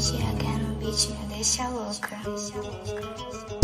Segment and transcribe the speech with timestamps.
[0.00, 2.16] GH no beat me deixa louca.
[2.24, 3.59] GH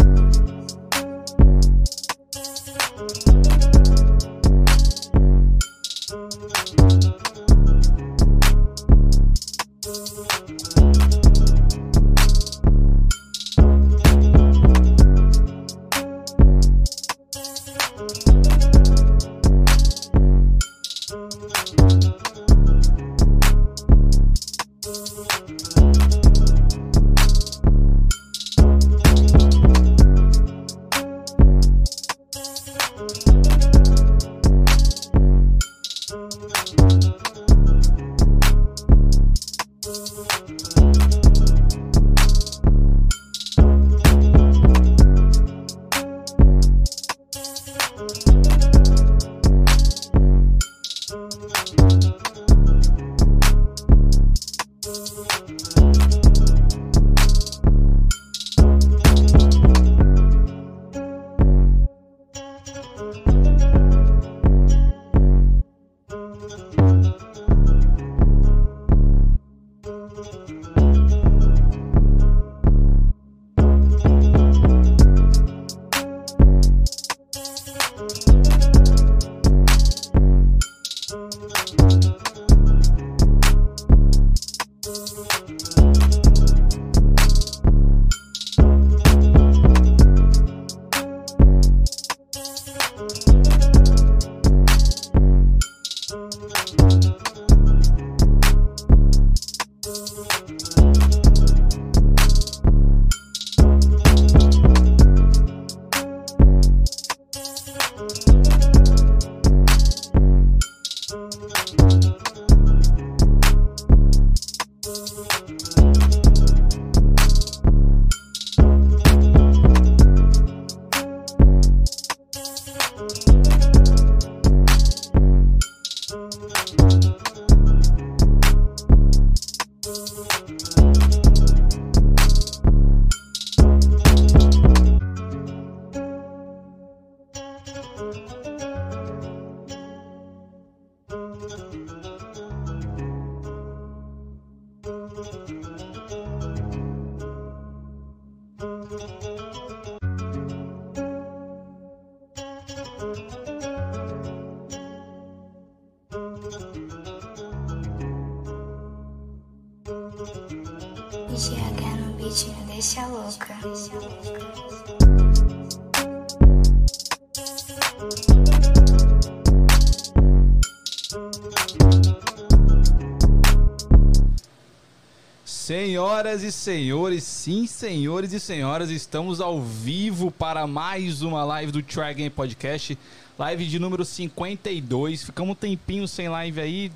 [176.37, 181.83] Senhoras e senhores, sim, senhores e senhoras, estamos ao vivo para mais uma live do
[181.83, 182.99] Try Game Podcast,
[183.39, 185.25] live de número 52.
[185.25, 186.93] Ficamos um tempinho sem live aí,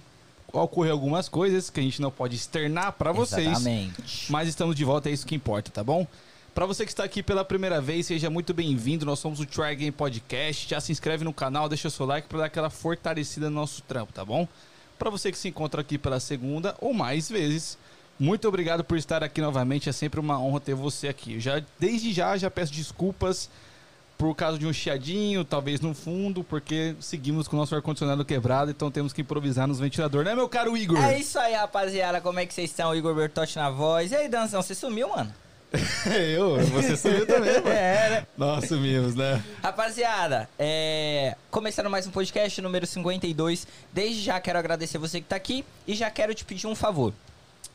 [0.53, 4.31] ocorreu algumas coisas que a gente não pode externar para vocês, Exatamente.
[4.31, 6.07] mas estamos de volta, é isso que importa, tá bom?
[6.55, 9.07] Para você que está aqui pela primeira vez, seja muito bem-vindo.
[9.07, 10.69] Nós somos o Try Game Podcast.
[10.69, 14.13] Já se inscreve no canal, deixa seu like para dar aquela fortalecida no nosso trampo,
[14.13, 14.47] tá bom?
[14.99, 17.79] Para você que se encontra aqui pela segunda ou mais vezes,
[18.21, 19.89] muito obrigado por estar aqui novamente.
[19.89, 21.41] É sempre uma honra ter você aqui.
[21.41, 23.49] Já desde já já peço desculpas
[24.19, 28.23] por causa de um chiadinho, talvez no fundo, porque seguimos com o nosso ar condicionado
[28.23, 31.03] quebrado, então temos que improvisar nos ventiladores, né, meu caro Igor?
[31.03, 32.21] É isso aí, rapaziada.
[32.21, 32.95] Como é que vocês estão?
[32.95, 34.13] Igor Bertotti na voz.
[34.13, 35.33] E aí, Danzão, você sumiu, mano?
[36.05, 37.69] Eu, você sumiu também, mano.
[37.73, 38.27] É, né?
[38.37, 39.43] Nós sumimos, né?
[39.63, 41.35] Rapaziada, é...
[41.51, 43.67] começando mais um podcast número 52.
[43.91, 47.15] Desde já quero agradecer você que tá aqui e já quero te pedir um favor.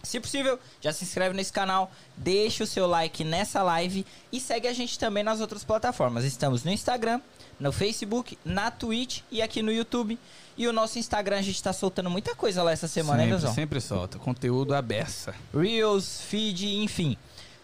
[0.06, 4.68] Se possível, já se inscreve nesse canal, deixa o seu like nessa live e segue
[4.68, 6.24] a gente também nas outras plataformas.
[6.24, 7.20] Estamos no Instagram,
[7.60, 10.18] no Facebook, na Twitch e aqui no YouTube.
[10.58, 13.42] E o nosso Instagram a gente tá soltando muita coisa lá essa semana, hein, sempre,
[13.42, 13.54] Danzão?
[13.54, 14.18] sempre solta.
[14.18, 15.36] Conteúdo à beça.
[15.54, 17.18] Reels, feed, enfim.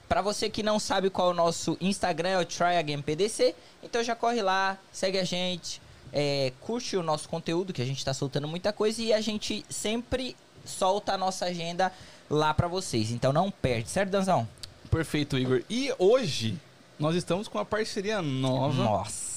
[0.10, 3.56] Pra você que não sabe qual é o nosso Instagram, é o Try Again PDC.
[3.82, 8.04] Então já corre lá, segue a gente, é, curte o nosso conteúdo, que a gente
[8.04, 10.36] tá soltando muita coisa e a gente sempre
[10.66, 11.92] solta a nossa agenda
[12.30, 13.12] lá pra vocês.
[13.12, 14.48] Então não perde, certo, Danzão?
[14.90, 15.62] Perfeito, Igor.
[15.70, 16.58] E hoje
[17.00, 18.84] nós estamos com uma parceria nova.
[18.84, 19.32] Nossa.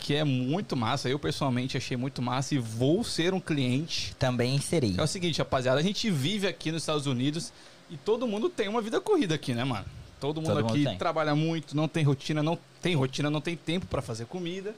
[0.00, 1.08] Que é muito massa.
[1.08, 4.14] Eu pessoalmente achei muito massa e vou ser um cliente.
[4.18, 4.94] Também serei.
[4.98, 7.52] É o seguinte, rapaziada, a gente vive aqui nos Estados Unidos
[7.88, 9.86] e todo mundo tem uma vida corrida aqui, né, mano?
[10.18, 10.98] Todo mundo Todo mundo aqui tem.
[10.98, 14.74] trabalha muito, não tem rotina, não tem rotina, não tem tempo pra fazer comida.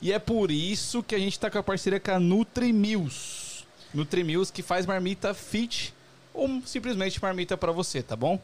[0.00, 3.51] E é por isso que a gente tá com a parceria com a Nutrimills.
[3.94, 5.94] Nutrimills que faz marmita fit
[6.32, 8.40] ou simplesmente marmita pra você, tá bom?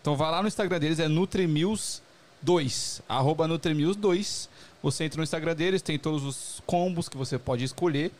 [0.00, 4.48] Então vai lá no Instagram deles, é Nutrimills2, arroba Nutrimills2.
[4.82, 8.10] Você entra no Instagram deles, tem todos os combos que você pode escolher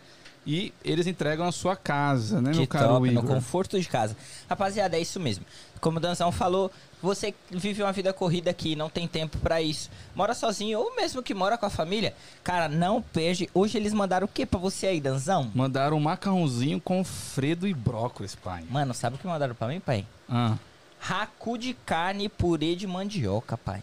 [0.47, 3.25] e eles entregam na sua casa, né, meu Que caro top, no Igor?
[3.35, 4.17] conforto de casa.
[4.49, 5.45] Rapaziada, é isso mesmo.
[5.83, 6.71] Como o Danzão falou,
[7.03, 9.91] você vive uma vida corrida aqui, não tem tempo pra isso.
[10.15, 13.51] Mora sozinho ou mesmo que mora com a família, cara, não perde.
[13.53, 15.51] Hoje eles mandaram o que pra você aí, Danzão?
[15.53, 18.65] Mandaram um macarrãozinho com fredo e brócolis, pai.
[18.71, 20.07] Mano, sabe o que mandaram pra mim, pai?
[20.29, 20.57] Ah.
[21.01, 23.83] Racu de carne e purê de mandioca, pai.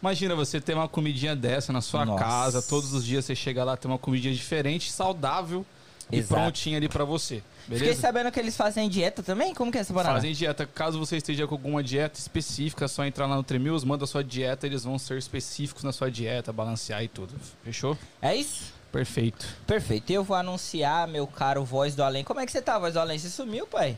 [0.00, 2.22] Imagina você ter uma comidinha dessa na sua Nossa.
[2.22, 5.66] casa, todos os dias você chega lá, tem uma comidinha diferente, saudável
[6.10, 6.40] e Exato.
[6.40, 7.42] prontinha ali pra você.
[7.62, 8.00] Fiquei Beleza?
[8.00, 9.52] sabendo que eles fazem dieta também?
[9.52, 10.14] Como que é essa parada?
[10.14, 10.64] Fazem dieta.
[10.66, 14.06] Caso você esteja com alguma dieta específica, é só entrar lá no Tremils, manda a
[14.06, 17.34] sua dieta, eles vão ser específicos na sua dieta, balancear e tudo.
[17.64, 17.98] Fechou?
[18.22, 18.72] É isso?
[18.92, 19.46] Perfeito.
[19.66, 20.10] Perfeito.
[20.12, 22.22] Eu vou anunciar, meu caro Voz do Além.
[22.22, 23.18] Como é que você tá, Voz do Além?
[23.18, 23.96] Você sumiu, pai?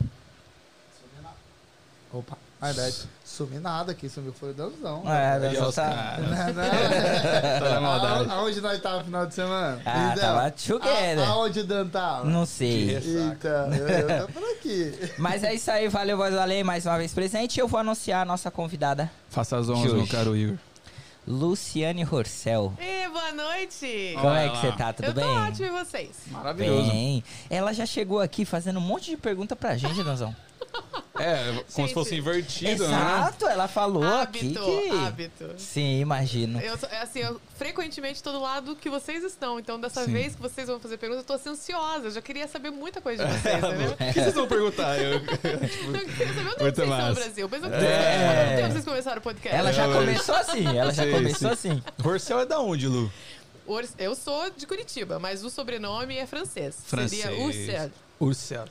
[2.11, 5.03] Opa, na verdade, sumi nada aqui, sumiu foi o Danzão.
[5.05, 6.17] É, ó, Danzão tá...
[6.19, 8.31] Não, não.
[8.31, 9.81] A- Aonde nós tava no final de semana?
[9.85, 11.19] Ah, Então, tava together.
[11.19, 12.25] a- Aonde o Dan tava?
[12.25, 12.97] Não sei.
[12.97, 14.93] Então, eu, eu tô por aqui.
[15.17, 17.59] Mas é isso aí, valeu, Voz do Além, mais uma vez presente.
[17.59, 20.57] Eu vou anunciar a nossa convidada, Faça as honras, meu caro Igor.
[21.27, 22.73] Luciane Horcel.
[22.79, 24.13] E boa noite!
[24.15, 24.91] Como é Olha que você tá?
[24.93, 25.29] Tudo eu tô bem?
[25.29, 26.09] ótimo e vocês?
[26.27, 26.89] Maravilhoso.
[26.89, 27.23] Bem.
[27.49, 30.35] Ela já chegou aqui fazendo um monte de pergunta pra gente, Danzão.
[31.19, 32.95] É, como se Gente, fosse invertido, né?
[32.95, 34.89] Exato, ela falou aqui hábito, que...
[35.05, 35.53] hábito.
[35.57, 36.61] Sim, imagino.
[36.61, 39.59] Eu, é assim, eu frequentemente tô do lado que vocês estão.
[39.59, 40.13] Então, dessa Sim.
[40.13, 42.05] vez que vocês vão fazer perguntas, eu tô assim, ansiosa.
[42.07, 43.91] Eu já queria saber muita coisa de vocês, entendeu?
[43.91, 44.97] O que vocês vão perguntar?
[44.97, 47.49] Eu- Eu queria saber onde Muito vocês estão no Brasil.
[47.49, 48.45] Pensa que É.
[48.45, 49.57] quanto tempo vocês começaram o podcast?
[49.59, 51.71] Ela já É, mas- começou assim, ela já começou sim.
[51.71, 51.83] assim.
[52.07, 53.11] Horcel é da onde, Lu?
[53.97, 56.77] Eu sou de Curitiba, mas o sobrenome é francês.
[56.85, 57.21] Francês.
[57.21, 57.91] Seria Ursel.
[58.19, 58.65] Urcel.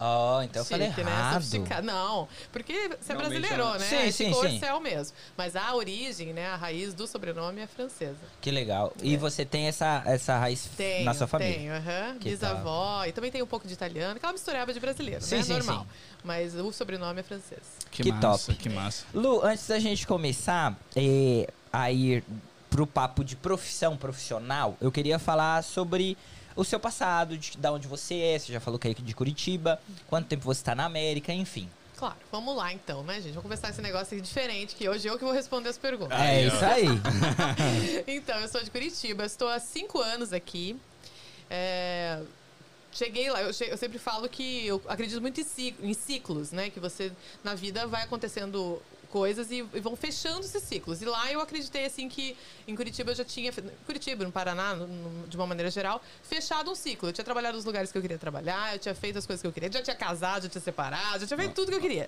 [0.00, 1.10] Ó, então eu falei Chique, né?
[1.10, 1.84] errado.
[1.84, 3.78] Não, porque você é brasileiro, é.
[3.78, 3.86] né?
[3.86, 4.54] Sim, Aí sim, ficou sim.
[4.54, 5.16] Ursel mesmo.
[5.36, 6.46] Mas a origem, né?
[6.46, 8.16] A raiz do sobrenome é francesa.
[8.40, 8.94] Que legal.
[9.02, 11.54] E você tem essa, essa raiz Tenho, na sua família?
[11.54, 12.16] Tenho, aham.
[12.18, 13.04] Que Bisavó.
[13.04, 15.42] E também tem um pouco de italiano, aquela mistureba de brasileiro, Sim, né?
[15.42, 15.80] sim, Normal.
[15.80, 15.86] sim.
[16.24, 17.60] Mas o sobrenome é francês.
[17.90, 18.58] Que, Que massa, top.
[18.58, 19.04] que massa.
[19.12, 22.24] Lu, antes da gente começar é, a ir
[22.76, 26.14] pro papo de profissão profissional, eu queria falar sobre
[26.54, 29.80] o seu passado, de, da onde você é, você já falou que é de Curitiba,
[30.06, 31.70] quanto tempo você tá na América, enfim.
[31.96, 33.28] Claro, vamos lá então, né, gente?
[33.28, 36.20] Vamos começar esse negócio aqui diferente, que hoje eu que vou responder as perguntas.
[36.20, 36.84] É isso aí.
[38.06, 40.76] Então, eu sou de Curitiba, estou há cinco anos aqui.
[41.48, 42.20] É,
[42.92, 46.68] cheguei lá, eu, che- eu sempre falo que eu acredito muito em ciclos, né?
[46.68, 47.10] Que você,
[47.42, 48.82] na vida, vai acontecendo
[49.16, 51.00] coisas e, e vão fechando esses ciclos.
[51.00, 52.36] E lá eu acreditei, assim, que
[52.68, 53.50] em Curitiba eu já tinha...
[53.86, 57.08] Curitiba, no Paraná, no- no- de uma maneira geral, fechado um ciclo.
[57.08, 59.46] Eu tinha trabalhado nos lugares que eu queria trabalhar, eu tinha feito as coisas que
[59.46, 62.06] eu queria, já tinha casado, já tinha separado, já tinha feito tudo que eu queria.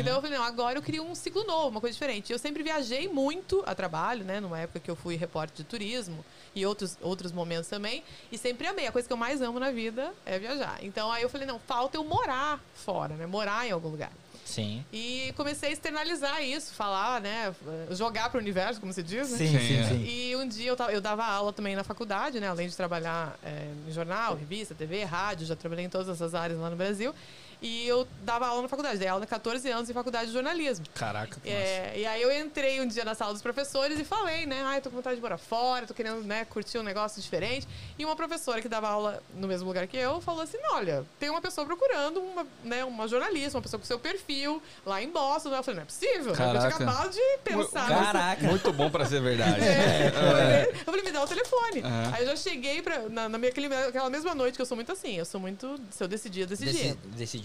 [0.00, 2.30] Então eu falei, não, agora eu queria um ciclo novo, uma coisa diferente.
[2.30, 4.38] Eu sempre viajei muito a trabalho, né?
[4.38, 6.22] Numa época que eu fui repórter de turismo
[6.54, 8.04] e outros, outros momentos também.
[8.30, 8.86] E sempre amei.
[8.86, 10.78] A coisa que eu mais amo na vida é viajar.
[10.82, 13.26] Então aí eu falei, não, falta eu morar fora, né?
[13.26, 14.12] Morar em algum lugar.
[14.50, 14.84] Sim.
[14.92, 17.54] E comecei a externalizar isso, falar, né?
[17.90, 19.38] Jogar para o universo, como se diz, né?
[19.38, 20.04] Sim, sim, sim.
[20.04, 22.48] E um dia eu, tava- eu dava aula também na faculdade, né?
[22.48, 26.58] Além de trabalhar é, em jornal, revista, TV, rádio, já trabalhei em todas essas áreas
[26.58, 27.14] lá no Brasil.
[27.62, 30.86] E eu dava aula na faculdade, dei aula há 14 anos em faculdade de jornalismo.
[30.94, 31.48] Caraca, nossa.
[31.48, 34.62] É, e aí eu entrei um dia na sala dos professores e falei, né?
[34.64, 37.68] Ai, tô com vontade de morar fora, tô querendo, né, curtir um negócio diferente.
[37.98, 41.28] E uma professora que dava aula no mesmo lugar que eu falou assim: olha, tem
[41.28, 45.50] uma pessoa procurando uma, né, uma jornalista, uma pessoa com seu perfil lá em Boston.
[45.54, 46.30] Eu falei, não é possível, né?
[46.30, 46.74] Eu tinha Caraca.
[46.76, 48.46] acabado de pensar nessa- Caraca.
[48.46, 49.60] Muito bom pra ser verdade.
[49.62, 50.70] é.
[50.70, 51.80] Eu falei, me dá o telefone.
[51.82, 52.10] Aham.
[52.14, 54.90] Aí eu já cheguei pra, na, na minha, aquela mesma noite, que eu sou muito
[54.92, 55.78] assim, eu sou muito.
[55.90, 56.72] Se eu decidir, eu decidi.
[56.72, 56.98] Deci-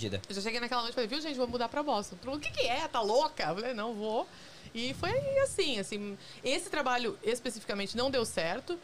[0.09, 0.21] decidida.
[0.29, 2.15] Eu já cheguei naquela noite e falei, viu, gente, vou mudar pra Boston.
[2.25, 2.88] Mundo, o que, que é?
[2.88, 3.43] Tá louca?
[3.43, 4.27] Eu falei, não, vou.
[4.74, 6.17] E foi assim, assim.
[6.43, 8.77] Esse trabalho especificamente não deu certo,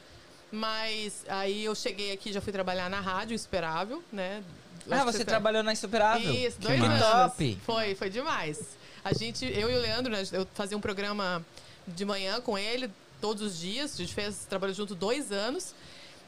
[0.51, 4.43] mas aí eu cheguei aqui, já fui trabalhar na rádio, Insuperável, né?
[4.89, 6.33] Ah, você tá- trabalhou na Insuperável?
[6.33, 7.05] Isso, Que dois massa.
[7.05, 7.31] anos.
[7.33, 7.59] Top.
[7.65, 8.59] Foi, foi demais.
[9.03, 11.43] A gente, eu e o Leandro, né, eu fazia um programa
[11.87, 13.93] de manhã com ele todos os dias.
[13.93, 15.73] A gente fez trabalho junto dois anos.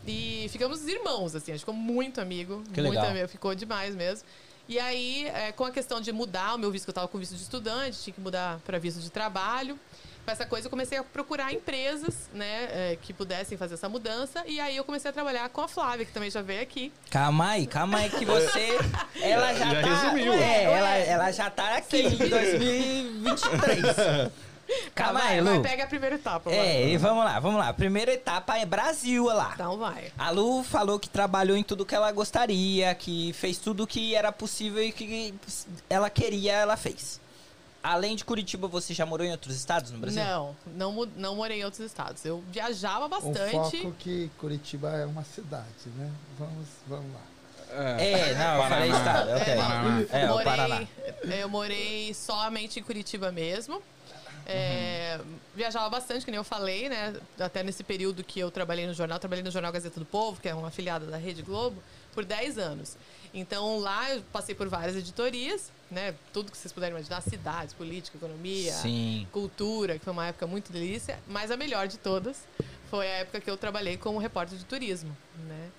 [0.05, 2.62] E ficamos irmãos, assim, a gente ficou muito amigo.
[2.73, 3.05] Que muito legal.
[3.12, 4.25] amigo, ficou demais mesmo.
[4.67, 7.17] E aí, é, com a questão de mudar o meu visto, que eu estava com
[7.17, 9.77] visto de estudante, tinha que mudar para visto de trabalho.
[10.25, 14.41] Com essa coisa, eu comecei a procurar empresas, né, é, que pudessem fazer essa mudança.
[14.48, 16.93] E aí eu comecei a trabalrar com a Flávia, que também já veio aqui.
[17.12, 18.79] Calma aí, calma aí que você.
[19.22, 19.88] Ela já, Já tá.
[20.03, 20.32] resumiu.
[20.34, 23.84] É, ela, ela já tá aqui em 2023.
[24.96, 25.62] Calma vai, aí, vai, Lu.
[25.62, 26.50] pega a primeira etapa.
[26.50, 26.60] vai.
[26.60, 27.70] É, e vamos lá, vamos lá.
[27.70, 29.51] A primeira etapa é Brasil, olha lá.
[29.53, 30.12] Então vai.
[30.18, 34.32] A Lu falou que trabalhou em tudo que ela gostaria, que fez tudo que era
[34.32, 35.34] possível e que
[35.89, 37.22] ela queria, ela fez.
[37.84, 40.24] Além de Curitiba, você já morou em outros estados no Brasil?
[40.24, 42.24] Não, não, não morei em outros estados.
[42.24, 43.51] Eu viajava Um bastante.
[43.82, 45.65] foco que Curitiba é uma cidade,
[45.98, 46.10] né?
[46.39, 47.20] Vamos, vamos lá.
[48.00, 49.32] É, não, eu falei estado.
[49.32, 49.56] Ok.
[49.56, 50.06] Paraná.
[50.12, 50.88] É, o morei, Paraná.
[51.24, 53.82] Eu morei somente em Curitiba mesmo.
[54.45, 55.19] É,
[55.55, 57.15] Viajava bastante, que nem eu falei, né?
[57.39, 60.50] Até nesse período que eu trabalhei no jornal, trabalhei no Jornal Gazeta do Povo, que
[60.50, 61.81] é uma afiliada da Rede Globo,
[62.13, 62.97] por 10 anos.
[63.33, 66.15] Então lá eu passei por várias editorias, né?
[66.31, 69.27] Tudo que vocês puderem imaginar, cidades, política, economia, Sim.
[69.31, 72.43] cultura, que foi uma época muito delícia, mas a melhor de todas
[72.89, 75.15] foi a época que eu trabalhei como repórter de turismo,
[75.47, 75.69] né?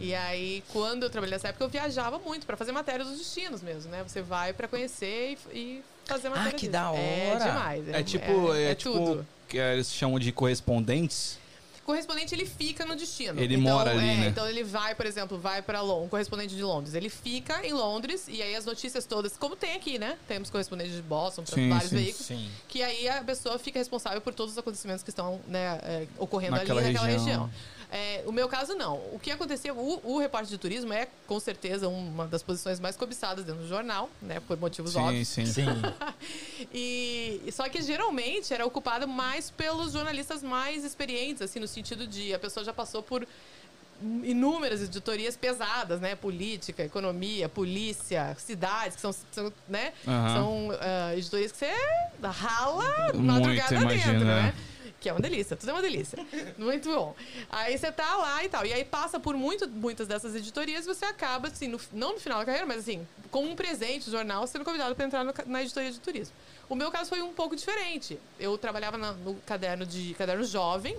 [0.00, 3.62] E aí, quando eu trabalhei nessa época, eu viajava muito para fazer matéria dos destinos
[3.62, 4.02] mesmo, né?
[4.02, 6.72] Você vai para conhecer e, e fazer matéria Ah, que disso.
[6.72, 7.44] da É hora.
[7.44, 7.88] demais.
[7.88, 9.26] É tipo, é, tipo tudo.
[9.48, 11.38] que eles chamam de correspondentes.
[11.84, 13.40] correspondente ele fica no destino.
[13.40, 14.26] Ele Então, mora ali, é, né?
[14.28, 16.94] Então ele vai, por exemplo, vai para Londres, um correspondente de Londres.
[16.94, 20.16] Ele fica em Londres e aí as notícias todas, como tem aqui, né?
[20.28, 22.26] Temos correspondentes de Boston, para Sim, vários sim, veículos.
[22.26, 22.48] Sim.
[22.68, 26.56] Que aí a pessoa fica responsável por todos os acontecimentos que estão né, é, ocorrendo
[26.56, 27.26] Naquela ali naquela região.
[27.26, 27.50] região.
[27.92, 28.96] É, o meu caso, não.
[29.12, 32.96] O que acontecia, o, o repórter de turismo é, com certeza, uma das posições mais
[32.96, 34.40] cobiçadas dentro do jornal, né?
[34.40, 35.28] Por motivos Sim, óbvios.
[35.28, 35.44] sim.
[35.44, 35.66] Sim.
[36.72, 42.32] E só que geralmente era ocupada mais pelos jornalistas mais experientes, assim, no sentido de
[42.32, 43.26] a pessoa já passou por
[44.22, 46.16] inúmeras editorias pesadas, né?
[46.16, 49.92] Política, economia, polícia, cidades, que são, são, né?
[50.06, 50.34] Aham.
[50.34, 51.72] São ah, editorias que você
[52.22, 54.54] rala Muito, madrugada imagino, dentro, né?
[55.02, 56.16] Que é uma delícia, tudo é uma delícia.
[56.56, 57.14] Muito bom.
[57.50, 58.64] Aí você tá lá e tal.
[58.64, 62.20] E aí passa por muito, muitas dessas editorias e você acaba, assim, no- não no
[62.20, 65.34] final da carreira, mas assim, com um presente do jornal, sendo convidado para entrar no
[65.46, 66.34] na editoria de turismo.
[66.68, 68.16] O meu caso foi um pouco diferente.
[68.38, 70.96] Eu trabalhava na- no caderno de caderno jovem,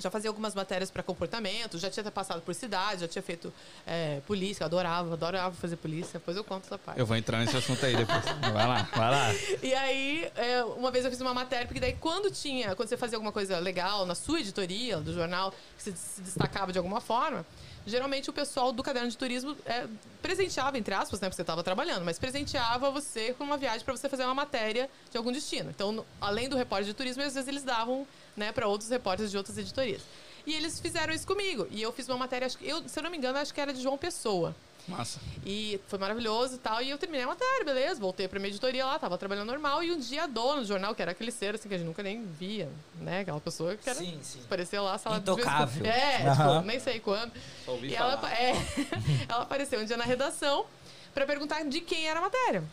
[0.00, 3.52] já fazia algumas matérias para comportamento, já tinha passado por cidade, já tinha feito
[3.86, 6.98] é, polícia, eu adorava, adorava fazer polícia, depois eu conto essa parte.
[6.98, 8.24] Eu vou entrar nesse assunto aí depois.
[8.40, 9.34] Vai lá, vai lá.
[9.62, 12.96] E aí, é, uma vez eu fiz uma matéria, porque daí quando tinha, quando você
[12.96, 17.00] fazia alguma coisa legal na sua editoria, do jornal, que se, se destacava de alguma
[17.00, 17.44] forma,
[17.86, 19.86] geralmente o pessoal do caderno de turismo é,
[20.20, 23.96] presenteava, entre aspas, né, porque você estava trabalhando, mas presenteava você com uma viagem para
[23.96, 25.70] você fazer uma matéria de algum destino.
[25.70, 29.36] Então, além do repórter de turismo, às vezes eles davam né, para outros repórteres de
[29.36, 30.02] outras editorias.
[30.46, 31.66] E eles fizeram isso comigo.
[31.70, 33.60] E eu fiz uma matéria, acho que, eu, se eu não me engano, acho que
[33.60, 34.54] era de João Pessoa.
[34.88, 35.20] Massa.
[35.44, 36.80] E foi maravilhoso e tal.
[36.82, 38.00] E eu terminei a matéria, beleza.
[38.00, 39.82] Voltei pra minha editoria lá, tava trabalhando normal.
[39.84, 41.86] E um dia a dona do jornal, que era aquele ser assim, que a gente
[41.86, 42.68] nunca nem via,
[42.98, 43.20] né?
[43.20, 43.98] Aquela pessoa que era.
[43.98, 44.40] Sim, sim.
[44.44, 45.84] Apareceu lá, sala Intocável.
[45.84, 46.54] É, Aham.
[46.56, 47.30] tipo, nem sei quando.
[47.64, 48.14] Só ouvi E falar.
[48.14, 48.52] ela, é,
[49.28, 50.64] ela apareceu um dia na redação
[51.12, 52.64] pra perguntar de quem era a matéria.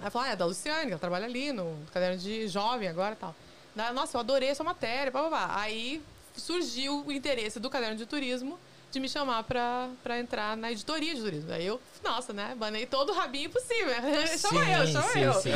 [0.00, 3.12] Ela falou, ah, é da Luciane, que ela trabalha ali no caderno de jovem agora
[3.14, 3.34] e tal.
[3.74, 5.50] Nossa, eu adorei essa matéria, pá, pá, pá.
[5.60, 6.02] Aí
[6.36, 8.58] surgiu o interesse do caderno de turismo
[8.90, 11.52] de me chamar pra, pra entrar na editoria de turismo.
[11.52, 13.94] Aí eu, nossa, né, banei todo o rabinho possível.
[14.38, 15.32] chama eu, chama sim, eu.
[15.34, 15.50] Sim.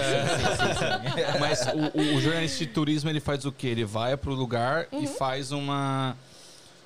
[1.40, 1.60] Mas
[1.94, 3.68] o, jornalista de turismo, ele faz o quê?
[3.68, 5.02] Ele vai pro lugar Uhum.
[5.02, 6.16] e faz uma,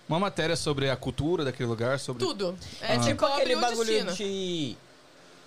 [0.08, 2.24] uma matéria sobre a cultura daquele lugar, sobre...
[2.24, 2.56] Tudo.
[2.80, 4.12] É, te tipo cobre aquele o bagulho destino.
[4.14, 4.76] de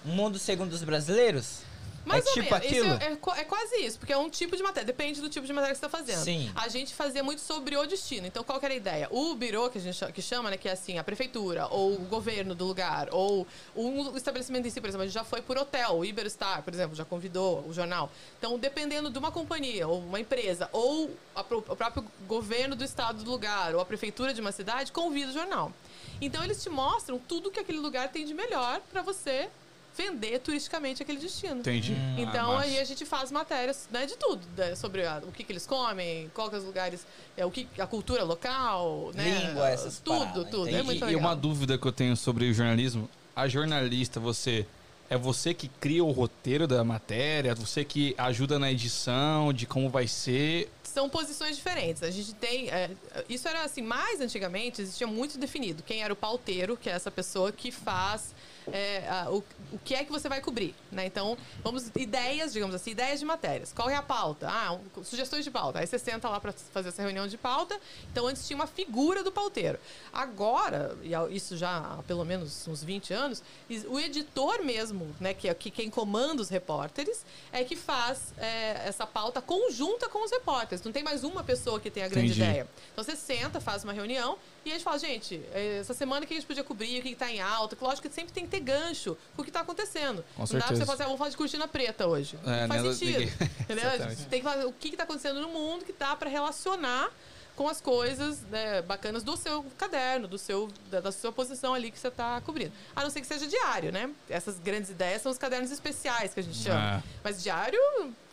[0.05, 1.59] Mundo Segundo os Brasileiros?
[2.05, 2.65] Mais é ou tipo menos.
[2.67, 2.87] Aquilo?
[2.93, 4.85] é, é é quase isso, porque é um tipo de matéria.
[4.85, 6.23] Depende do tipo de matéria que você está fazendo.
[6.23, 6.51] Sim.
[6.55, 8.25] A gente fazia muito sobre o destino.
[8.27, 9.07] Então, qual que era a ideia?
[9.11, 10.57] O birô, que a gente cha- que chama, né?
[10.57, 14.81] Que é assim, a prefeitura, ou o governo do lugar, ou um estabelecimento em si,
[14.81, 15.97] por exemplo, a gente já foi por hotel.
[15.97, 18.11] O Iberostar, por exemplo, já convidou o jornal.
[18.37, 23.23] Então, dependendo de uma companhia, ou uma empresa, ou a o próprio governo do estado
[23.23, 25.71] do lugar, ou a prefeitura de uma cidade, convida o jornal.
[26.19, 29.49] Então, eles te mostram tudo que aquele lugar tem de melhor para você
[29.97, 31.59] vender turisticamente aquele destino.
[31.59, 31.95] Entendi.
[32.17, 32.81] Então Ah, aí massa.
[32.81, 36.31] a gente faz matérias né, de tudo, né, sobre a- o que, que eles comem,
[36.33, 39.47] qual que é os lugares, é, o que, a cultura local, né?
[39.47, 40.69] Língua, essas Tudo, paradas, tudo.
[40.69, 41.19] É muito E legal.
[41.21, 44.65] uma dúvida que eu tenho sobre o jornalismo, a jornalista, você
[45.09, 49.89] é você que cria o roteiro da matéria, você que ajuda na edição, de como
[49.89, 50.71] vai ser.
[50.83, 52.01] São posições diferentes.
[52.01, 52.69] A gente tem.
[52.69, 52.91] é,
[53.27, 55.83] isso era assim, mais antigamente, existia muito definido.
[55.83, 58.33] Quem era o pauteiro, que é essa pessoa que faz.
[58.71, 61.05] É, a- o, o que é que você vai cobrir, né?
[61.05, 63.71] Então, vamos ideias, digamos assim, ideias de matérias.
[63.73, 64.47] Qual é a pauta?
[64.49, 65.79] Ah, um- sugestões de pauta.
[65.79, 67.79] Aí você senta lá para fazer essa reunião de pauta.
[68.11, 69.79] Então, antes tinha uma figura do pauteiro.
[70.11, 73.41] Agora, e isso já há pelo menos uns 20 anos,
[73.87, 78.87] o editor mesmo, né, que é que quem comanda os repórteres, é que faz é,
[78.87, 80.83] essa pauta conjunta com os repórteres.
[80.83, 82.41] Não tem mais uma pessoa que tem a grande Entendi.
[82.43, 82.67] ideia.
[82.91, 86.33] Então você senta, faz uma reunião e a gente fala, gente, eh, essa semana que
[86.33, 87.75] a gente podia cobrir, o que está em alta.
[87.81, 90.23] Lógico que sempre tem que ter gancho com o que está acontecendo.
[90.35, 90.75] Com não dá pra certeza.
[90.75, 92.37] você falar assim, ah, vamos falar de cortina preta hoje.
[92.45, 93.19] É, não faz nada- sentido.
[93.19, 94.15] ninguém- Entendeu?
[94.29, 97.09] Tem que falar o que está acontecendo no mundo que dá para relacionar
[97.55, 101.91] com as coisas né, bacanas do seu caderno, do seu, da, da sua posição ali
[101.91, 102.71] que você está cobrindo.
[102.95, 104.09] A não ser que seja diário, né?
[104.29, 106.97] Essas grandes ideias são os cadernos especiais que a gente chama.
[106.97, 107.03] É.
[107.23, 107.79] Mas diário,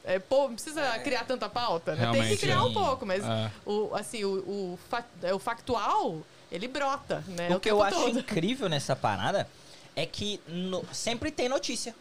[0.08, 2.10] é, pô, não precisa criar tanta pauta, né?
[2.10, 2.72] Tem que criar um sim.
[2.74, 3.50] pouco, mas É.
[3.66, 4.78] o, assim, o, o,
[5.22, 7.54] é, o factual, ele brota, né?
[7.54, 8.18] O que eu acho todo.
[8.18, 9.46] incrível nessa parada
[9.94, 11.94] é que no- sempre tem notícia.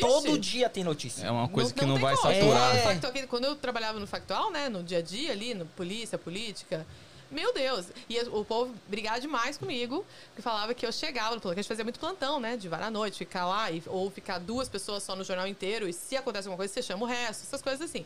[0.00, 1.26] Todo dia tem notícia.
[1.26, 2.34] É uma coisa que não tem vai como.
[2.34, 2.76] saturar.
[2.76, 3.24] É.
[3.24, 6.86] O quando eu trabalhava no factual, né, no dia a dia ali, no polícia, política,
[7.30, 7.86] meu Deus.
[8.08, 11.68] E o povo brigava demais comigo, que falava que eu chegava plantão, que a gente
[11.68, 15.02] fazia muito plantão, né, de vara à noite, ficar lá, e, ou ficar duas pessoas
[15.02, 17.80] só no jornal inteiro, e se acontece alguma coisa, você chama o resto, essas coisas
[17.82, 18.04] assim.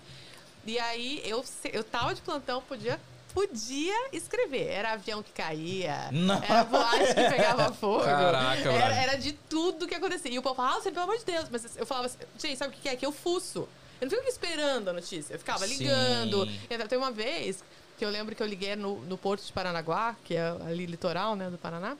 [0.66, 3.00] E aí, eu, eu tava de plantão, podia...
[3.34, 4.66] Podia escrever.
[4.68, 6.34] Era avião que caía, Não.
[6.44, 8.04] era boate que pegava fogo.
[8.04, 10.30] Caraca, era, era de tudo que acontecia.
[10.30, 11.48] E o povo falava, ah, você, pelo amor de Deus.
[11.50, 12.94] Mas eu falava assim, gente, sabe o que é?
[12.94, 13.66] Que eu fuço.
[14.02, 15.32] Eu não fico esperando a notícia.
[15.32, 15.78] Eu ficava Sim.
[15.78, 16.46] ligando.
[16.68, 17.64] Então, Tem uma vez
[18.02, 21.36] que eu lembro que eu liguei no, no Porto de Paranaguá, que é ali litoral,
[21.36, 21.96] né, do Paraná.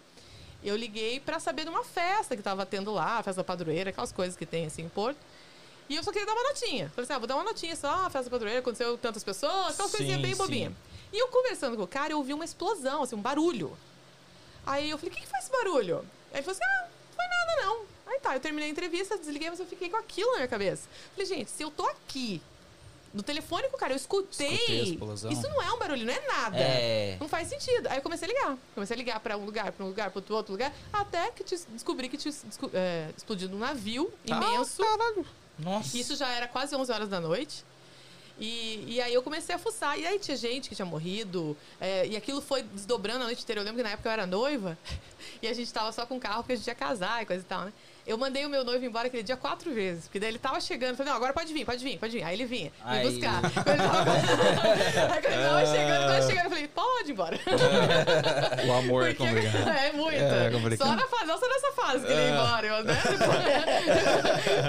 [0.61, 4.37] Eu liguei pra saber de uma festa que tava tendo lá, festa padroeira, aquelas coisas
[4.37, 5.17] que tem assim em Porto.
[5.89, 6.89] E eu só queria dar uma notinha.
[6.89, 10.21] Falei assim, ah, vou dar uma notinha só, festa padroeira, aconteceu tantas pessoas, aquelas coisinhas
[10.21, 10.39] bem sim.
[10.39, 10.73] bobinhas.
[11.13, 13.79] E eu conversando com o cara, eu ouvi uma explosão, assim, um barulho.
[14.67, 15.99] Aí eu falei, o que, que foi esse barulho?
[16.33, 17.87] Aí ele falou assim, ah, não foi nada não.
[18.09, 20.89] Aí tá, eu terminei a entrevista, desliguei, mas eu fiquei com aquilo na minha cabeça.
[21.13, 22.43] Falei, gente, se eu tô aqui,
[23.13, 24.55] no telefone com o cara, eu escutei.
[24.55, 26.57] Escutei isso não é um barulho, não é nada.
[26.57, 27.17] É.
[27.21, 27.87] Não faz sentido.
[27.89, 28.59] Aí eu comecei a ligar.
[28.75, 32.09] Comecei a ligar pra um lugar, pra um lugar, pra outro, lugar, até que descobri
[32.09, 32.33] que tinha
[32.73, 34.83] é, explodido um navio imenso.
[35.59, 35.97] Nossa.
[35.97, 37.65] Isso já era quase 11 horas da noite.
[38.41, 39.99] E, e aí eu comecei a fuçar.
[39.99, 41.57] E aí tinha gente que tinha morrido.
[41.81, 43.61] é, e aquilo foi desdobrando a noite inteira.
[43.61, 44.77] Eu lembro que na época eu era noiva.
[45.41, 47.43] E a gente tava só com o carro porque a gente ia casar e coisa
[47.43, 47.73] e tal, né?
[48.05, 50.05] Eu mandei o meu noivo embora aquele dia quatro vezes.
[50.05, 50.91] Porque daí ele tava chegando.
[50.91, 52.25] Eu Falei, não, agora pode vir, pode vir, pode vir.
[52.25, 53.41] Aí ele vinha, me Aí- buscar.
[53.55, 54.13] Quando ele tava,
[55.15, 57.39] aí quando ele tava chegando, quando chegando, eu falei, pode ir embora.
[58.67, 59.69] O amor é Porque- complicado.
[59.69, 60.17] É muito.
[60.21, 60.89] É complicado.
[60.89, 62.95] só na fase, só nessa fase que ele ia embora, eu, né?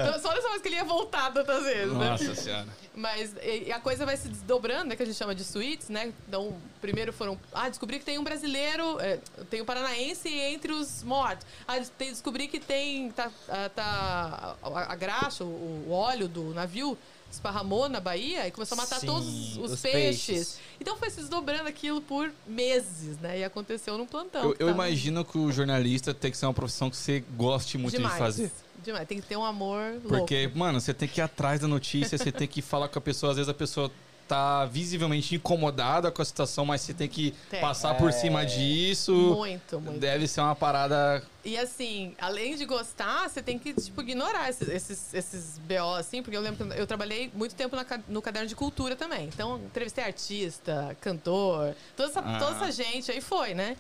[0.02, 2.10] Então, só nessa fase que ele ia voltar tantas vezes, né?
[2.10, 2.68] Nossa senhora.
[2.96, 3.34] Mas
[3.74, 4.96] a coisa vai se desdobrando, né?
[4.96, 6.14] Que a gente chama de suítes, né?
[6.28, 7.40] Então, primeiro foram.
[7.54, 9.18] Ah, descobri que tem um brasileiro, é,
[9.50, 11.48] tem um paranaense entre os mortos.
[11.66, 13.10] Ah, tem- descobri que tem.
[13.12, 16.98] Tá, ah, tá a, a graxa, o, o óleo do navio
[17.32, 20.26] esparramou na Bahia e começou a matar Sim, todos os, os peixes.
[20.26, 20.60] peixes.
[20.80, 23.40] Então foi se desdobrando aquilo por meses, né?
[23.40, 24.42] E aconteceu num plantão.
[24.44, 27.78] Eu, eu tava- imagino que o jornalista tem que ser uma profissão que você goste
[27.78, 28.14] muito Demais.
[28.14, 28.52] de fazer.
[28.84, 29.08] Demais.
[29.08, 30.10] Tem que ter um amor louco.
[30.10, 33.02] Porque, mano, você tem que ir atrás da notícia, você tem que falar com a
[33.02, 33.32] pessoa.
[33.32, 33.90] Às vezes a pessoa
[34.28, 37.60] tá visivelmente incomodada com a situação, mas você tem que Tem.
[37.62, 39.14] passar por cima disso.
[39.14, 40.00] Muito, muito.
[40.00, 41.24] Deve ser uma parada.
[41.46, 46.24] E assim, além de gostar, você tem que, tipo, ignorar esses, esses, esses BO, assim,
[46.24, 49.26] porque eu lembro que eu trabalhei muito tempo na no caderno de cultura também.
[49.26, 52.40] Então, entrevistei artista, cantor, toda essa, Ah.
[52.40, 53.76] toda essa gente aí foi, né?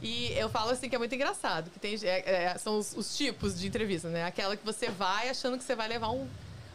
[0.00, 3.16] E eu falo assim que é muito engraçado, que tem, é- é- são os, os
[3.16, 4.24] tipos de entrevista, né?
[4.24, 6.26] Aquela que você vai achando que você vai levar um.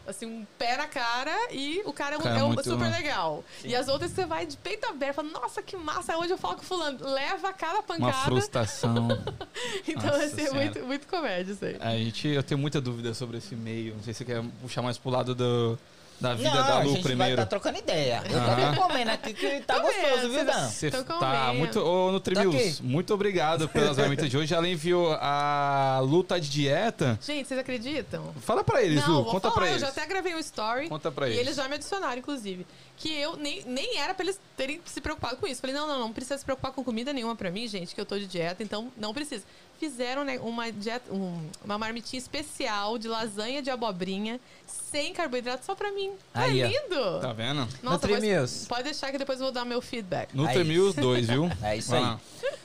[0.06, 2.92] Assim, um pé na cara e o cara é, um, Cara, é um muito- super
[2.92, 3.42] legal.
[3.64, 6.56] E as outras você vai de peito aberto, fala, nossa, que massa, hoje eu falo
[6.58, 7.00] com fulano.
[7.08, 8.26] Leva cada Uma pancada.
[8.26, 9.08] frustração.
[9.88, 10.56] Então Nossa vai ser Senhora.
[10.56, 11.78] muito, muito comédia isso aí.
[11.80, 13.96] A gente, eu tenho muita dúvida sobre esse meio.
[13.96, 15.78] Não sei se você quer puxar mais pro lado do,
[16.24, 17.34] da vida Não, da a Lu gente vai primeiro.
[17.34, 18.24] estar trocando ideia.
[18.30, 20.70] Eu tô comendo aqui que tá Tô gostoso, vendo, viu, Dan?
[20.70, 21.54] Você Tô tá comendo.
[21.56, 21.80] muito.
[21.82, 22.84] Ô, Nutrimills, aqui.
[22.84, 24.54] muito obrigado pelas ferramentas de hoje.
[24.54, 27.20] Ela enviou a luta de dieta.
[27.22, 28.34] Gente, vocês acreditam?
[28.42, 29.24] Fala pra eles, não, Lu.
[29.24, 29.82] vou Conta falar, pra eu eles.
[29.82, 30.88] já até gravei um story.
[30.88, 31.42] Conta pra e eles.
[31.42, 32.66] eles já me adicionaram, inclusive.
[32.98, 35.60] Que eu nem, nem era pra eles terem se preocupado com isso.
[35.60, 38.06] Falei, não, não, não precisa se preocupar com comida nenhuma pra mim, gente, que eu
[38.06, 39.44] tô de dieta, então não precisa.
[39.80, 45.76] Fizeram né, uma, dieta, um- uma marmitinha especial de lasanha de abobrinha, sem carboidrato, só
[45.76, 46.12] pra mim.
[46.32, 46.68] Tá Aí, ó.
[46.68, 47.20] lindo?
[47.20, 47.68] Tá vendo?
[47.82, 48.52] Nossa, Nutrimills.
[48.54, 50.34] pois- pode deixar que depois eu vou dar meu feedback.
[50.34, 51.50] Nutrimills 2, viu?
[51.64, 52.06] É isso Vai aí.
[52.06, 52.20] lá.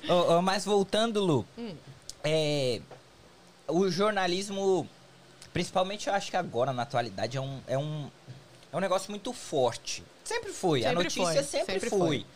[0.09, 1.75] Ô, ô, mas voltando, Lu, Hum.
[2.23, 2.81] é,
[3.67, 4.89] o jornalismo,
[5.53, 8.09] principalmente eu acho que agora, na atualidade, é um, é um,
[8.73, 10.05] é um negócio muito forte.
[10.29, 11.99] Sempre foi, a Sempre notícia foi, sempre, sempre foi.
[11.99, 12.27] foi.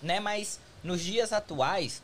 [0.00, 0.18] Né?
[0.20, 2.02] Mas nos dias atuais,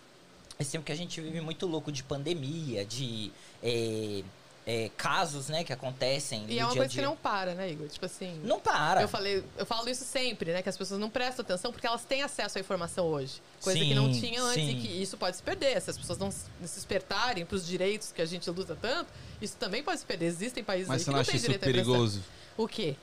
[0.60, 3.32] esse tempo que a gente vive muito louco de pandemia, de
[3.62, 4.22] é,
[4.66, 7.54] é, casos né, que acontecem E no é uma dia a coisa que não para,
[7.54, 7.88] né, Igor?
[7.88, 8.38] Tipo assim.
[8.44, 9.00] Não para.
[9.00, 10.60] Eu falei, eu falo isso sempre, né?
[10.60, 13.40] Que as pessoas não prestam atenção porque elas têm acesso à informação hoje.
[13.62, 14.76] Coisa que não Sim, tinha antes sim.
[14.76, 15.80] e que isso pode se perder.
[15.80, 19.56] Se as pessoas não se despertarem para os direitos que a gente luta tanto, isso
[19.56, 20.26] também pode se perder.
[20.26, 21.92] Existem países Mas aí você que não não isso direito impressão.
[21.94, 22.22] perigoso?
[22.54, 22.96] O quê?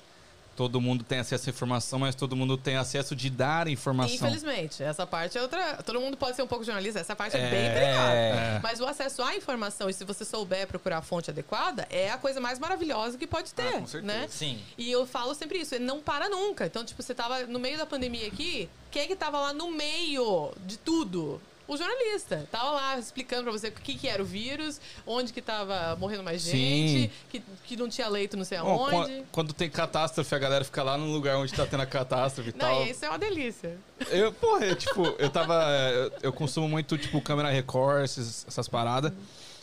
[0.55, 4.15] Todo mundo tem acesso à informação, mas todo mundo tem acesso de dar informação.
[4.15, 5.83] Infelizmente, essa parte é outra.
[5.83, 8.11] Todo mundo pode ser um pouco jornalista, essa parte é, É, bem perigosa.
[8.13, 8.59] é.
[8.63, 12.17] Mas o acesso à informação, e se você souber procurar a fonte adequada, é a
[12.17, 13.67] coisa mais maravilhosa que pode ter.
[13.67, 14.13] Ah, com certeza.
[14.13, 14.27] né?
[14.29, 14.57] Sim.
[14.77, 16.65] E eu falo sempre isso, ele não para nunca.
[16.65, 19.69] Então, tipo, você tava no meio da pandemia aqui, quem é que tava lá no
[19.71, 21.41] meio de tudo?
[21.67, 22.47] O jornalista.
[22.51, 26.21] Tava lá explicando pra você o que, que era o vírus, onde que tava morrendo
[26.23, 26.51] mais Sim.
[26.51, 28.95] gente, que, que não tinha leito não sei Bom, aonde.
[29.13, 32.49] quan- quando tem catástrofe, a galera fica lá no lugar onde tá tendo a catástrofe
[32.49, 32.86] e Não, tal.
[32.86, 33.78] e isso é uma delícia.
[34.10, 35.56] Eu, porra, eu, tipo, eu tava.
[35.91, 39.12] Eu, eu consumo muito, tipo, câmera record, esses- essas paradas.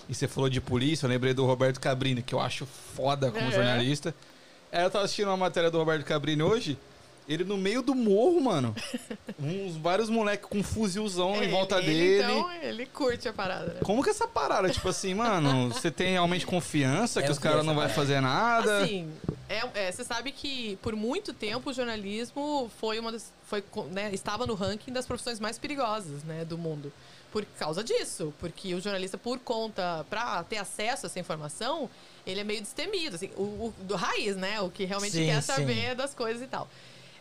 [0.08, 3.46] E você falou de polícia, eu lembrei do Roberto Cabrini, que eu acho foda como
[3.46, 3.50] É.
[3.52, 4.12] jornalista.
[4.72, 6.76] Aí eu tava assistindo uma matéria do Roberto Cabrini hoje.
[7.28, 8.74] Ele no meio do morro, mano.
[9.38, 12.22] uns vários moleques com um fuzilzão em Ele- volta ele, dele.
[12.32, 13.80] Então, ele curte a parada, né?
[13.84, 14.68] Como que é essa parada?
[14.70, 17.94] Tipo assim, mano, você tem realmente confiança É, que os caras essa não vai parada.
[18.00, 18.82] fazer nada?
[18.84, 19.10] Assim,
[19.48, 24.10] é, é, você sabe que por muito tempo o jornalismo foi uma das, foi, né,
[24.12, 26.92] estava no ranking das profissões mais perigosas né, do mundo.
[27.30, 28.32] Por causa disso.
[28.38, 31.88] Porque o jornalista, por conta, para ter acesso a essa informação,
[32.26, 33.16] ele é meio destemido.
[33.16, 34.60] Assim, o, o- do raiz, né?
[34.60, 35.52] O que realmente Sim, quer sim.
[35.52, 36.68] saber das coisas e tal.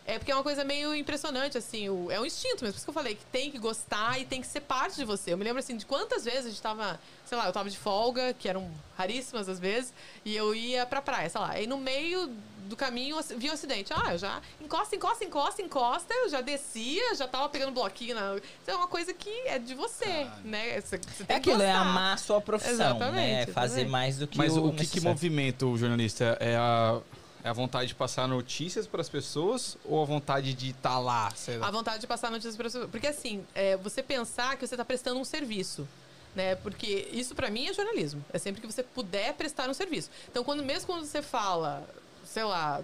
[0.04, 2.72] É porque é uma coisa meio impressionante, assim, o- é um instinto mesmo.
[2.72, 5.04] Por isso que eu falei que tem que gostar e tem que ser parte de
[5.04, 5.32] você.
[5.32, 7.78] Eu me lembro, assim, de quantas vezes a gente tava, sei lá, eu tava de
[7.78, 9.92] folga, que eram raríssimas às vezes,
[10.24, 11.50] e eu ia pra praia, sei lá.
[11.50, 12.28] Aí no meio
[12.68, 13.92] do caminho eu vi um acidente.
[13.94, 18.14] Ah, eu já encosta, encosta, encosta, encosta, eu já descia, já tava pegando bloquinho.
[18.14, 18.36] Na...
[18.36, 20.80] Isso é uma coisa que é de você, né?
[20.80, 23.52] Você, você tem É que aquilo, é amar a sua profissão, Exatamente, né?
[23.52, 23.90] Fazer exatamente.
[23.90, 26.36] mais do que Mas o, o que, que movimenta o jornalista?
[26.40, 27.00] É a,
[27.44, 31.30] é a vontade de passar notícias para as pessoas ou a vontade de estar lá?
[31.34, 31.68] Sei lá?
[31.68, 32.90] A vontade de passar notícias para pessoas.
[32.90, 35.86] Porque assim, é, você pensar que você está prestando um serviço.
[36.34, 36.54] Né?
[36.56, 38.24] Porque isso para mim é jornalismo.
[38.32, 40.08] É sempre que você puder prestar um serviço.
[40.30, 41.86] Então, quando mesmo quando você fala,
[42.24, 42.80] sei lá,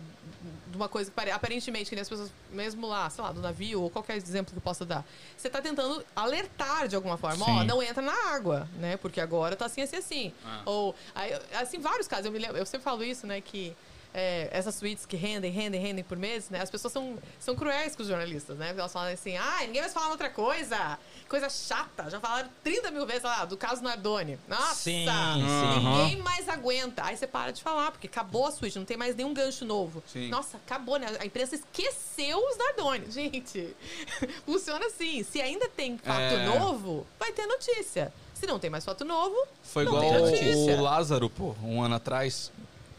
[0.66, 3.40] de uma coisa que pare- aparentemente que nem as pessoas, mesmo lá, sei lá, do
[3.40, 5.02] navio ou qualquer exemplo que eu possa dar,
[5.34, 7.66] você está tentando alertar de alguma forma, ó, Sim.
[7.66, 8.98] não entra na água, né?
[8.98, 10.32] Porque agora tá assim, assim, assim.
[10.44, 10.60] Ah.
[10.66, 12.26] Ou, aí, assim, vários casos.
[12.26, 13.40] Eu, me lembro, eu sempre falo isso, né?
[13.40, 13.74] Que
[14.14, 16.60] é, essas suítes que rendem, rendem, rendem por meses, né?
[16.60, 18.68] As pessoas são, são cruéis com os jornalistas, né?
[18.68, 20.98] Porque elas falam assim, ah, ninguém vai falar outra coisa.
[21.28, 22.08] Coisa chata.
[22.10, 24.38] Já falaram 30 mil vezes lá do caso Nardoni.
[24.48, 24.74] Nossa!
[24.76, 25.86] Sim, sim.
[25.86, 27.04] Ninguém mais aguenta.
[27.04, 30.02] Aí você para de falar, porque acabou a suíte, não tem mais nenhum gancho novo.
[30.10, 30.28] Sim.
[30.28, 31.06] Nossa, acabou, né?
[31.20, 33.10] A imprensa esqueceu os Nardoni.
[33.10, 33.76] Gente,
[34.46, 35.22] funciona assim.
[35.22, 36.46] Se ainda tem fato É.
[36.46, 38.12] novo, vai ter notícia.
[38.34, 40.76] Se não tem mais fato novo, Foi não igual tem o, notícia.
[40.76, 42.52] o Lázaro, pô, um ano atrás.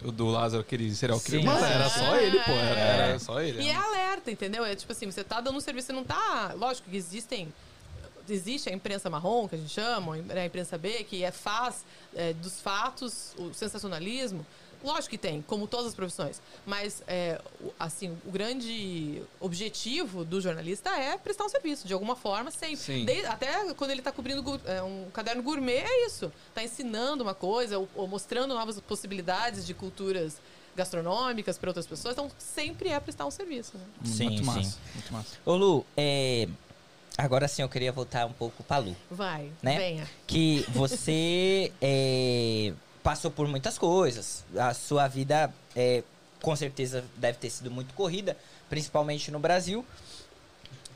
[0.03, 1.43] O do Lázaro, aquele serial killer.
[1.45, 1.89] Mano, era É.
[1.89, 2.51] só ele, pô.
[2.51, 3.09] Era, É.
[3.09, 3.61] era só ele.
[3.61, 4.63] E é alerta, entendeu?
[4.65, 6.53] É tipo assim, você tá dando um serviço, você não tá.
[6.55, 7.53] Lógico que existem.
[8.31, 11.83] Existe a imprensa marrom, que a gente chama, a imprensa B, que é, faz
[12.15, 14.45] é, dos fatos o sensacionalismo.
[14.83, 16.41] Lógico que tem, como todas as profissões.
[16.65, 22.15] Mas, é, o- assim, o grande objetivo do jornalista é prestar um serviço, de alguma
[22.15, 22.77] forma, sempre.
[22.77, 23.05] Sim.
[23.05, 26.31] Desde- até quando ele está cobrindo é, um caderno gourmet, é isso.
[26.49, 30.37] Está ensinando uma coisa, ou, ou mostrando novas possibilidades de culturas
[30.75, 32.13] gastronômicas para outras pessoas.
[32.13, 33.77] Então, sempre é prestar um serviço.
[33.77, 33.83] Né?
[34.05, 34.45] Sim, muito sim.
[34.45, 34.77] massa.
[34.93, 35.37] Muito massa.
[35.45, 36.47] Ô Lu, é,
[37.17, 38.95] agora sim eu queria voltar um pouco pra Lu.
[39.11, 39.77] Vai, Né?
[39.77, 40.09] venha.
[40.25, 42.71] Que você é,
[43.09, 44.43] passou por muitas coisas.
[44.55, 46.03] A sua vida, é,
[46.43, 48.37] com certeza, deve ter sido muito corrida,
[48.69, 49.83] principalmente no Brasil.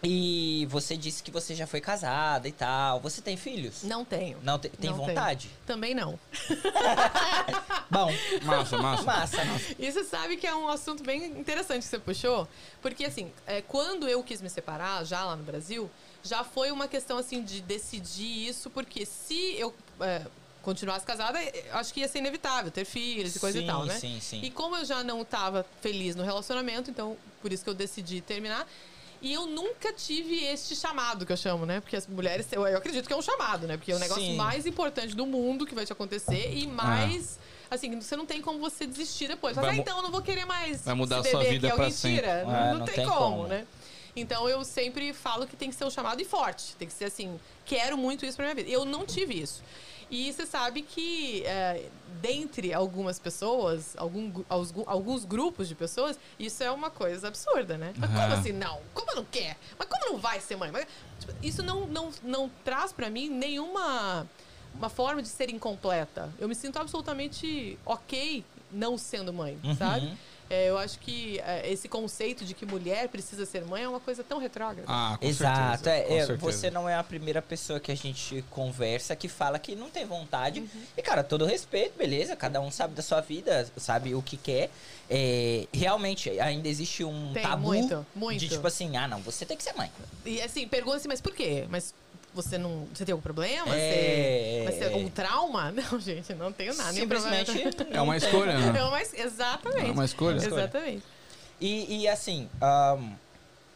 [0.04, 3.00] E você disse que você já foi casada e tal.
[3.00, 3.82] Você tem filhos?
[3.82, 4.38] Não tenho.
[4.44, 5.08] Não te- tem Não tenho.
[5.08, 5.50] vontade?
[5.66, 6.20] Também não.
[7.90, 8.12] Bom,
[8.44, 9.04] Massa, massa.
[9.04, 9.76] massa, massa.
[9.80, 12.48] E você sabe que é um assunto bem interessante que você puxou,
[12.82, 15.90] porque assim, é, quando eu quis me separar, já lá no Brasil,
[16.22, 20.22] já foi uma questão assim de decidir isso, porque se eu é,
[20.64, 23.86] continuasse casada, eu acho que ia ser inevitável ter filhos e coisa sim, e tal,
[23.86, 24.00] né?
[24.00, 24.42] Sim, sim.
[24.42, 28.22] E como eu já não estava feliz no relacionamento, então por isso que eu decidi
[28.22, 28.66] terminar.
[29.22, 31.80] E eu nunca tive este chamado que eu chamo, né?
[31.80, 33.78] Porque as mulheres, eu, eu acredito que é um chamado, né?
[33.78, 34.36] Porque é o negócio Sim.
[34.36, 37.40] mais importante do mundo que vai te acontecer e mais.
[37.72, 39.56] Assim, você não tem como você desistir depois.
[39.56, 40.82] Mas, ah, então eu não vou querer mais.
[40.82, 42.18] vai mudar esse a sua vida que pra alguém sempre.
[42.18, 42.32] tira.
[42.32, 43.48] É, não, não tem, tem como, como.
[43.48, 43.66] né?
[44.16, 46.76] Então eu sempre falo que tem que ser um chamado e forte.
[46.76, 48.70] Tem que ser assim, quero muito isso pra minha vida.
[48.70, 49.64] Eu não tive isso.
[50.14, 51.90] E você sabe que, é,
[52.22, 54.32] dentre algumas pessoas, algum,
[54.86, 57.96] alguns, grupos de pessoas, isso é uma coisa absurda, né?
[57.98, 58.34] Mas como Aham.
[58.34, 58.80] assim não?
[58.94, 59.58] Como não quer?
[59.78, 60.72] Mas como não vai ser mãe?
[60.72, 60.86] Mas,
[61.20, 64.28] tipo, isso não, não, não traz pra mim nenhuma
[64.72, 66.32] uma forma de ser incompleta.
[66.38, 69.76] Eu me sinto absolutamente ok não sendo mãe, Uhum.
[69.76, 70.16] sabe?
[70.50, 74.00] É, eu acho que é, esse conceito de que mulher precisa ser mãe é uma
[74.00, 74.84] coisa tão retrógrada.
[74.88, 75.90] Ah, com Exato, certeza.
[75.90, 76.38] é, com é, certeza.
[76.38, 80.06] você não é a primeira pessoa que a gente conversa que fala que não tem
[80.06, 80.60] vontade.
[80.60, 80.84] Uhum.
[80.98, 82.36] E, cara, todo respeito, beleza?
[82.36, 84.70] Cada um sabe da sua vida, sabe o que quer.
[85.10, 88.40] É, realmente, ainda existe um Tem, tabu muito, muito.
[88.40, 89.92] de tipo assim, ah, não, você tem que ser mãe.
[90.26, 91.66] E assim, pergunta assim, mas por quê?
[91.70, 91.94] Mas
[92.34, 92.88] você não.
[92.94, 93.76] Você tem algum problema?
[93.76, 94.96] É, Você, mas você, é.
[94.98, 95.72] um trauma?
[95.74, 96.94] Não, gente, não tenho nada.
[96.94, 97.52] Simplesmente.
[97.92, 98.74] É uma escolha, né?
[98.80, 99.90] É uma, exatamente.
[99.90, 100.38] É uma escolha.
[100.38, 101.04] Exatamente.
[101.62, 103.12] E, e, assim, ahn,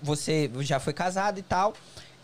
[0.01, 1.73] você já foi casado e tal.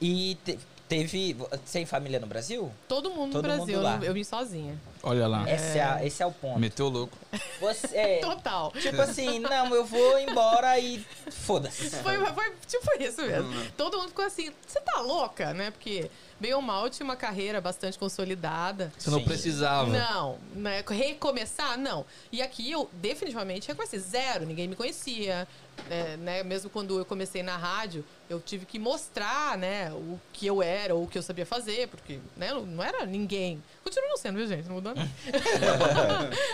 [0.02, 0.60] E te-
[1.02, 1.36] teve.
[1.72, 2.72] Tem família no Brasil?
[2.88, 3.98] Todo mundo Todo no mundo Brasil, lá.
[3.98, 4.78] eu, eu vim sozinha.
[5.02, 5.44] Olha lá.
[5.52, 6.60] Esse, é, a- esse é o ponto.
[6.60, 7.18] Meteu louco.
[7.60, 8.72] Você, é, Total.
[8.72, 11.90] tipo assim, não, eu vou embora e foda-se.
[12.04, 13.50] Foi, foi tipo isso mesmo.
[13.50, 13.68] Uhum.
[13.78, 15.72] Todo mundo ficou assim, você tá louca, né?
[15.72, 18.92] Porque bem ou mal tinha uma carreira bastante consolidada.
[18.98, 19.26] Você não Sim.
[19.26, 19.90] precisava.
[19.90, 20.84] Não, né?
[20.90, 22.06] recomeçar, não.
[22.32, 25.48] E aqui eu definitivamente reconheci zero, ninguém me conhecia.
[25.90, 26.44] é, né?
[26.44, 30.94] Mesmo quando eu comecei na rádio, eu tive que mostrar, né, o que eu era
[30.94, 33.62] ou o que eu sabia fazer, porque, né, não era ninguém.
[33.84, 34.66] Continua não sendo, viu, gente?
[34.68, 35.10] Não mudou nada.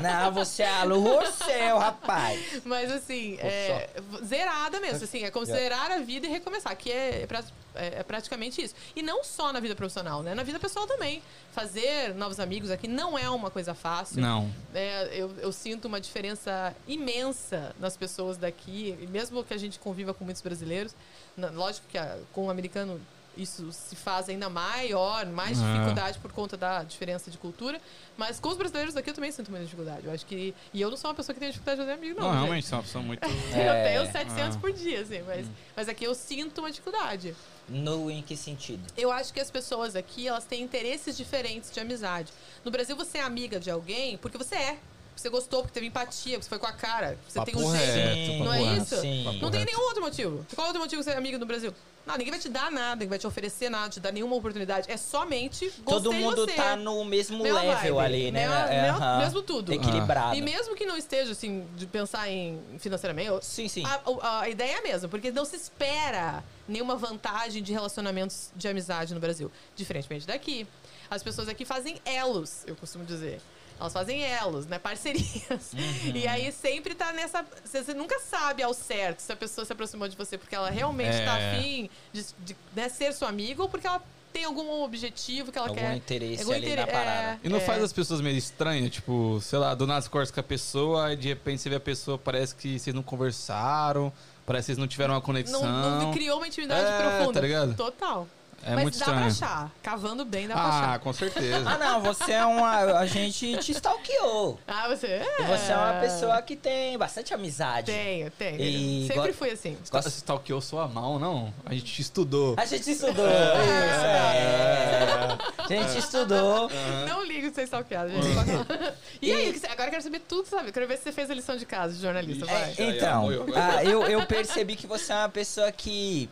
[0.00, 2.62] Não, você é alô céu, rapaz.
[2.64, 3.90] Mas assim, é,
[4.24, 5.04] zerada mesmo.
[5.04, 7.26] Assim, é como zerar a vida e recomeçar, que é,
[7.74, 8.74] é- é praticamente isso.
[8.94, 10.34] E não só na vida profissional, né?
[10.34, 11.22] Na vida pessoal também.
[11.52, 14.20] Fazer novos amigos aqui não é uma coisa fácil.
[14.20, 14.52] Não.
[14.74, 20.14] É, eu, eu sinto uma diferença imensa nas pessoas daqui, mesmo que a gente conviva
[20.14, 20.94] com muitos brasileiros.
[21.36, 23.00] lógico que a- com o americano
[23.38, 25.72] isso se faz ainda maior, mais Ah.
[25.72, 27.80] dificuldade por conta da diferença de cultura.
[28.16, 30.04] Mas com os brasileiros aqui eu também sinto muita dificuldade.
[30.06, 30.54] Eu acho que.
[30.74, 32.26] E eu não sou uma pessoa que tem dificuldade de fazer amigo, não.
[32.26, 32.42] Não, gente.
[32.44, 33.24] realmente, é uma pessoa muito.
[33.24, 33.68] É.
[33.68, 34.60] Eu tenho 700 Ah.
[34.60, 35.46] por dia, assim, mas,
[35.76, 37.34] mas aqui eu sinto uma dificuldade.
[37.68, 38.82] No em que sentido?
[38.96, 42.32] Eu acho que as pessoas aqui, elas têm interesses diferentes de amizade.
[42.64, 44.78] No Brasil, você é amiga de alguém porque você é.
[45.14, 47.18] Você gostou, porque teve empatia, porque você foi com a cara.
[47.28, 48.30] Você tem Papo um reto, jeito.
[48.38, 48.82] papo Não é reto.
[48.84, 49.00] isso?
[49.00, 49.24] Sim.
[49.40, 49.72] Não tem reto.
[49.72, 50.46] nenhum outro motivo.
[50.54, 51.74] Qual outro motivo você é amigo no Brasil?
[52.08, 54.90] Não, ninguém vai te dar nada, ninguém vai te oferecer nada, te dar nenhuma oportunidade.
[54.90, 56.52] É somente Todo mundo você.
[56.54, 58.48] tá no mesmo Mesma level vibe, ali, né?
[58.48, 59.72] mesma- É, mesmo- tudo.
[59.72, 60.34] Equilibrado.
[60.36, 63.84] E mesmo que não esteja, assim, de pensar em financeiramente, Sim, sim.
[63.84, 68.50] a, a- a ideia é a mesma, porque não se espera nenhuma vantagem de relacionamentos
[68.56, 69.50] de amizade no Brasil.
[69.76, 70.66] Diferentemente daqui.
[71.10, 73.40] As pessoas aqui fazem elos, eu costumo dizer.
[73.80, 74.78] Elas fazem elos, né?
[74.78, 75.72] Parcerias.
[75.72, 76.12] Uhum.
[76.16, 77.44] E aí sempre tá nessa.
[77.64, 81.14] Você nunca sabe ao certo se a pessoa se aproximou de você porque ela realmente
[81.16, 81.24] É.
[81.24, 85.58] tá afim de, de, né, ser sua amiga ou porque ela tem algum objetivo que
[85.58, 85.96] ela Algum quer.
[85.96, 87.10] interesse algum ali na intere- parada.
[87.32, 87.60] é, E não é.
[87.60, 91.12] faz as pessoas meio estranhas, tipo, sei lá, do nada você conversa com a pessoa,
[91.12, 94.12] e de repente você vê a pessoa, parece que vocês não conversaram,
[94.44, 95.62] parece que vocês não tiveram uma conexão.
[95.62, 97.32] Não, não criou uma intimidade É, profunda.
[97.32, 97.74] tá ligado?
[97.74, 98.28] Total.
[98.60, 99.20] É Mas muito dá estranho.
[99.20, 99.70] pra achar.
[99.82, 100.98] Cavando bem dá pra Ah, achar.
[100.98, 101.62] com certeza.
[101.70, 102.98] Ah, não, você é uma.
[102.98, 104.58] A gente te stalkeou.
[104.66, 105.36] Ah, você é.
[105.40, 107.86] E você é uma pessoa que tem bastante amizade.
[107.92, 108.60] Tenho, tenho.
[108.60, 109.76] E Sempre go- fui assim.
[109.90, 111.54] Você stalkeou sua mão, não?
[111.64, 112.56] A gente te estudou.
[112.58, 113.26] A gente estudou.
[113.26, 115.38] Isso, é.
[115.58, 116.70] A gente estudou.
[117.08, 118.26] Não ligo de ser stalkeado, gente.
[119.22, 120.70] E aí, que agora eu quero saber tudo, sabe?
[120.72, 122.70] Quero ver se você fez a lição de casa de jornalista, vai.
[122.70, 126.28] É, já, então, ah, eu, eu percebi que você é uma pessoa que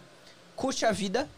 [0.54, 1.28] curte a vida.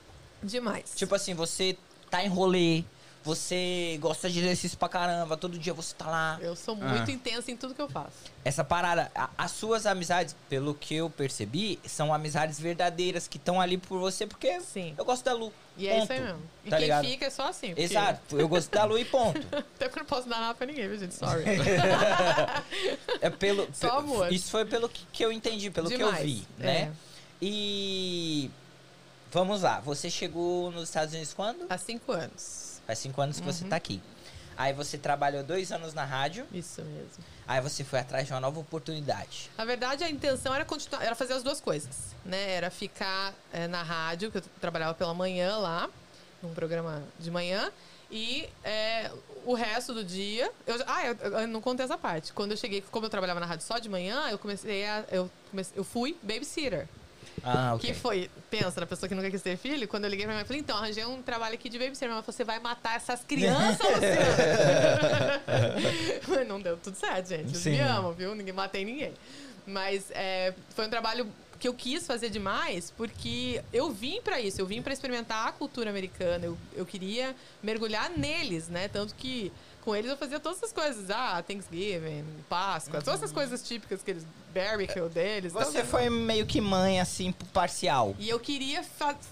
[0.42, 0.92] Demais.
[0.94, 1.76] Tipo assim, você
[2.10, 2.84] tá em rolê,
[3.24, 6.38] você gosta de exercício pra caramba, todo dia você tá lá.
[6.40, 6.88] Eu sou Ah.
[6.88, 8.12] muito intensa em tudo que eu faço.
[8.44, 13.60] Essa parada, a- as suas amizades, pelo que eu percebi, são amizades verdadeiras que estão
[13.60, 14.94] ali por você, porque Sim.
[14.96, 15.52] eu gosto da Lu.
[15.76, 16.28] E é isso aí ponto.
[16.28, 16.42] mesmo.
[16.64, 17.04] E Tá quem ligado?
[17.06, 17.68] fica é só assim.
[17.68, 19.38] porque- Exato, eu gosto da Lu e ponto.
[19.76, 21.14] Até porque eu não posso dar nada pra ninguém, viu, gente?
[21.14, 21.44] Sorry.
[23.20, 24.32] É pelo, Só amor.
[24.32, 26.64] Isso foi pelo que, que eu entendi, pelo que eu Demais, vi, é.
[26.64, 26.92] né?
[27.42, 28.50] E
[29.30, 31.66] vamos lá, você chegou nos Estados Unidos quando?
[31.68, 32.80] Há cinco anos.
[32.86, 33.70] Faz cinco anos que você Uhum.
[33.70, 34.00] tá aqui.
[34.56, 37.24] Aí você trabalhou dois anos na rádio, Isso mesmo.
[37.46, 39.50] aí você foi atrás de uma nova oportunidade.
[39.56, 42.54] Na verdade, a intenção era continuar, era fazer as duas coisas, né?
[42.54, 45.88] Era ficar eh, na rádio, que eu trabalhava pela manhã lá,
[46.42, 47.70] num programa de manhã,
[48.10, 49.12] e eh,
[49.44, 50.50] o resto do dia.
[50.66, 52.32] Eu, ah, eu, eu não contei essa parte.
[52.32, 55.04] Quando eu cheguei, como eu trabalhava na rádio só de manhã, eu comecei a.
[55.12, 56.88] Eu, comecei, eu fui babysitter.
[57.44, 57.88] Ah, ok.
[57.88, 60.38] Que foi, pensa, na pessoa que nunca quis ter filho, quando eu liguei pra minha
[60.38, 62.08] mãe, eu falei, então, arranjei um trabalho aqui de babysitter.
[62.08, 65.42] Minha mãe falou, você vai matar essas crianças, Luciana?
[66.48, 67.48] Não deu tudo certo, gente.
[67.48, 67.70] Eles Sim.
[67.72, 68.34] me amam, viu?
[68.34, 69.12] Ninguém matei ninguém.
[69.66, 71.26] Mas é, foi um trabalho
[71.58, 75.52] que eu quis fazer demais, porque eu vim pra isso, eu vim pra experimentar a
[75.52, 78.88] cultura americana, eu, eu queria mergulhar neles, né?
[78.88, 79.52] Tanto que
[79.88, 84.10] com eles eu fazia todas essas coisas, ah, Thanksgiving, Páscoa, todas essas coisas típicas que
[84.10, 85.50] eles, barbecue deles.
[85.54, 88.14] Você foi meio que mãe, assim, parcial.
[88.18, 88.84] e eu queria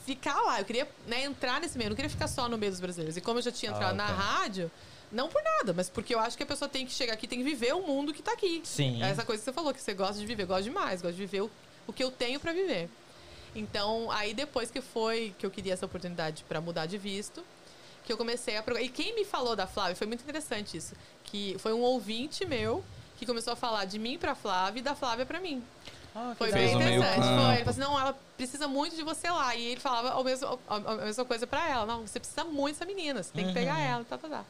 [0.07, 2.73] ficar lá, eu queria né, entrar nesse meio, eu não queria ficar só no meio
[2.73, 3.19] dos brasileiros.
[3.19, 4.13] E como eu já tinha entrado Ah, na tá.
[4.15, 4.71] rádio,
[5.13, 7.41] não por nada, mas porque eu acho que a pessoa tem que chegar aqui, tem
[7.41, 8.63] que viver o mundo que tá aqui.
[8.65, 9.03] Sim.
[9.03, 11.17] É essa coisa que você falou, que você gosta de viver, eu gosto demais, gosto
[11.17, 11.51] de viver o,
[11.87, 12.89] o que eu tenho pra viver.
[13.55, 17.45] Então, aí depois que foi, que eu queria essa oportunidade pra mudar de visto,
[18.07, 18.85] que eu comecei a procurar.
[18.85, 22.83] E quem me falou da Flávia, foi muito interessante isso, que foi um ouvinte meu
[23.19, 25.63] que começou a falar de mim pra Flávia e da Flávia pra mim.
[26.39, 27.17] Foi Fez bem interessante.
[27.17, 27.27] Foi.
[27.27, 29.55] Ele falou assim, não, ela precisa muito de você lá.
[29.55, 31.85] E ele falava a mesma, a, a mesma coisa pra ela.
[31.85, 33.55] Não, você precisa muito dessa menina, você tem que Uhum.
[33.55, 34.45] pegar ela, tá, tá, tá.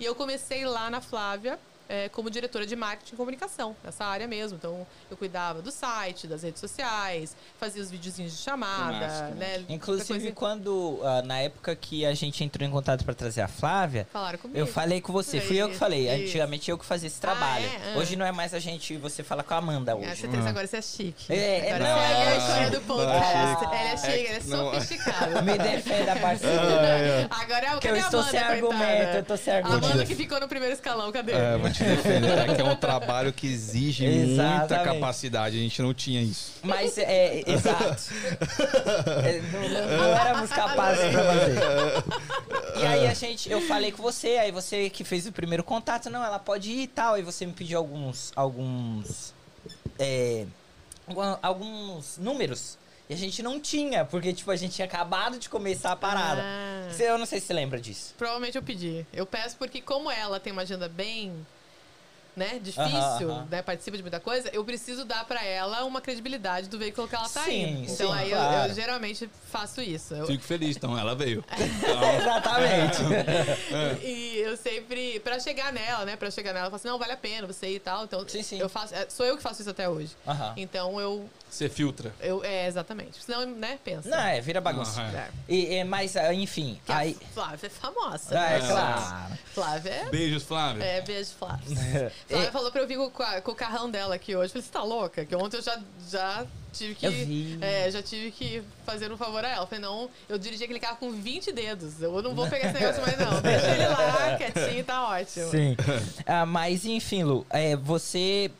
[0.00, 1.56] E eu comecei lá na Flávia
[1.88, 4.56] é, como diretora de marketing e comunicação, nessa área mesmo.
[4.56, 9.64] Então, eu cuidava do site, das redes sociais, fazia os videozinhos de chamada, né?
[9.68, 13.48] Inclusive, coisa- quando, ah, na época que a gente entrou em contato pra trazer a
[13.48, 14.58] Flávia, Falaram comigo.
[14.58, 16.08] eu falei com você, fui eu que falei.
[16.08, 16.24] Isso.
[16.28, 17.64] Antigamente eu que fazia esse trabalho.
[17.64, 17.94] é?
[17.94, 17.98] Ah.
[17.98, 20.08] Hoje não é mais a gente, você fala com a Amanda hoje.
[20.10, 21.32] Ah, você tem, agora você é chique.
[21.32, 22.86] É, é, agora não, você é, é a história do chique.
[22.86, 23.64] podcast.
[23.64, 25.42] Não, Ele é chique, ele é não, é- sofisticado.
[25.42, 26.54] Me defenda, parceiro.
[27.30, 28.54] Agora é o que eu a estou Amanda, sem coitada?
[28.84, 29.84] argumento, eu tô sem A argumento.
[29.86, 31.32] Amanda que ficou no primeiro escalão, cadê?
[31.32, 32.54] É, vou te defender, né?
[32.54, 34.84] que é um trabalho que exige muita Exatamente.
[34.84, 35.56] capacidade.
[35.56, 36.52] A gente não tinha isso.
[36.62, 38.02] Mas, é, exato.
[39.24, 42.80] É, não, éramos capazes pra fazer.
[42.80, 46.10] E aí a gente, eu falei com você, aí você que fez o primeiro contato,
[46.10, 49.34] não, ela pode ir e tal, aí você me pediu alguns, alguns,
[49.98, 50.46] é,
[51.42, 52.78] alguns números.
[53.08, 56.42] E a gente não tinha, porque, tipo, a gente tinha acabado de começar a parada.
[56.42, 56.88] Ah.
[56.98, 58.14] Eu não sei se você lembra disso.
[58.16, 59.06] Provavelmente eu pedi.
[59.12, 61.46] Eu peço porque, como ela tem uma agenda bem.
[62.36, 63.46] Né, difícil, Aham, aham.
[63.48, 67.14] né, participa de muita coisa, eu preciso dar pra ela uma credibilidade do veículo que
[67.14, 67.92] ela tá Sim, indo.
[67.92, 68.70] Então sim, aí eu- claro.
[68.70, 70.14] eu, geralmente faço isso.
[70.14, 71.44] Eu- Fico feliz, então ela veio.
[72.20, 72.98] Exatamente.
[74.02, 77.12] E eu sempre, pra chegar nela, né, pra chegar nela, eu falo assim, não, vale
[77.12, 78.02] a pena você ir e tal.
[78.04, 78.58] Então, Sim, sim.
[78.58, 80.10] eu faço, é, sou eu que faço isso até hoje.
[80.26, 80.54] Aham.
[80.56, 82.12] Então eu, Você filtra.
[82.20, 83.22] eu, é, exatamente.
[83.22, 84.08] Senão, né, pensa.
[84.08, 85.00] Não, é, vira bagunça.
[85.00, 85.16] Aham.
[85.16, 85.28] É.
[85.48, 87.16] E, é, mas, ah, enfim, Que aí...
[87.20, 88.38] a Flávia é famosa.
[88.40, 88.68] Ah, é né?
[88.68, 89.38] claro.
[89.54, 90.82] Flávia é Beijos, Flávio.
[90.82, 92.12] É, beijo, Flávia.
[92.28, 94.46] Flávia falou pra eu vir com, com a- com o carrão dela aqui hoje.
[94.46, 95.24] Eu falei, você tá louca?
[95.24, 95.78] Que ontem eu já,
[96.10, 97.58] já tive que.
[97.60, 99.62] É, já tive que fazer um favor a ela.
[99.62, 102.02] Eu falei, não, eu dirigi aquele carro com 20 dedos.
[102.02, 103.40] Eu não vou pegar esse negócio mais, não.
[103.40, 105.50] Deixa ele lá, quietinho, tá ótimo.
[105.50, 105.76] Sim.
[106.26, 108.50] Ah, mas enfim, Lu, é, você.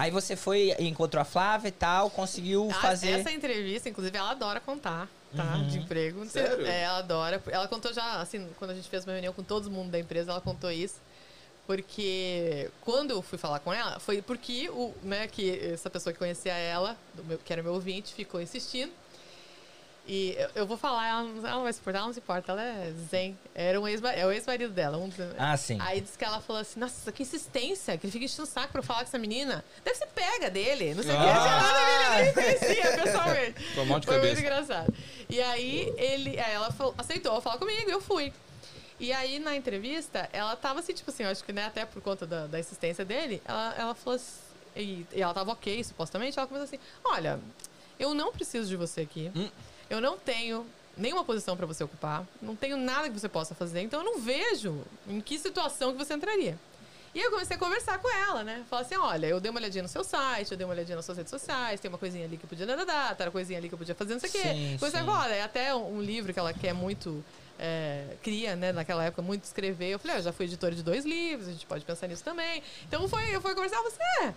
[0.00, 3.10] Aí você foi, encontrou a Flávia e tal, conseguiu Ah, fazer.
[3.20, 5.56] Essa entrevista, inclusive, ela adora contar, tá?
[5.56, 5.66] Uhum.
[5.68, 6.20] De emprego.
[6.20, 6.66] Não sei- Sério?
[6.66, 7.42] É, ela adora.
[7.50, 10.30] Ela contou já, assim, quando a gente fez uma reunião com todo mundo da empresa,
[10.30, 10.96] ela contou isso.
[11.66, 16.18] Porque quando eu fui falar com ela, foi porque o, né, que essa pessoa que
[16.18, 18.90] conhecia ela, do meu- que era meu ouvinte, ficou insistindo.
[20.12, 22.18] E eu, eu vou falar, ela, não- ela não vai se importar, ela não se
[22.18, 23.38] importa, ela é zen.
[23.54, 24.98] Era um ex é o ex-marido dela.
[24.98, 25.08] Um,
[25.38, 25.78] Ah, sim.
[25.80, 28.72] Aí disse que ela falou assim, nossa, que insistência, que ele fica enchendo o saco
[28.72, 29.64] pra eu falar com essa menina.
[29.84, 31.24] Deve ser pega dele, não sei o que.
[31.26, 32.18] Ah.
[32.18, 33.62] Eu nem conhecia pessoalmente.
[33.72, 34.34] Foi um monte de Foi cabeça.
[34.34, 34.94] muito engraçado.
[35.28, 38.32] E aí, ele, aí ela falou- aceitou falar comigo e eu fui.
[38.98, 42.02] E aí, na entrevista, ela tava assim, tipo assim, eu acho que né, até por
[42.02, 44.40] conta da, da insistência dele, ela, ela falou assim,
[44.74, 47.38] e, e ela tava ok, supostamente, ela começou assim, olha,
[47.98, 49.30] eu não preciso de você aqui,
[49.90, 50.64] eu não tenho
[50.96, 54.20] nenhuma posição pra você ocupar, não tenho nada que você possa fazer, então eu não
[54.20, 56.56] vejo em que situação que você entraria.
[57.12, 58.64] E eu comecei a conversar com ela, né?
[58.70, 61.04] Falar assim, olha, eu dei uma olhadinha no seu site, eu dei uma olhadinha nas
[61.04, 63.68] suas redes sociais, tem uma coisinha ali que eu podia dar, tá uma coisinha ali
[63.68, 64.42] que eu podia fazer, não sei o quê.
[64.42, 65.08] Sim, Comecei a sim.
[65.08, 67.24] falar, olha, é até um, um livro que ela quer muito,
[67.58, 69.88] é, cria, né, naquela época, muito escrever.
[69.88, 72.22] Eu falei, ah, eu já fui editora de dois livros, a gente pode pensar nisso
[72.22, 72.62] também.
[72.86, 74.32] Então foi, eu fui conversar, você é...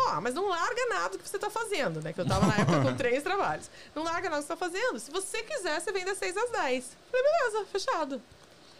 [0.00, 2.12] Ó, mas não larga nada do que você tá fazendo, né?
[2.12, 3.68] Que eu tava na época com três trabalhos.
[3.94, 4.98] Não larga nada do que você tá fazendo.
[5.00, 6.96] Se você quiser, você vem das seis às dez.
[7.10, 8.22] Falei, beleza, fechado.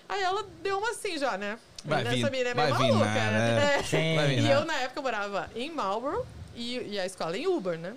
[0.08, 1.58] Aí ela deu uma assim já, né?
[1.84, 3.74] Vai Essa vir- menina é meio maluca, nada, né?
[3.74, 3.78] é.
[3.78, 3.82] É.
[3.82, 4.54] Vir E nada.
[4.54, 7.94] eu, na época, morava em Marlborough e, e a escola em Uber, né?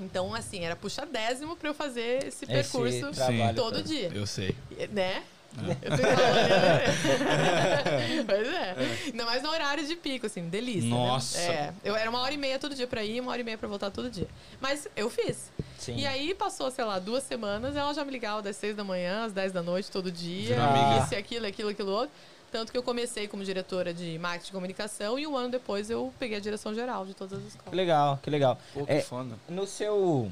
[0.00, 3.82] Então, assim, era puxadésimo pra eu fazer esse percurso trabalho todo todo.
[3.84, 4.10] dia.
[4.14, 4.56] Eu sei.
[4.90, 5.22] Né?
[5.56, 5.76] Ah.
[5.82, 8.24] Eu tô falando, né?
[8.26, 8.76] pois é.
[9.06, 10.82] Ainda mais no horário de pico, assim, delícia.
[10.90, 10.96] né?
[10.96, 11.38] Nossa.
[11.38, 11.72] É.
[11.84, 13.68] Eu era uma hora e meia todo dia pra ir, uma hora e meia pra
[13.68, 14.28] voltar todo dia.
[14.60, 15.50] Mas eu fiz.
[15.78, 15.96] Sim.
[15.96, 19.24] E aí passou, sei lá, duas semanas, ela já me ligava das seis da manhã
[19.26, 20.60] às dez da noite todo dia.
[20.62, 21.04] Amiga.
[21.04, 22.10] Isso, aquilo, aquilo, aquilo outro.
[22.50, 26.14] Tanto que eu comecei como diretora de marketing e comunicação e um ano depois eu
[26.20, 27.76] peguei a direção geral de todas as Que escolas.
[27.76, 28.56] legal, que legal.
[28.72, 29.34] Pô, que É, foda.
[29.48, 30.30] No seu.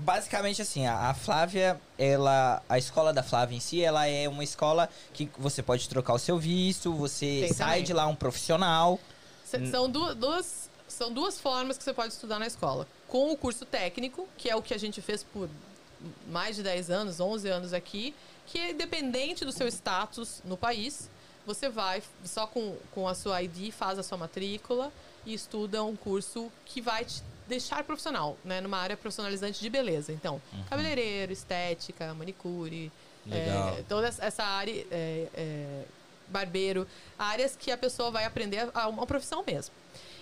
[0.00, 2.62] Basicamente assim, a, Flávia, ela.
[2.68, 6.18] A escola da Flávia em si, ela é uma escola que você pode trocar o
[6.18, 7.84] seu visto, você sai também.
[7.84, 8.98] de lá um profissional.
[9.44, 12.86] S- São du- duas, são duas formas que você pode estudar na escola.
[13.08, 15.48] Com o curso técnico, que é o que a gente fez por
[16.28, 18.14] mais de 10 anos, 11 anos aqui,
[18.46, 21.10] que é independente do seu status no país,
[21.46, 24.90] você vai só com, com a sua ID, faz a sua matrícula
[25.26, 28.60] e estuda um curso que vai te deixar profissional, né?
[28.60, 30.12] Numa área profissionalizante de beleza.
[30.12, 30.40] Então,
[30.70, 32.90] cabeleireiro, estética, manicure,
[33.30, 35.84] é, toda essa área, é, é,
[36.28, 36.86] barbeiro,
[37.18, 39.74] áreas que a pessoa vai aprender a uma profissão mesmo.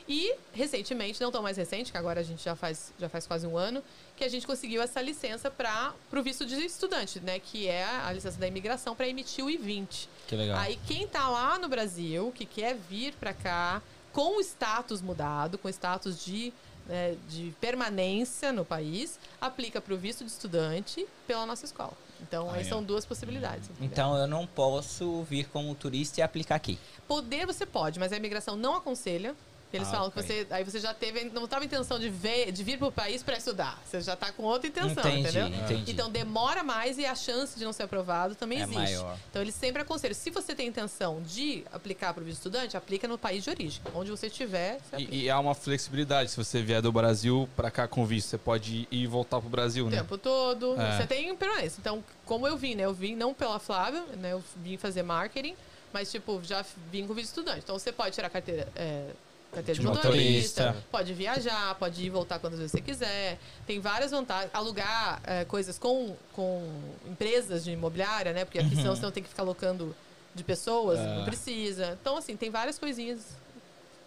[0.09, 3.47] E, recentemente, não tão mais recente, que agora a gente já faz, já faz quase
[3.47, 3.85] um ano,
[4.16, 7.39] que a gente conseguiu essa licença para o visto de estudante, né?
[7.39, 10.09] Que é a licença da imigração para emitir o I-20.
[10.26, 10.59] Que legal.
[10.59, 15.59] Aí quem tá lá no Brasil, que quer vir para cá com o status mudado,
[15.59, 16.55] com status de,
[16.89, 21.93] né, de permanência no país, aplica para o visto de estudante pela nossa escola.
[22.20, 23.68] Então, aí são duas possibilidades.
[23.70, 23.86] entendeu?
[23.86, 26.78] Então eu não posso vir como turista e aplicar aqui.
[27.07, 29.36] Poder você pode, mas a imigração não aconselha.
[29.73, 30.23] Eles Ah, falam ok.
[30.23, 30.47] que você.
[30.51, 31.25] Aí você já teve.
[31.25, 33.79] Não estava intenção de, ver, de vir para o país para estudar.
[33.85, 35.47] Você já está com outra intenção, Entendi, entendeu?
[35.49, 35.91] entendi.
[35.93, 38.79] Então demora mais e a chance de não ser aprovado também É existe.
[38.79, 39.19] maior.
[39.29, 40.14] Então eles sempre aconselham.
[40.14, 43.83] Se você tem intenção de aplicar para o visto estudante, aplica no país de origem.
[43.95, 44.97] Onde você estiver, você.
[45.03, 46.31] E, e há uma flexibilidade.
[46.31, 49.51] Se você vier do Brasil pra cá com visto, você pode ir e voltar pro
[49.51, 49.99] Brasil, o né?
[49.99, 50.81] tempo todo.
[50.81, 50.97] É.
[50.97, 51.79] Você tem permanência.
[51.79, 52.85] Então, como eu vim, né?
[52.85, 54.33] Eu vim não pela Flávia, né?
[54.33, 55.55] Eu vim fazer marketing,
[55.93, 57.61] mas, tipo, já vim com visto estudante.
[57.64, 58.66] Então, você pode tirar carteira.
[58.75, 59.11] É,
[59.53, 60.86] Carteira de De motorista, motorista.
[60.90, 63.38] pode viajar, pode ir e voltar quantas vezes você quiser.
[63.66, 64.51] Tem várias vantagens.
[64.55, 66.70] Alugar é, coisas com, com
[67.07, 68.44] empresas de imobiliária, né?
[68.44, 69.94] Porque aqui senão você não tem que ficar alocando
[70.34, 71.96] de pessoas, não precisa.
[72.01, 73.20] Então, assim, tem várias coisinhas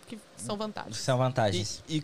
[0.07, 0.97] que são vantagens.
[0.97, 1.83] São vantagens.
[1.89, 2.03] E, e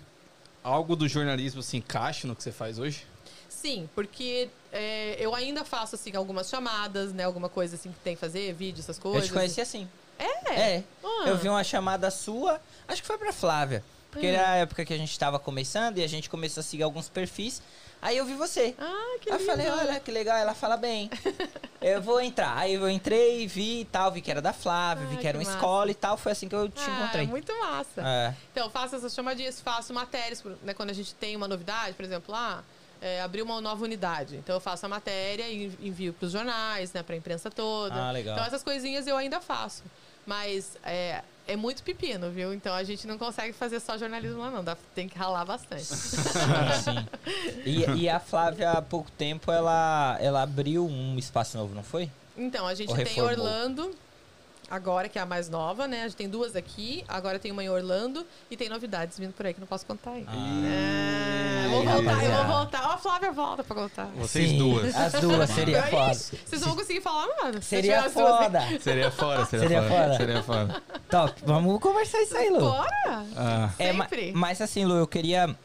[0.63, 3.05] algo do jornalismo se encaixa no que você faz hoje?
[3.47, 7.23] Sim, porque é, eu ainda faço assim algumas chamadas, né?
[7.23, 9.27] Alguma coisa assim que tem que fazer, vídeo, essas Eu coisas.
[9.27, 9.87] te conheci assim.
[10.19, 10.53] É?
[10.77, 10.83] É.
[11.03, 11.23] Ah.
[11.27, 13.83] Eu vi uma chamada sua, acho que foi pra Flávia.
[14.11, 14.29] Porque Hum.
[14.33, 17.07] era a época que a gente tava começando e a gente começou a seguir alguns
[17.09, 17.61] perfis.
[18.01, 18.73] Aí eu vi você.
[18.79, 21.09] Ah, que Aí eu falei, olha que legal, ela fala bem.
[21.81, 22.55] eu vou entrar.
[22.57, 25.37] Aí eu entrei, vi e tal, vi que era da Flávia, vi Ah, que era
[25.37, 25.57] que uma massa.
[25.57, 26.15] escola e tal.
[26.17, 27.27] Foi assim que eu te Ah, encontrei.
[27.27, 28.01] muito massa.
[28.01, 28.33] É.
[28.51, 32.05] Então, eu faço essas chamadinhas, faço matérias, né, quando a gente tem uma novidade, por
[32.05, 32.63] exemplo, lá,
[33.01, 34.35] é, abriu uma nova unidade.
[34.37, 37.95] Então, eu faço a matéria e envio para os jornais, né, para a imprensa toda.
[37.95, 38.35] Ah, legal.
[38.35, 39.83] Então, essas coisinhas eu ainda faço.
[40.27, 42.53] Mas é, é muito pepino, viu?
[42.53, 44.61] Então, a gente não consegue fazer só jornalismo lá, não.
[44.63, 45.85] Dá- tem que ralar bastante.
[46.83, 47.07] Sim.
[47.65, 52.11] E, e a Flávia, há pouco tempo, ela, ela abriu um espaço novo, não foi?
[52.37, 53.31] Então, a gente Ou tem reformou?
[53.31, 53.95] Orlando,
[54.69, 56.01] agora que é a mais nova, né?
[56.01, 59.45] A gente tem duas aqui, agora tem uma em Orlando e tem novidades vindo por
[59.45, 60.31] aí que não posso contar ainda.
[60.31, 62.87] É, eu vou voltar, eu vou voltar.
[62.89, 64.05] Ó, a Flávia volta pra contar.
[64.15, 64.95] Vocês Sim, duas.
[64.95, 66.13] As duas, seria Aí, foda.
[66.13, 68.59] Vocês não vão conseguir falar se Seria foda.
[68.81, 70.03] Seria fora, seria, Seria fora.
[70.03, 70.17] foda.
[70.17, 70.83] Seria fora.
[71.09, 72.49] Top, vamos conversar isso aí.
[72.49, 72.59] Lu.
[72.59, 73.25] Bora!
[73.35, 74.31] Ah, É, Sempre.
[74.33, 75.55] mas assim, Lu, eu queria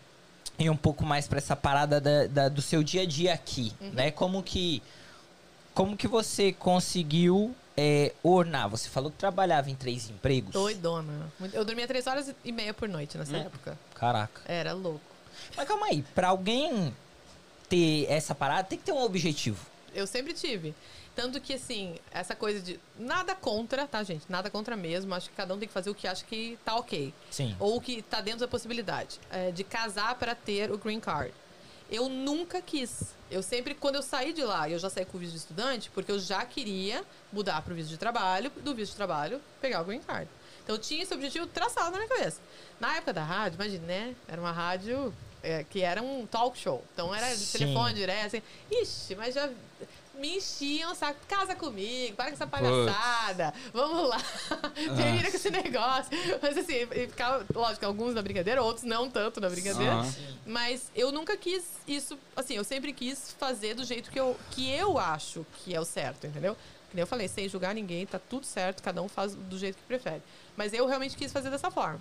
[0.59, 3.72] ir um pouco mais pra essa parada da- da- do seu dia a dia aqui,
[3.80, 3.90] Uhum.
[3.94, 4.11] né?
[4.12, 4.82] Como que,
[5.74, 8.68] como que você conseguiu é, ornar?
[8.68, 10.52] Você falou que trabalhava em três empregos.
[10.52, 11.32] Doidona.
[11.52, 13.78] Eu dormia três horas e meia por noite nessa época.
[13.94, 14.40] Caraca.
[14.46, 15.00] Era louco.
[15.56, 16.94] Mas calma aí, pra alguém
[17.68, 19.64] ter essa parada, tem que ter um objetivo.
[19.94, 20.74] Eu sempre tive.
[21.14, 22.80] Tanto que, assim, essa coisa de.
[22.98, 24.24] Nada contra, tá, gente?
[24.30, 25.14] Nada contra mesmo.
[25.14, 27.12] Acho que cada um tem que fazer o que acha que tá ok.
[27.30, 27.54] Sim.
[27.60, 29.20] Ou que tá dentro da possibilidade.
[29.30, 31.32] é, de casar para ter o green card.
[31.93, 33.14] Eu nunca quis.
[33.30, 35.90] Eu sempre, quando eu saí de lá, eu já saí com o visto de estudante,
[35.90, 39.84] porque eu já queria mudar pro visto de trabalho, do visto de trabalho, pegar o
[39.84, 40.26] green card.
[40.64, 42.40] Então eu tinha esse objetivo traçado na minha cabeça.
[42.80, 44.16] Na época da rádio, imagina, né?
[44.26, 45.12] Era uma rádio
[45.43, 46.82] é, que era um talk show.
[46.95, 47.59] Então era de Sim.
[47.59, 48.43] telefone direto, assim.
[48.70, 49.51] Ixi, mas já
[50.14, 51.18] me enchiam o saco.
[51.28, 53.52] Casa comigo, para com essa palhaçada.
[53.72, 54.18] Vamos lá.
[54.74, 56.10] Termina com esse negócio.
[56.40, 59.94] Mas assim, ficava, lógico, alguns na brincadeira, outros não tanto na brincadeira.
[60.46, 64.70] Mas eu nunca quis isso, assim, eu sempre quis fazer do jeito que eu, que
[64.70, 66.56] eu acho que é o certo, entendeu?
[66.90, 69.76] Que nem eu falei, sem julgar ninguém, tá tudo certo, cada um faz do jeito
[69.76, 70.22] que prefere.
[70.56, 72.00] Mas eu realmente quis fazer dessa forma.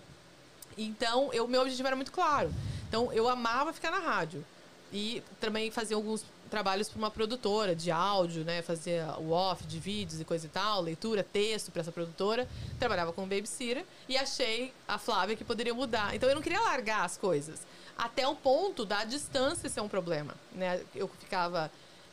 [0.78, 2.54] Então, o meu objetivo era muito claro.
[2.88, 4.44] Então, eu amava ficar na rádio.
[4.92, 8.62] E também fazia alguns trabalhos para uma produtora de áudio, né?
[8.62, 12.48] Fazia o off de vídeos e coisa e tal, leitura, texto para essa produtora.
[12.78, 16.14] Trabalhava com babysitter e achei a Flávia que poderia mudar.
[16.14, 17.66] Então eu não queria largar as coisas.
[17.98, 20.82] Até o ponto da distância ser um problema, né?
[20.94, 21.72] Eu ficava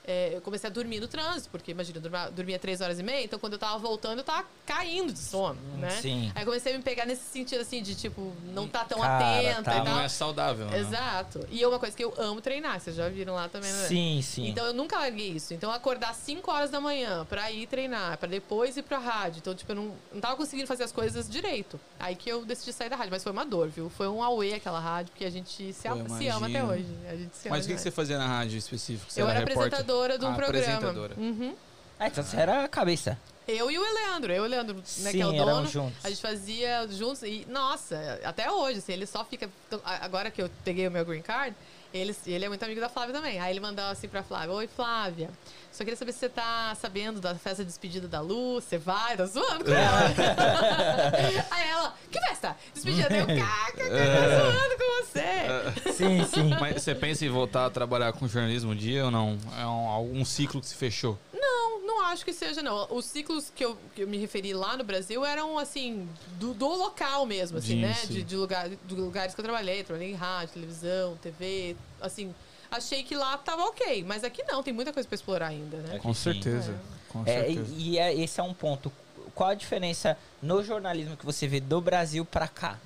[0.09, 3.03] é, eu comecei a dormir no trânsito, porque imagina, eu dormia, dormia três horas e
[3.03, 5.91] meia, então quando eu tava voltando, eu tava caindo de sono, né?
[6.01, 6.33] sim.
[6.35, 9.63] Aí comecei a me pegar nesse sentido assim de tipo, não tá tão Cara, atenta
[9.63, 9.75] tá.
[9.75, 10.01] e Não tal.
[10.01, 10.79] é saudável, né?
[10.79, 11.47] Exato.
[11.51, 13.87] E é uma coisa que eu amo treinar, vocês já viram lá também, né?
[13.87, 14.49] Sim, sim.
[14.49, 15.53] Então eu nunca larguei isso.
[15.53, 19.41] Então acordar 5 horas da manhã pra ir treinar, pra depois ir pra rádio.
[19.41, 21.79] Então, tipo, eu não, não tava conseguindo fazer as coisas direito.
[22.01, 23.11] Aí que eu decidi sair da rádio.
[23.13, 23.91] Mas foi uma dor, viu?
[23.91, 26.87] Foi um auê aquela rádio, porque a gente se, ama, se ama até hoje.
[27.11, 29.11] A gente se Mas o que, ama que você fazia na rádio específico?
[29.11, 29.71] Você Eu era repórter?
[30.05, 30.65] Apresentadora de um Ah, programa.
[30.65, 31.15] apresentadora.
[31.17, 31.55] Uhum.
[31.99, 33.19] Ah, então você era a cabeça.
[33.47, 34.33] Eu e o Leandro.
[34.33, 35.67] Eu e o Leandro, né, Sim, que é o dono.
[35.67, 36.05] juntos.
[36.05, 37.23] A gente fazia juntos.
[37.23, 39.49] E, nossa, até hoje, assim, ele só fica.
[39.85, 41.57] Agora que eu peguei o meu green card,
[41.93, 43.41] ele, ele é muito amigo da Flávia também.
[43.41, 45.31] Aí ele mandava assim pra Flávia: Oi, Flávia.
[45.79, 48.61] Só queria saber se você tá sabendo da festa de despedida da Lu.
[48.61, 49.17] Você vai?
[49.17, 50.09] Tá zoando com ela.
[51.53, 52.57] Aí ela: Que festa?
[52.75, 53.17] Despedida.
[53.17, 54.41] Eu, caca, É.
[54.41, 55.93] tô zoando com você.
[55.93, 56.51] Sim, sim.
[56.61, 59.39] Mas você pensa em voltar a trabalhar com jornalismo um dia ou não?
[59.57, 61.17] É um, algum ciclo que se fechou?
[61.33, 62.89] Não, não acho que seja, não.
[62.91, 66.09] Os ciclos que eu, que eu me referi lá no Brasil eram, assim,
[66.41, 67.97] do, do local mesmo, assim, Sim, né?
[68.09, 69.85] De, de, lugar, de lugares que eu trabalhei.
[69.85, 72.35] Trabalhei em rádio, televisão, TV, assim.
[72.71, 75.99] Achei que lá tava ok, mas aqui não, tem muita coisa pra explorar ainda, né?
[75.99, 76.75] Com certeza.
[77.09, 77.73] Com É, certeza.
[77.75, 78.93] e e é- esse é um ponto.
[79.35, 82.79] Qual a diferença no jornalismo que você vê do Brasil pra cá?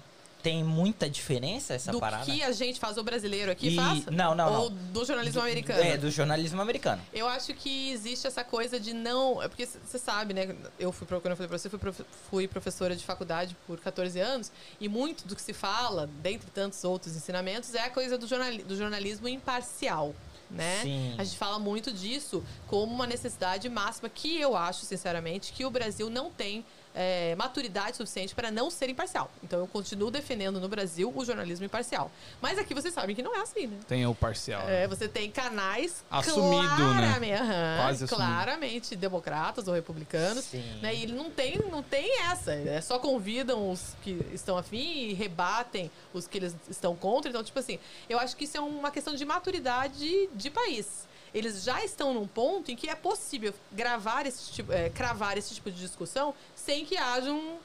[0.42, 2.24] Tem muita diferença essa do parada?
[2.24, 4.06] que a gente faz, o brasileiro aqui E- faz?
[4.06, 4.76] não, não, Ou não.
[4.92, 5.80] do jornalismo americano?
[5.82, 7.00] É, do jornalismo americano.
[7.12, 9.40] Eu acho que existe essa coisa de não.
[9.42, 10.54] É porque você sabe, né?
[10.78, 14.18] Eu fui, quando eu falei pra você, fui, profe- fui professora de faculdade por 14
[14.18, 18.26] anos, e muito do que se fala, dentre tantos outros ensinamentos, é a coisa do,
[18.26, 20.14] jornali- do jornalismo imparcial.
[20.50, 20.80] Né?
[20.82, 21.14] Sim.
[21.16, 25.70] A gente fala muito disso como uma necessidade máxima que eu acho, sinceramente, que o
[25.70, 26.62] Brasil não tem
[26.94, 29.30] é, maturidade suficiente para não ser imparcial.
[29.42, 32.10] Então eu continuo defendendo no Brasil o jornalismo imparcial.
[32.40, 33.78] Mas aqui vocês sabem que não é assim, né?
[33.88, 34.68] Tem o parcial.
[34.68, 36.76] É, você tem canais Assumido, né?
[36.76, 38.26] claramente, aham, Quase assumido.
[38.26, 40.44] claramente democratas ou republicanos.
[40.44, 40.62] Sim.
[40.80, 40.94] Né?
[40.94, 42.52] E ele não tem, não tem essa.
[42.52, 47.30] É só convidam os que estão afim e rebatem os que eles estão contra.
[47.30, 47.78] Então, tipo assim,
[48.08, 51.10] eu acho que isso é uma questão de maturidade de país.
[51.34, 55.54] Eles já estão num ponto em que é possível gravar esse tipo, é, cravar esse
[55.54, 57.56] tipo de discussão sem que haja um-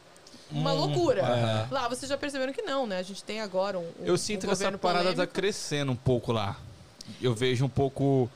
[0.49, 1.21] uma Hum, loucura.
[1.21, 1.67] é.
[1.73, 2.97] Lá vocês já perceberam que não, né?
[2.99, 3.81] A gente tem agora um.
[3.99, 5.33] um- Eu um sinto que essa parada tá polêmico.
[5.33, 6.57] crescendo um pouco lá.
[7.21, 8.29] Eu vejo um pouco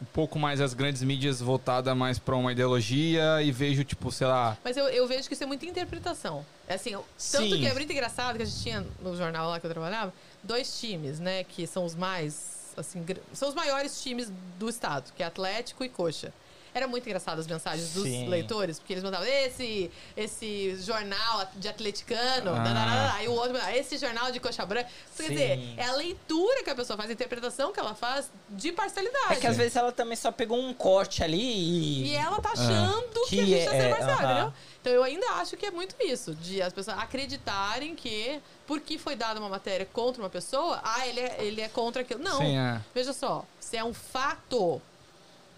[0.00, 4.28] um pouco mais as grandes mídias voltadas mais pra uma ideologia e vejo, tipo, sei
[4.28, 4.56] lá.
[4.62, 6.46] Mas eu, eu vejo que isso é muita interpretação.
[6.68, 9.58] É assim, eu- tanto que é muito engraçado que a gente tinha no jornal lá
[9.58, 14.32] que eu trabalhava, dois times, né, que são os mais, assim, são os maiores times
[14.58, 16.32] do estado, que é Atlético e Coxa.
[16.78, 18.28] Era muito engraçado as mensagens dos Sim.
[18.28, 23.14] leitores, porque eles mandavam esse, esse jornal de atleticano, Ah.
[23.16, 24.88] aí o outro mandava esse jornal de coxa branca.
[25.12, 28.30] Isso Quer dizer, é a leitura que a pessoa faz, a interpretação que ela faz
[28.50, 29.32] de parcialidade.
[29.32, 32.06] É que às vezes ela também só pegou um corte ali e.
[32.10, 34.30] E ela tá achando que, Que a gente tá é- sendo parcial, aham.
[34.32, 34.52] entendeu?
[34.80, 39.16] Então eu ainda acho que é muito isso, de as pessoas acreditarem que porque foi
[39.16, 42.22] dada uma matéria contra uma pessoa, ah, ele é, ele é contra aquilo.
[42.22, 42.38] Não.
[42.38, 42.80] Sim, é.
[42.94, 44.80] Veja só, se é um fato,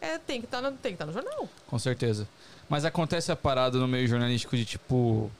[0.00, 1.48] é, tem que estar no, tem que estar no jornal.
[1.66, 2.26] Com certeza.
[2.68, 5.30] Mas acontece a parada no meio jornalístico de, tipo.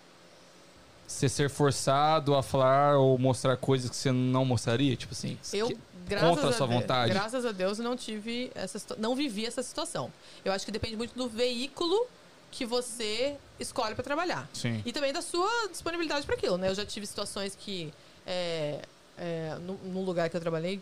[1.06, 5.36] Você ser forçado a falar ou mostrar coisas que você não mostraria, tipo assim.
[5.52, 5.78] Eu que-
[6.18, 7.12] Contra a sua Deus, vontade?
[7.12, 10.12] Graças a Deus eu não tive essa não vivi essa situação.
[10.44, 12.06] Eu acho que depende muito do veículo
[12.50, 14.48] que você escolhe para trabalhar.
[14.52, 14.82] Sim.
[14.84, 16.68] E também da sua disponibilidade para aquilo, né?
[16.68, 17.92] Eu já tive situações que
[18.26, 18.80] é,
[19.16, 20.80] é, no, no lugar que eu trabalhei,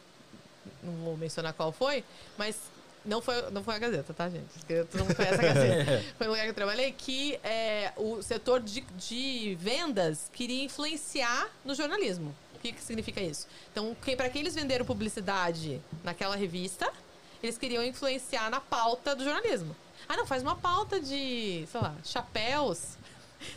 [0.82, 2.02] não vou mencionar qual foi,
[2.38, 2.56] mas
[3.08, 4.46] não foi, não foi a Gazeta, tá, gente?
[4.58, 6.04] Porque tu não conhece a Gazeta.
[6.18, 11.48] foi um lugar que eu trabalhei que é, o setor de, de vendas queria influenciar
[11.64, 12.34] no jornalismo.
[12.54, 13.46] O que, que significa isso?
[13.72, 16.92] Então, quem, para quem eles venderam publicidade naquela revista,
[17.42, 19.74] eles queriam influenciar na pauta do jornalismo.
[20.08, 22.97] Ah, não, faz uma pauta de, sei lá, chapéus.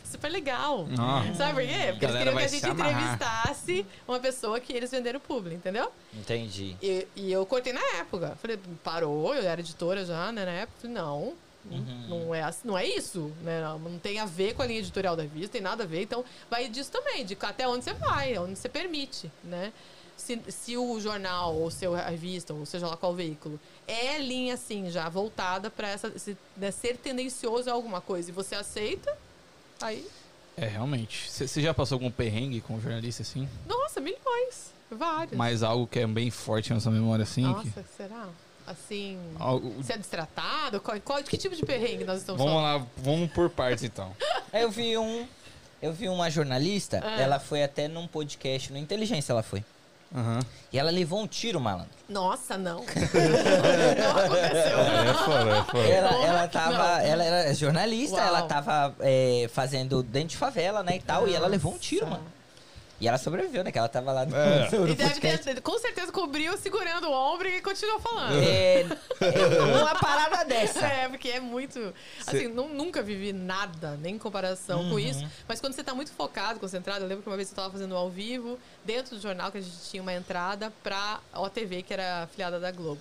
[0.04, 0.86] Super legal.
[0.98, 1.24] Ah.
[1.36, 1.86] Sabe por quê?
[1.92, 5.90] Porque eles queriam que a se gente entrevistasse uma pessoa que eles venderam publi, entendeu?
[6.14, 6.76] Entendi.
[6.82, 8.36] E, e eu cortei na época.
[8.40, 10.78] Falei, parou, eu era editora já, né, na época.
[10.82, 12.06] Falei, não, Uhum.
[12.08, 13.60] não, é, assim- não é isso, né?
[13.62, 16.02] Não, não tem a ver com a linha editorial da revista, tem nada a ver.
[16.02, 19.72] Então, vai disso também, de até onde você vai, onde você permite, né?
[20.16, 23.58] Se, se o jornal, ou seu a revista, ou seja lá qual veículo,
[23.88, 28.32] é linha, assim, já voltada para essa, se, né, ser tendencioso a alguma coisa e
[28.32, 29.16] você aceita,
[29.86, 30.06] aí,
[30.56, 31.30] É, realmente.
[31.30, 33.48] Você já passou algum perrengue com jornalista assim?
[33.66, 35.36] nossa, milhões, vários.
[35.36, 37.42] Mas algo que é bem forte na sua memória assim?
[37.42, 38.28] Nossa, que- será?
[38.66, 40.80] Assim, Algo- ser destratado?
[40.80, 42.80] Qual, qual- que tipo de perrengue nós estamos Vamos falando?
[42.82, 44.14] lá, vamos por partes então.
[44.52, 45.26] Eu vi um.
[45.80, 47.20] Eu vi uma jornalista, Ah.
[47.20, 49.64] ela foi até num podcast, no Inteligência ela foi.
[50.14, 50.40] Aham.
[50.72, 51.90] E ela levou um tiro, malandro.
[52.08, 52.80] Nossa, não.
[52.84, 54.78] não aconteceu.
[54.78, 55.88] É fora, é fora.
[55.88, 56.76] Ela, Porra, ela tava.
[56.76, 57.00] não.
[57.00, 58.26] Ela era jornalista, Uau.
[58.26, 60.96] ela tava é, fazendo dentro de favela, né?
[60.96, 61.26] E tal.
[61.28, 62.18] E ela levou um tiro, Nossa.
[62.18, 62.32] mano.
[63.02, 63.72] E ela sobreviveu, né?
[63.72, 64.70] Que ela tava lá no, É.
[64.70, 65.44] no E deve podcast.
[65.44, 68.34] ter, com certeza cobriu segurando o ombro e continuou falando.
[68.40, 68.86] É, é,
[69.82, 70.86] uma parada dessa.
[70.86, 71.92] É, porque é muito.
[72.24, 74.90] Assim, nu- nunca vivi nada, nem em comparação Uhum.
[74.90, 75.26] com isso.
[75.48, 77.96] Mas quando você tá muito focado, concentrado, eu lembro que uma vez eu tava fazendo
[77.96, 82.22] ao vivo, dentro do jornal, que a gente tinha uma entrada pra OTV, que era
[82.22, 83.00] afiliada da Globo.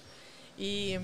[0.58, 1.00] E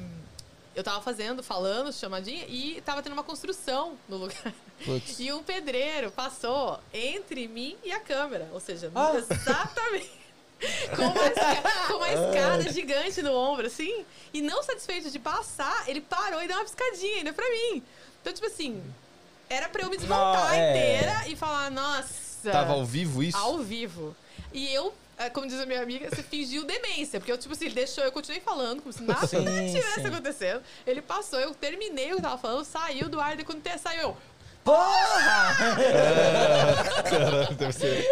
[0.76, 4.54] eu tava fazendo, falando, chamadinha, e tava tendo uma construção no lugar.
[4.86, 5.20] Putz.
[5.20, 8.48] E um pedreiro passou entre mim e a câmera.
[8.54, 9.14] Ou seja, Ah.
[9.16, 10.12] exatamente.
[10.96, 14.04] Com uma, esca- com uma escada gigante no ombro, assim.
[14.34, 17.84] E não satisfeito de passar, ele parou e deu uma piscadinha ainda pra mim.
[18.22, 18.82] Então, tipo assim,
[19.48, 20.70] era pra eu me desmontar é.
[20.72, 22.50] inteira e falar, nossa.
[22.52, 23.38] Tava ao vivo isso?
[23.38, 24.16] Ao vivo.
[24.52, 27.20] E eu, eh, como diz a minha amiga, você fingiu demência.
[27.20, 30.08] Porque eu, tipo assim, ele deixou, eu continuei falando, como se nada Sim, tivesse sim.
[30.08, 30.64] acontecendo.
[30.88, 34.02] Ele passou, eu terminei o que eu tava falando, saiu do ar, e quando saiu
[34.02, 34.18] eu.
[34.68, 35.56] Porra!
[37.10, 38.06] Caralho, deve ser.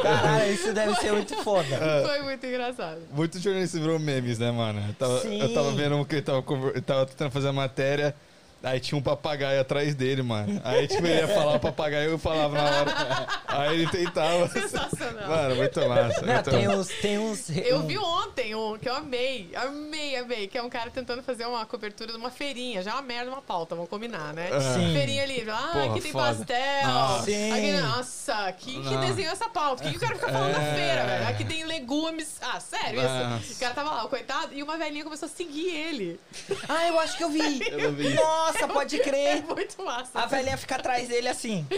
[0.00, 1.66] Caralho, isso deve ser muito foda.
[2.06, 3.00] Foi muito engraçado.
[3.12, 4.84] Muito jornalista virou memes, né, mano?
[4.86, 5.40] Eu tava, Sim.
[5.40, 6.44] eu tava vendo um que ele tava,
[6.86, 8.14] tava tentando fazer a matéria.
[8.62, 10.60] Aí tinha um papagaio atrás dele, mano.
[10.64, 13.26] Aí, tipo, ele ia falar o papagaio, eu falava na hora.
[13.46, 14.48] Aí ele tentava.
[14.48, 15.28] Sensacional.
[15.28, 16.22] Mano, muito massa.
[16.22, 16.78] Não, muito tem massa.
[16.80, 16.88] uns.
[17.00, 20.90] Tem uns Eu vi ontem um que eu amei, amei, amei, que é um cara
[20.90, 22.82] tentando fazer uma cobertura de uma feirinha.
[22.82, 24.48] Já é uma merda, uma pauta, vamos combinar, né?
[24.74, 24.92] Sim.
[24.92, 26.34] Feirinha ali, ah, Porra, aqui tem foda.
[26.34, 26.86] pastel.
[26.88, 27.24] Nossa.
[27.24, 27.52] Sim.
[27.52, 29.82] Aqui, nossa, que, que desenhou essa pauta?
[29.82, 30.74] O que, que o cara fica falando na É.
[30.74, 31.28] feira, velho?
[31.28, 32.36] Aqui tem legumes.
[32.42, 33.08] Ah, sério isso?
[33.08, 33.52] Nossa.
[33.52, 36.20] O cara tava lá, o coitado, e uma velhinha começou a seguir ele.
[36.68, 37.60] Ah, eu acho que eu vi.
[37.70, 38.14] Eu vi.
[38.14, 39.42] Nossa, pode É crer.
[39.44, 40.10] muito massa.
[40.20, 41.66] A velhinha fica atrás dele assim.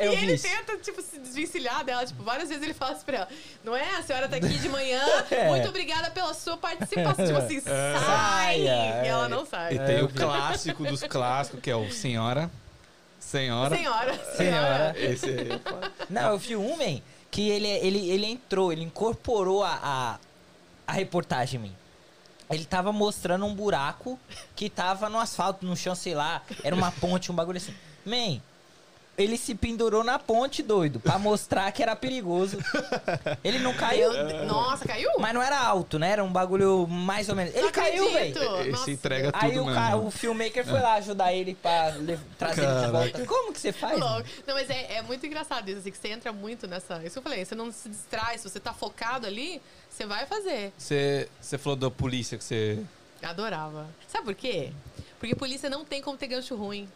[0.00, 0.42] Eu e ele isso.
[0.42, 2.04] tenta, tipo, se desvencilhar dela.
[2.04, 3.28] Tipo, várias vezes ele fala assim pra ela:
[3.62, 3.88] Não é?
[3.96, 5.00] A senhora tá aqui de manhã.
[5.30, 5.46] É.
[5.48, 7.24] Muito obrigada pela sua participação.
[7.24, 8.00] Tipo assim, sai!
[8.04, 9.28] Saia, E ela é.
[9.28, 9.74] não sai.
[9.74, 12.50] E tem o clássico dos clássicos, que é o Senhora.
[13.20, 13.76] Senhora.
[13.76, 14.94] Senhora, Senhora.
[14.98, 15.52] Esse aí.
[15.52, 15.90] é.
[16.10, 20.18] Não, eu vi um, man, que ele, ele, ele entrou, ele incorporou a, a,
[20.88, 21.76] a reportagem em mim.
[22.50, 24.18] Ele tava mostrando um buraco
[24.56, 26.42] que tava no asfalto, no chão, sei lá.
[26.64, 27.74] Era uma ponte, um bagulho assim.
[28.04, 28.40] Man,
[29.22, 32.58] ele se pendurou na ponte, doido, pra mostrar que era perigoso.
[33.44, 34.46] Ele não caiu, Deus.
[34.46, 35.10] Nossa, caiu?
[35.18, 36.10] mas não era alto, né?
[36.12, 37.54] Era um bagulho mais ou menos.
[37.54, 38.70] Ele Não caiu, velho.
[38.72, 38.90] Nossa.
[38.90, 39.74] entrega tudo Aí o, mesmo.
[39.80, 43.26] cara, o filmmaker foi lá ajudar ele pra le- trazer ele de volta.
[43.26, 43.98] Como que você faz?
[43.98, 44.24] Mano?
[44.46, 46.96] Não, mas é, é muito engraçado isso, assim, que você entra muito nessa.
[47.04, 49.60] Isso que eu falei, você não se distrai, se você tá focado ali,
[49.90, 50.72] você vai fazer.
[50.78, 52.78] Você, você falou da polícia que você.
[53.22, 53.86] Adorava.
[54.08, 54.72] Sabe por quê?
[55.18, 56.88] Porque polícia não tem como ter gancho ruim.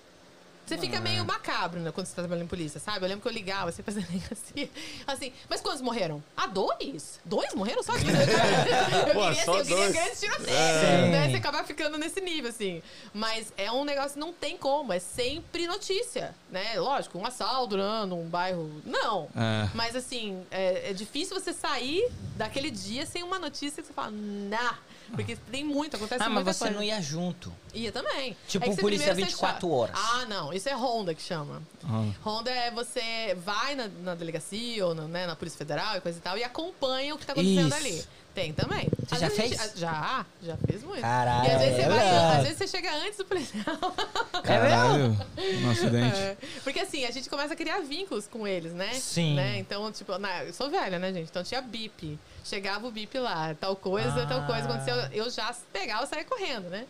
[0.67, 3.05] Você fica meio macabro né, quando você tá trabalhando em polícia, sabe?
[3.05, 4.71] Eu lembro que eu ligava, você fazia assim,
[5.07, 6.23] assim, mas quantos morreram?
[6.37, 7.21] Ah, dois?
[7.25, 8.07] Dois morreram só aqui?
[9.09, 9.93] eu Pô, queria, só assim, eu queria dois.
[9.93, 11.09] grandes tiroteios, É.
[11.11, 11.31] né?
[11.31, 12.83] Você acaba ficando nesse nível, assim.
[13.12, 16.79] Mas é um negócio que não tem como, é sempre notícia, né?
[16.81, 19.29] Lógico, um assalto, né, num bairro, não.
[19.37, 19.69] É.
[19.75, 24.11] Mas assim, é, é difícil você sair daquele dia sem uma notícia que você fala,
[24.12, 24.79] nah.
[25.13, 26.75] Porque tem muito, acontece Ah, mas você coisa.
[26.75, 27.53] não ia junto.
[27.73, 28.37] Ia também.
[28.49, 29.97] Tipo É um polícia primeiro você 24 cha- horas.
[29.99, 30.53] Ah, não.
[30.53, 31.63] Isso é Honda que chama.
[31.85, 32.11] Ah.
[32.25, 36.19] Honda é você vai na, na delegacia ou na, né, na Polícia Federal e coisa
[36.19, 37.77] e tal e acompanha o que tá acontecendo Isso.
[37.77, 38.05] ali.
[38.35, 38.89] Tem também.
[39.07, 39.51] Você Às já fez?
[39.51, 41.01] gente- Já, já fez muito.
[41.01, 42.37] Caralho, E às vezes, você é vai, verdade.
[42.37, 43.95] às vezes você chega antes do policial.
[44.43, 45.16] Caralho,
[45.62, 46.16] um acidente.
[46.16, 48.93] É, Porque assim, a gente começa a criar vínculos com eles, né?
[48.95, 49.35] Sim.
[49.35, 49.59] Né?
[49.59, 51.28] Então, tipo, na- eu sou velha, né, gente?
[51.30, 52.18] Então tinha bip.
[52.45, 54.26] Chegava o bip lá, tal coisa, Ah.
[54.26, 54.97] tal coisa aconteceu.
[55.12, 56.87] Eu já pegava e saía correndo, né?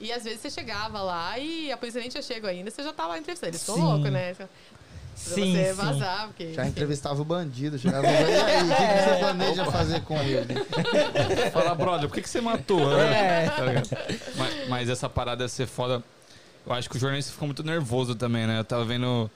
[0.00, 2.92] E às vezes você chegava lá e a polícia nem tinha chego ainda, você já
[2.92, 3.50] tava lá entrevistando.
[3.50, 3.82] Eles ficam Sim.
[3.82, 4.34] loucos, né?
[5.24, 5.72] Pra Sim, você sim.
[5.72, 6.52] vazar, porque.
[6.52, 10.54] Já entrevistava o bandido, chegava e aí, o que, que você planeja fazer com ele?
[11.52, 12.92] Fala, brother, por que, que você matou?
[13.00, 13.46] É.
[13.48, 13.64] Tá
[14.36, 16.02] mas, mas essa parada deve ser foda.
[16.66, 18.58] Eu acho que o jornalista ficou muito nervoso também, né?
[18.58, 19.30] Eu tava vendo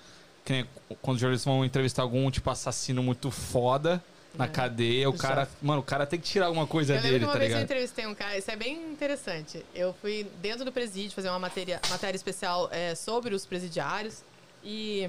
[0.45, 0.67] que nem
[1.01, 4.03] quando os jornalistas vão entrevistar algum, tipo, assassino muito foda
[4.35, 4.49] na É.
[4.49, 5.49] cadeia, o cara.
[5.63, 7.57] Mano, o cara tem que tirar alguma coisa Eu lembro dele, uma tá vez eu
[7.59, 7.71] ligado?
[7.71, 9.65] entrevistei um cara, isso é bem interessante.
[9.75, 14.23] Eu fui dentro do presídio fazer uma matéria, matéria especial é, sobre os presidiários
[14.63, 15.09] e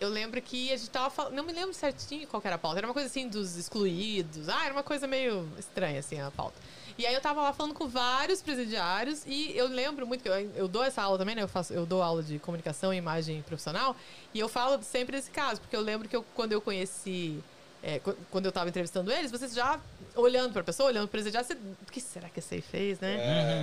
[0.00, 2.58] eu lembro que a gente tava falando, não me lembro certinho qual que era a
[2.58, 6.30] pauta, era uma coisa assim dos excluídos, ah, era uma coisa meio estranha assim a
[6.30, 6.56] pauta.
[6.96, 10.34] E aí eu tava lá falando com vários presidiários e eu lembro muito que eu,
[10.54, 11.42] eu dou essa aula também, né?
[11.42, 13.96] Eu, faço, eu dou aula de comunicação e imagem profissional
[14.32, 17.42] e eu falo sempre desse caso, porque eu lembro que eu, quando eu conheci
[17.82, 19.78] é, qu- quando eu tava entrevistando eles, vocês já
[20.14, 23.16] olhando pra pessoa, olhando pro presidiário, você, o que será que esse aí fez, né?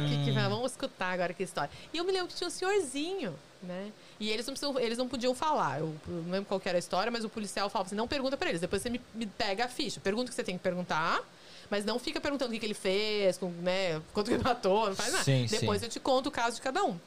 [0.09, 1.71] Que que vai- vamos escutar agora que história.
[1.93, 3.33] E eu me lembro que tinha um senhorzinho,
[3.63, 3.91] né?
[4.19, 5.79] E eles não, precisam- eles não podiam falar.
[5.79, 8.49] Eu não lembro qual era a história, mas o policial falava assim: não pergunta pra
[8.49, 9.99] eles, depois você me, me pega a ficha.
[9.99, 11.21] Pergunta o que você tem que perguntar.
[11.69, 14.87] Mas não fica perguntando o que, que ele fez, com, né, quanto que ele matou,
[14.89, 15.23] não faz nada.
[15.23, 15.85] Sim, Depois sim.
[15.85, 16.99] eu te conto o caso de cada um.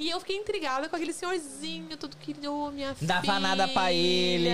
[0.00, 3.38] E eu fiquei intrigada com aquele senhorzinho, tudo que ô, minha Dava filha.
[3.38, 4.48] nada pra ele.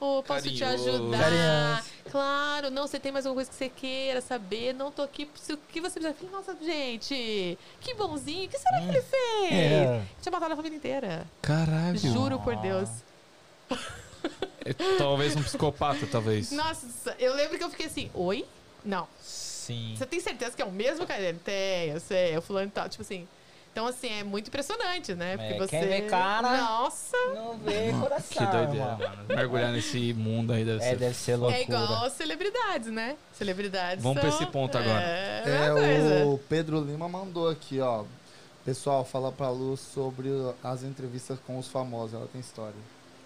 [0.00, 0.88] Ô, posso te Carinhoso.
[0.90, 1.18] ajudar?
[1.20, 1.90] Carinhoso.
[2.10, 4.74] Claro, não, você tem mais alguma coisa que você queira saber?
[4.74, 5.30] Não tô aqui.
[5.36, 6.12] Se o que você precisa.
[6.12, 8.46] Falei, Nossa, gente, que bonzinho.
[8.46, 9.52] O que será que ele fez?
[9.52, 10.02] É.
[10.20, 11.24] Tinha matado a família inteira.
[11.40, 11.96] Caralho.
[11.96, 12.88] Juro por Deus.
[14.64, 16.50] É, talvez um psicopata, talvez.
[16.50, 18.44] Nossa, eu lembro que eu fiquei assim, oi?
[18.84, 19.06] Não.
[19.22, 19.94] Sim.
[19.96, 21.22] Você tem certeza que é o mesmo cara?
[21.22, 22.88] Ele tem, eu sei, é o fulano e tal.
[22.88, 23.28] Tipo assim.
[23.72, 25.36] Então, assim, é muito impressionante, né?
[25.36, 25.68] Porque É, você.
[25.78, 27.16] quem vê cara- Nossa!
[27.34, 28.46] Não vê coração.
[28.46, 29.24] Que doideira, mano.
[29.28, 30.96] Mergulhar nesse mundo aí deve É, ser.
[30.96, 31.56] deve ser loucura.
[31.58, 33.16] É igual celebridades, né?
[33.32, 34.02] Celebridades.
[34.02, 35.00] Vamos pra são- esse ponto agora.
[35.02, 36.26] É, É, é coisa.
[36.26, 38.04] o Pedro Lima mandou aqui, ó.
[38.64, 40.28] Pessoal, fala pra Lu sobre
[40.62, 42.74] as entrevistas com os famosos, ela tem história.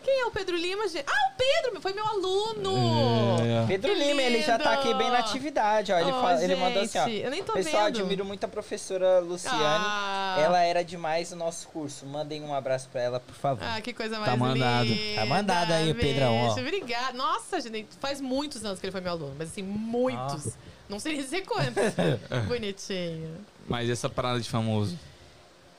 [0.05, 1.05] Quem é o Pedro Lima, gente?
[1.09, 3.37] Ah, o Pedro, foi meu aluno!
[3.43, 3.67] É.
[3.67, 5.29] Pedro Que Lima, ele já tá aqui bem na lindo!
[5.31, 5.99] atividade, ó.
[5.99, 7.09] Ele, Oh, fala- ele mandou assim, ó.
[7.09, 7.99] Eu nem tô Pessoal, vendo.
[8.01, 9.57] admiro muito a professora Luciane.
[9.59, 12.05] Ah, Ela era demais no nosso curso.
[12.07, 13.65] Mandem um abraço pra ela, por favor.
[13.67, 14.85] Ah, que coisa mais mandado.
[14.85, 15.21] linda.
[15.21, 16.53] Tá mandado aí o Pedrão, ó.
[16.53, 17.13] Obrigada.
[17.17, 20.53] Nossa, gente, faz muitos anos que ele foi meu aluno, mas assim, muitos.
[20.89, 21.95] Não sei dizer quantos.
[22.47, 23.39] Bonitinho.
[23.67, 24.99] Mas essa parada de famoso.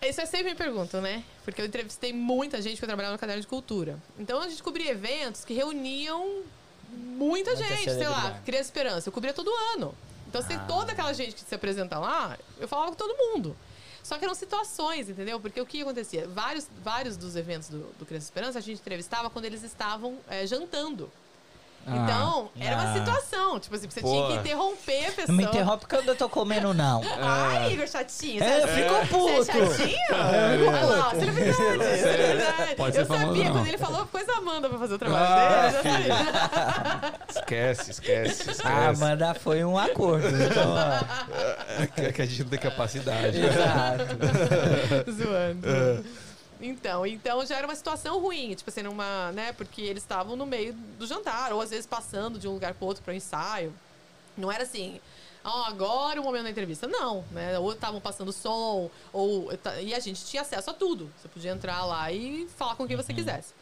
[0.10, 1.24] Isso é sempre me perguntam, né?
[1.44, 3.98] Porque eu entrevistei muita gente que eu trabalhava no caderno de cultura.
[4.18, 6.44] Então a gente cobria eventos que reuniam
[6.90, 8.40] muita, Muita gente, sei lá.
[8.46, 9.10] Criança Esperança.
[9.10, 9.96] Eu cobria todo ano.
[10.28, 10.60] Então, se Ah.
[10.68, 13.56] toda aquela gente que se apresenta lá, eu falava com todo mundo.
[14.04, 15.40] Só que eram situações, entendeu?
[15.40, 16.28] Porque o que acontecia?
[16.28, 20.46] Vários, vários dos eventos do, do Criança Esperança a gente entrevistava quando eles estavam eh,
[20.46, 21.12] jantando.
[21.88, 22.94] Então, era uma Ah.
[22.94, 23.60] situação.
[23.60, 24.10] Tipo assim, você Pô.
[24.10, 25.26] tinha que interromper a pessoa.
[25.28, 27.02] Não me interrompe quando eu tô comendo, não.
[27.22, 28.44] Ai, Igor chatinho.
[28.44, 29.36] É, eu você- fico puto.
[29.46, 30.68] Você é chatinho?
[30.68, 32.76] Olha lá, celebridade, celebridade.
[32.76, 33.52] Pode ser Eu sabia, famoso, não.
[33.54, 37.14] quando ele falou, pôs a Amanda pra fazer o trabalho Ah, dele, eu já sabia.
[37.30, 38.68] Esquece, esquece, esquece.
[38.68, 40.28] A Amanda foi um acordo.
[40.28, 41.86] Então, ó.
[41.96, 43.38] que, que a gente não tem capacidade.
[43.40, 44.06] Exato.
[45.12, 46.06] Zoando.
[46.62, 50.46] Então, então já era uma situação ruim, tipo assim, numa, né, porque eles estavam no
[50.46, 53.74] meio do jantar, ou às vezes passando de um lugar pro outro para ensaio.
[54.38, 55.00] Não era assim,
[55.44, 56.88] ó, agora é o momento da entrevista.
[56.88, 57.58] Não, né?
[57.60, 59.50] Ou estavam passando som, ou
[59.82, 61.10] e a gente tinha acesso a tudo.
[61.22, 63.54] Você podia entrar lá e falar com quem você quisesse.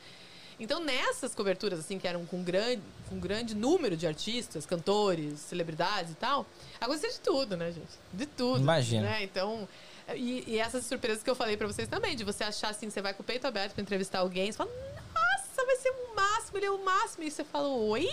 [0.59, 6.11] Então, nessas coberturas, assim, que eram com grande, com grande número de artistas, cantores, celebridades
[6.11, 6.45] e tal,
[6.79, 7.91] acontecia de tudo, né, gente?
[8.13, 8.61] De tudo.
[8.61, 9.03] Imagino.
[9.03, 9.23] Né?
[9.23, 9.67] Então,
[10.15, 13.01] e, e essas surpresas que eu falei pra vocês também, de você achar assim, você
[13.01, 14.69] vai com o peito aberto pra entrevistar alguém, você fala,
[15.13, 17.23] nossa, vai ser o máximo, ele é o máximo.
[17.23, 18.07] E você fala, oi?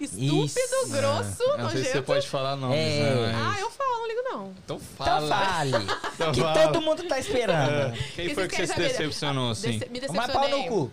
[0.00, 0.88] Estúpido, Isso.
[0.92, 2.02] grosso, Eu não sei se você nojento.
[2.04, 3.00] pode falar nomes, É.
[3.02, 3.32] né?
[3.34, 4.54] Ah, eu falo, não ligo não.
[4.64, 5.28] Então Então fala.
[5.28, 5.72] fale.
[6.14, 6.62] Então que fala.
[6.68, 7.96] todo mundo tá esperando.
[8.14, 9.78] Quem E foi que você se decepcionou, assim?
[9.78, 10.62] Dece- me Mas pau decepcionei.
[10.62, 10.92] no cu.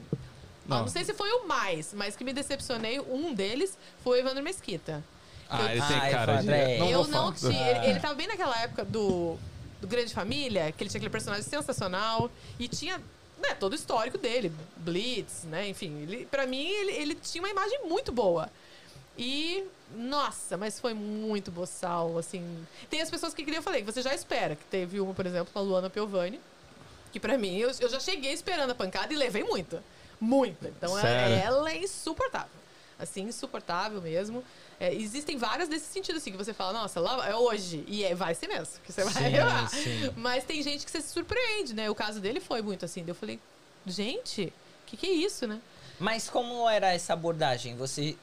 [0.67, 0.77] Não.
[0.77, 0.81] Não.
[0.85, 4.43] não sei se foi o mais, mas que me decepcionei, um deles foi o Evandro
[4.43, 5.03] Mesquita.
[5.47, 6.39] Ah, ele tem Ah, cara de...
[6.39, 6.77] André.
[6.79, 7.69] Não eu não tinha.
[7.77, 9.37] Ele, ele tava bem naquela época do,
[9.85, 12.29] do Grande Família, que ele tinha aquele personagem sensacional
[12.59, 12.97] e tinha
[13.37, 15.67] né, todo o histórico dele, Blitz, né?
[15.69, 18.49] Enfim, ele, pra mim ele, ele tinha uma imagem muito boa.
[19.17, 19.63] E,
[19.95, 22.43] nossa, mas foi muito boçal, assim.
[22.89, 24.55] Tem as pessoas que queriam, eu falei, que você já espera.
[24.55, 26.39] Que teve uma, por exemplo, a Luana Piovani,
[27.11, 29.83] que pra mim, eu, eu já cheguei esperando a pancada e levei muita.
[30.19, 30.67] Muita.
[30.67, 32.49] Então, ela, ela é insuportável.
[32.97, 34.43] Assim, insuportável mesmo.
[34.79, 37.83] É, existem várias desse sentido, assim, que você fala, nossa, lá é hoje.
[37.87, 38.67] E é, vai ser mesmo.
[38.85, 39.67] Que você vai Sim, lá.
[39.67, 40.11] sim.
[40.17, 41.89] Mas tem gente que você se surpreende, né?
[41.89, 43.03] O caso dele foi muito assim.
[43.07, 43.39] Eu falei,
[43.87, 45.59] gente, o que, que é isso, né?
[45.99, 47.75] Mas como era essa abordagem?
[47.77, 48.17] Você.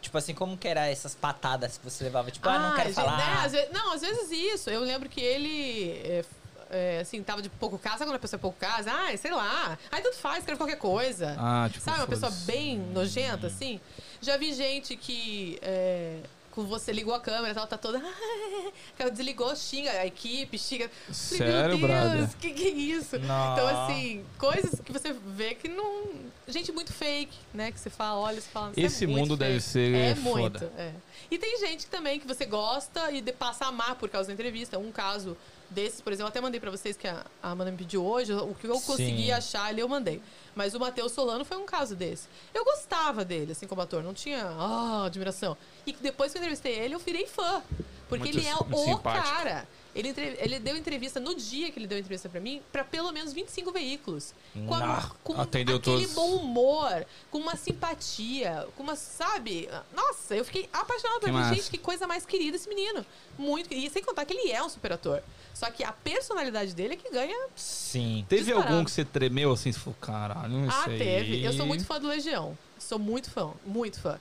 [0.00, 2.30] Tipo assim, como que era essas patadas que você levava?
[2.30, 3.16] Tipo, ah, não quero gente, falar.
[3.16, 4.70] né, às vezes- não, às vezes isso.
[4.70, 6.24] Eu lembro que ele.
[6.70, 9.30] É, é, assim, tava de pouco casa, quando a pessoa é pouco casa, ai, sei
[9.32, 9.78] lá.
[9.90, 11.36] Aí tudo faz, escreve qualquer coisa.
[11.38, 13.80] Ah, tipo, Sabe, uma pessoa bem nojenta, assim.
[14.20, 15.58] Já vi gente que.
[15.62, 18.00] É, quando você ligou a câmera e tal, tá toda.
[18.98, 20.90] Ela desligou, xinga a equipe, xinga.
[21.12, 22.10] Sério, Meu?
[22.10, 23.18] Deus, que que é isso?
[23.18, 23.52] Não.
[23.52, 26.06] Então, assim, coisas que você vê que não.
[26.48, 27.70] Gente muito fake, né?
[27.72, 28.70] Que você fala, olha, você fala.
[28.70, 30.30] "Isso é Esse muito mundo deve fake." ser É foda.
[30.40, 30.92] muito, é.
[31.30, 34.78] E tem gente também que você gosta e passa a amar por causa da entrevista.
[34.78, 35.36] Um caso
[35.70, 38.32] desses, por exemplo, eu até mandei pra vocês que a a Amanda me pediu hoje.
[38.32, 38.86] O que eu Sim.
[38.86, 40.20] consegui achar ali, eu mandei.
[40.54, 42.28] Mas o Matheus Solano foi um caso desse.
[42.54, 44.02] Eu gostava dele, assim, como ator.
[44.02, 45.56] Não tinha ah, admiração.
[45.86, 47.62] E depois que eu entrevistei ele, eu virei fã.
[48.08, 49.24] Porque Muito- ele é o simpático.
[49.34, 49.68] cara.
[49.96, 53.32] Ele, ele deu entrevista no dia que ele deu entrevista pra mim, pra pelo menos
[53.32, 54.34] 25 veículos.
[54.66, 56.14] Com, a- com Atendeu aquele todos.
[56.14, 59.68] bom humor, com uma simpatia, com uma, sabe?
[59.94, 61.54] Nossa, eu fiquei apaixonada por ele.
[61.54, 63.04] Gente, que coisa mais querida esse menino.
[63.38, 63.72] Muito.
[63.72, 65.22] E sem contar que ele é um super ator.
[65.54, 67.48] Só que a personalidade dele é que ganha.
[67.56, 68.26] Sim.
[68.28, 68.72] Teve Disparado.
[68.74, 69.72] algum que você tremeu assim?
[69.72, 70.98] Você falou, caralho, isso Ah, aí...
[70.98, 71.42] teve.
[71.42, 72.56] Eu sou muito fã do Legião.
[72.78, 74.20] Sou muito fã, muito fã.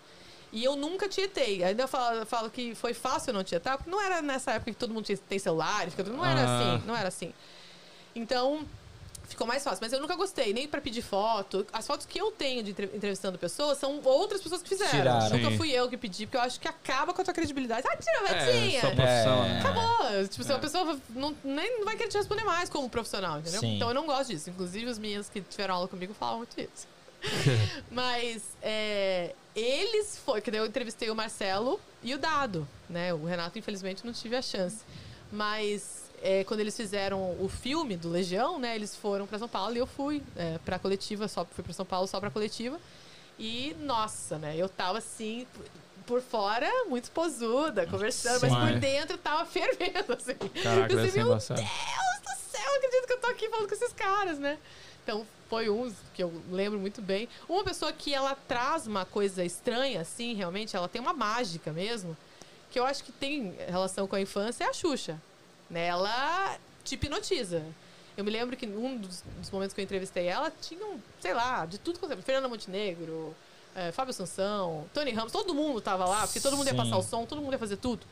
[0.56, 1.64] E eu nunca tietei.
[1.64, 4.52] Ainda eu falo, eu falo que foi fácil eu não tietar, porque não era nessa
[4.54, 6.58] época que todo mundo tinha- tem celulares, que não era Ah.
[6.76, 7.34] assim, não era assim.
[8.16, 8.66] Então,
[9.28, 9.80] ficou mais fácil.
[9.82, 11.68] Mas eu nunca gostei, nem pra pedir foto.
[11.74, 14.92] As fotos que eu tenho de entre- entrevistando pessoas são outras pessoas que fizeram.
[14.92, 15.30] Tiraram.
[15.38, 17.86] Nunca fui eu que pedi, porque eu acho que acaba com a tua credibilidade.
[17.92, 18.80] Ah, tira, É, Betinha!
[18.82, 19.50] sua profissão, É.
[19.50, 19.60] né?
[19.60, 20.28] Acabou.
[20.30, 20.56] Tipo, se É.
[20.56, 23.60] a pessoa não, nem não vai querer te responder mais como profissional, entendeu?
[23.60, 23.76] Sim.
[23.76, 24.50] Então eu não gosto disso.
[24.50, 26.88] Inclusive, os meninos que tiveram aula comigo falam muito isso.
[27.92, 33.14] Mas é, eles foi, que daí eu entrevistei o Marcelo e o Dado, né?
[33.14, 34.84] O Renato, infelizmente, não tive a chance.
[35.32, 38.76] Mas é, quando eles fizeram o filme do Legião, né?
[38.76, 41.86] Eles foram pra São Paulo e eu fui é, pra coletiva, só fui pra São
[41.86, 42.80] Paulo só pra coletiva.
[43.38, 44.56] E, nossa, né?
[44.58, 45.46] Eu tava assim,
[46.06, 48.60] por fora, muito posuda, conversando, mas Sim.
[48.60, 50.36] por dentro tava fervendo, assim.
[50.64, 51.12] Caraca, eu meu.
[51.12, 54.58] Deus do céu, eu acredito que eu tô aqui falando com esses caras, né?
[55.04, 57.30] Então, foi um que eu lembro muito bem.
[57.48, 62.16] Uma pessoa que ela traz uma coisa estranha, assim, realmente, ela tem uma mágica mesmo,
[62.72, 65.22] que eu acho que tem relação com a infância, é a Xuxa.
[65.70, 65.88] Né?
[65.88, 67.64] Ela te hipnotiza.
[68.18, 71.34] Eu me lembro que um dos, dos momentos que eu entrevistei ela, tinha, um, sei
[71.34, 72.18] lá, de tudo quanto é.
[72.18, 73.36] Fernanda Montenegro,
[73.76, 76.78] eh, Fábio Assunção, Tony Ramos, todo mundo tava lá, porque todo mundo ia Sim.
[76.78, 78.06] passar o som, todo mundo ia fazer tudo.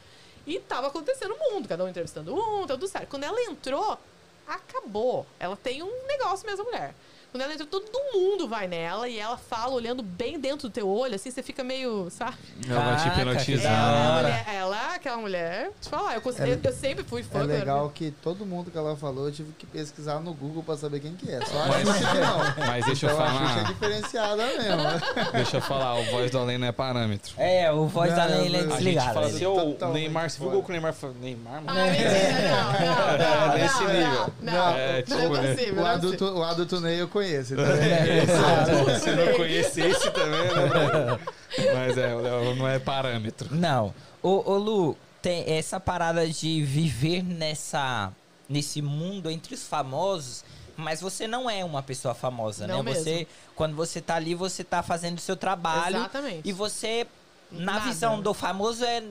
[0.45, 3.07] E tava acontecendo o mundo, cada um entrevistando um, tudo certo.
[3.07, 3.97] Quando ela entrou,
[4.45, 5.25] acabou.
[5.39, 6.93] Ela tem um negócio mesmo, mulher.
[7.33, 10.87] Quando ela entra, todo mundo vai nela e ela fala olhando bem dentro do teu
[10.87, 12.37] olho, assim, você fica meio, sabe?
[12.69, 14.45] Ela vai te hipnotizar.
[14.53, 17.39] Ela, aquela mulher, te falar, eu, consegui- eu, eu sempre fui fã.
[17.39, 20.77] É legal que todo mundo que ela falou, eu tive que pesquisar no Google pra
[20.77, 21.43] saber quem que é.
[21.43, 22.67] Só a Mas- Xuxa que não.
[22.67, 23.63] Mas deixa eu Então a Xuxa é falar.
[23.73, 25.31] diferenciada mesmo.
[25.33, 27.33] Deixa eu falar, o voz do além não é parâmetro.
[27.39, 29.13] É, o voz da Não, Leila é a gente A gente desligada.
[29.15, 30.55] fala assim, o Neymar, você viu o fora.
[30.55, 31.15] gol que o Neymar falou?
[31.19, 31.79] Neymar, mano?
[31.79, 32.11] Ah, mentira,
[32.51, 34.33] não, não, não, É nesse não, nível.
[34.41, 35.51] Não, não, É, não, tipo, não né?
[35.51, 35.73] é possível.
[35.73, 37.22] O não é adulto, o adulto Ney eu conheço.
[38.23, 41.19] Então Pô, Se não conhecesse também, né?
[41.73, 42.09] Mas é,
[42.55, 43.53] não é parâmetro.
[43.55, 43.93] Não.
[44.21, 48.11] Ô, ô, Lu, tem essa parada de viver nessa
[48.49, 50.43] nesse mundo entre os famosos,
[50.75, 52.91] mas você não é uma pessoa famosa, Não né?
[52.91, 53.03] mesmo.
[53.03, 56.47] Você quando você tá ali, você tá fazendo o seu trabalho Exatamente.
[56.47, 57.07] e você
[57.51, 57.85] na Nada.
[57.85, 59.01] visão do famoso é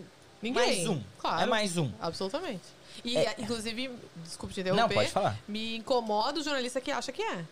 [0.43, 0.53] Ninguém.
[0.53, 1.01] mais um.
[1.19, 1.43] Claro.
[1.43, 1.91] É mais um.
[2.01, 2.63] Absolutamente.
[3.05, 3.91] E, É- inclusive,
[4.23, 4.95] desculpe te Não, interromper.
[4.95, 5.39] pode falar.
[5.49, 7.45] Me incomoda o jornalista que acha que é.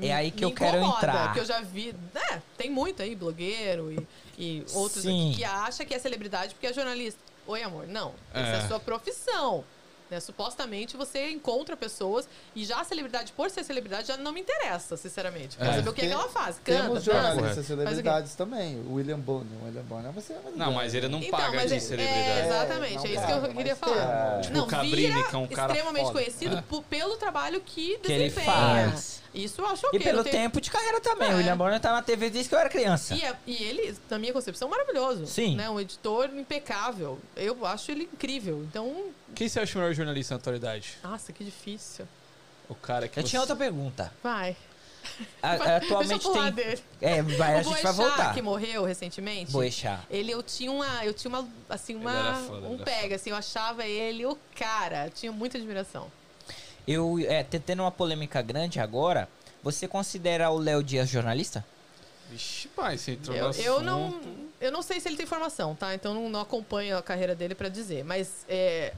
[0.00, 1.24] É aí que me eu quero incomoda, entrar.
[1.26, 1.94] Porque eu já vi.
[2.14, 4.06] É, tem muito aí, blogueiro e,
[4.38, 5.28] e outros Sim.
[5.30, 7.20] aqui que acha que é celebridade porque é jornalista.
[7.46, 7.86] Oi, amor.
[7.86, 8.12] Não.
[8.32, 8.56] Essa é É.
[8.64, 9.64] a sua profissão.
[10.10, 10.20] né?
[10.20, 14.98] Supostamente você encontra pessoas e já a celebridade, por ser celebridade, já não me interessa,
[14.98, 15.56] sinceramente.
[15.56, 15.74] Quero É.
[15.76, 16.56] saber o que, é que Tem- ela faz.
[16.62, 17.12] Canta, Temos dança.
[17.32, 18.80] jornalistas celebridades também.
[18.86, 19.46] O William Bonner.
[19.62, 21.80] O William Bonner você é uma Não, mas ele não Então, paga mas de é-
[21.80, 22.28] celebridade.
[22.28, 24.32] É, exatamente, não é isso paga, que eu queria falar.
[24.34, 24.40] tem.
[24.42, 26.12] Tipo não, o Cabrini, vira que é um cara extremamente foda.
[26.18, 26.64] conhecido É.
[26.90, 28.52] pelo trabalho que Que ele desempenha.
[28.92, 29.22] faz.
[29.34, 30.00] Isso eu acho E ok.
[30.00, 31.28] pelo não tem- tempo de carreira também.
[31.30, 31.34] É.
[31.34, 33.14] O William Bonner tá na TV desde que eu era criança.
[33.14, 35.26] E, é- e ele, na minha concepção, maravilhoso.
[35.26, 35.56] Sim.
[35.56, 35.68] Né?
[35.68, 37.18] Um editor impecável.
[37.36, 38.62] Eu acho ele incrível.
[38.70, 40.96] Então, Quem você acha o melhor jornalista na atualidade?
[41.02, 42.06] nossa, que difícil.
[42.68, 43.28] O cara que Eu você...
[43.30, 44.12] tinha outra pergunta.
[44.22, 44.56] Vai.
[45.42, 46.64] A- Vai, atualmente Deixa eu pular tem.
[46.64, 46.82] dele.
[47.00, 48.32] É, vai, a o gente vai voltar.
[48.34, 49.52] que morreu recentemente.
[49.52, 50.00] Boechat.
[50.08, 53.84] Ele, eu tinha uma, eu tinha uma, assim, uma, foda, um pega, assim, eu achava
[53.84, 56.10] ele o cara, tinha muita admiração.
[56.86, 59.28] Eu, é, te- tendo uma polêmica grande agora,
[59.62, 61.64] você considera o Léo Dias jornalista?
[62.30, 64.20] Vixe, pai, você entrou Eu, no eu não,
[64.60, 65.94] eu não sei se ele tem formação, tá?
[65.94, 68.04] Então não, não acompanho a carreira dele pra dizer.
[68.04, 68.92] Mas é,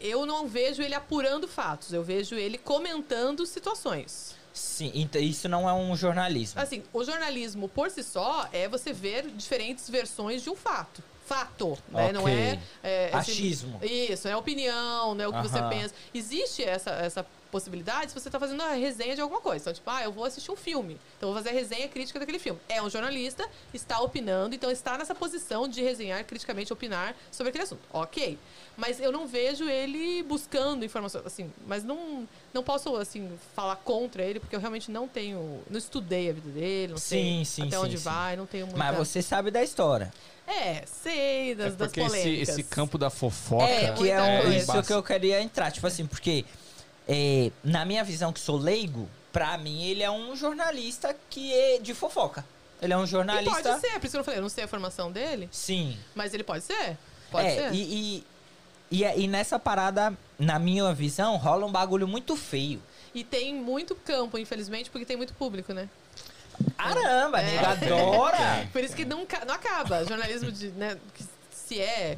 [0.00, 1.92] eu não vejo ele apurando fatos.
[1.92, 4.34] Eu vejo ele comentando situações.
[4.52, 6.60] Sim, então isso não é um jornalismo.
[6.60, 11.02] Assim, o jornalismo por si só é você ver diferentes versões de um fato.
[11.26, 12.12] Fato, né?
[12.12, 12.32] Não Ok.
[12.32, 13.80] é, é esse- Achismo.
[13.82, 15.26] Isso, é opinião, né?
[15.26, 15.68] O que você Aham.
[15.68, 15.94] pensa.
[16.14, 19.62] Existe essa, essa possibilidade se você tá fazendo a resenha de alguma coisa.
[19.62, 20.98] Então, tipo, ah, eu vou assistir um filme.
[21.16, 22.60] Então, eu vou fazer a resenha crítica daquele filme.
[22.68, 27.64] É um jornalista, está opinando, então está nessa posição de resenhar criticamente, opinar sobre aquele
[27.64, 27.82] assunto.
[27.92, 28.38] Ok.
[28.76, 34.22] Mas eu não vejo ele buscando informações, assim, mas não, não posso, assim, falar contra
[34.22, 37.62] ele, porque eu realmente não tenho, não estudei a vida dele, não Sim, sei sim,
[37.68, 38.04] até sim, onde sim.
[38.04, 38.78] vai, não tenho muita...
[38.78, 40.12] Mas você sabe da história.
[40.46, 42.48] É, sei das, É das porque esse, polêmicas.
[42.50, 43.64] esse campo da fofoca.
[43.64, 44.56] É, que é, um- coisa.
[44.58, 45.72] isso que eu queria entrar.
[45.72, 46.44] Tipo assim, porque
[47.08, 51.78] é, na minha visão que sou leigo, pra mim ele é um jornalista que é
[51.78, 52.44] de fofoca.
[52.80, 53.62] Ele é um E jornalista.
[53.62, 55.96] pode ser, por isso que eu falei, eu não sei a formação dele, Sim.
[56.14, 56.96] mas ele pode ser.
[57.30, 57.74] Pode é, ser.
[57.74, 58.24] E,
[58.90, 62.82] e, e, e nessa parada, na minha visão, rola um bagulho muito feio.
[63.14, 65.88] E tem muito campo, infelizmente, porque tem muito público, né?
[66.76, 67.44] Caramba, É.
[67.46, 68.68] nega adora!
[68.72, 70.04] Por isso que não, não acaba.
[70.04, 72.16] Jornalismo de, né, que se é,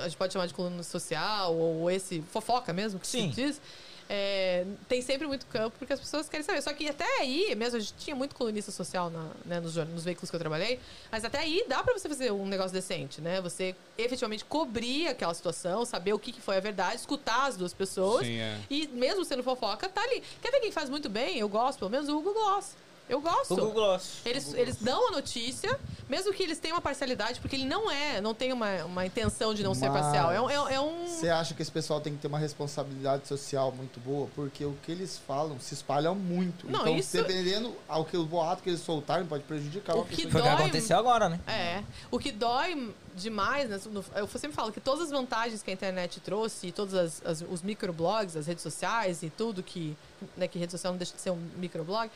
[0.00, 3.30] a gente pode chamar de coluna social, ou esse fofoca mesmo, que Sim.
[3.30, 3.60] se diz,
[4.08, 6.60] é, tem sempre muito campo, porque as pessoas querem saber.
[6.62, 10.04] Só que até aí, mesmo, a gente tinha muito colunista social na- né, nos, nos
[10.04, 10.78] veículos que eu trabalhei,
[11.10, 13.40] mas até aí dá pra você fazer um negócio decente, né?
[13.40, 17.72] Você efetivamente cobrir aquela situação, saber o que, que foi a verdade, escutar as duas
[17.72, 18.26] pessoas.
[18.26, 18.58] Sim, é.
[18.70, 20.22] E mesmo sendo fofoca, tá ali.
[20.42, 21.38] Quer ver quem faz muito bem?
[21.38, 22.76] Eu gosto, pelo menos, o Hugo Gloss.
[23.06, 23.52] Eu gosto.
[23.52, 24.20] O Google Gloss.
[24.24, 25.78] Eles, eles dão a notícia,
[26.08, 29.52] mesmo que eles tenham uma parcialidade, porque ele não é, não tem uma, uma intenção
[29.52, 30.30] de não ser Mas- parcial.
[30.32, 30.48] É um.
[30.48, 34.00] É, é um- Você acha que esse pessoal tem que ter uma responsabilidade social muito
[34.00, 34.26] boa?
[34.34, 36.66] Porque o que eles falam se espalha muito.
[36.70, 40.16] Não, então, isso- dependendo ao que o boato que eles soltarem, pode prejudicar O que
[40.16, 40.32] pessoa.
[40.32, 41.40] Foi o que Dói- aconteceu agora, né?
[41.46, 41.82] É.
[42.10, 43.78] O que dói demais, né,
[44.16, 47.62] eu sempre falo que todas as vantagens que a internet trouxe, todos as, as- os
[47.62, 49.94] microblogs, as redes sociais e tudo que,
[50.36, 52.10] né, que rede social não deixa de ser um microblog,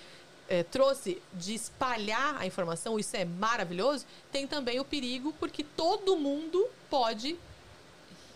[0.48, 6.16] é, trouxe de espalhar a informação, isso é maravilhoso, tem também o perigo, porque todo
[6.16, 7.36] mundo pode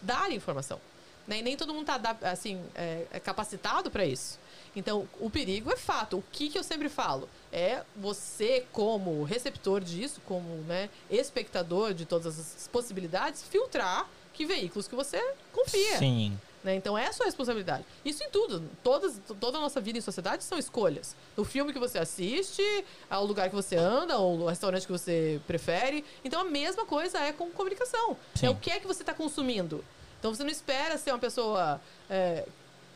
[0.00, 0.80] dar informação.
[1.26, 1.38] Né?
[1.38, 4.38] E nem todo mundo está assim, é, é capacitado para isso.
[4.74, 6.18] Então, o perigo é fato.
[6.18, 7.28] O que, que eu sempre falo?
[7.52, 14.88] É você, como receptor disso, como né, espectador de todas as possibilidades, filtrar que veículos
[14.88, 15.98] que você confia.
[15.98, 16.38] Sim.
[16.64, 16.74] Né?
[16.76, 17.84] Então é a sua responsabilidade.
[18.04, 18.62] Isso em tudo.
[18.84, 21.14] Todas, toda a nossa vida em sociedade são escolhas.
[21.36, 22.62] O filme que você assiste,
[23.10, 26.04] ao lugar que você anda, ou o restaurante que você prefere.
[26.24, 28.16] Então a mesma coisa é com comunicação.
[28.34, 28.46] Sim.
[28.46, 29.84] É o que é que você está consumindo.
[30.18, 32.46] Então você não espera ser uma pessoa é,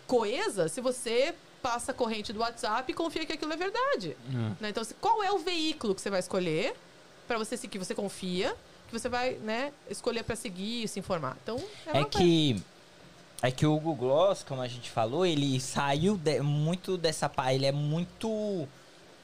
[0.07, 4.17] coesa se você passa a corrente do WhatsApp e confia que aquilo é verdade.
[4.61, 4.69] Né?
[4.69, 6.77] Então, qual é o veículo que você vai escolher
[7.27, 8.55] para você se- que você confia,
[8.87, 11.37] que você vai né, escolher para seguir e se informar?
[11.43, 11.57] Então,
[11.87, 12.19] é, É uma coisa.
[13.43, 17.53] É que o Google Gloss, como a gente falou, ele saiu de- muito dessa pá.
[17.53, 18.67] Ele é muito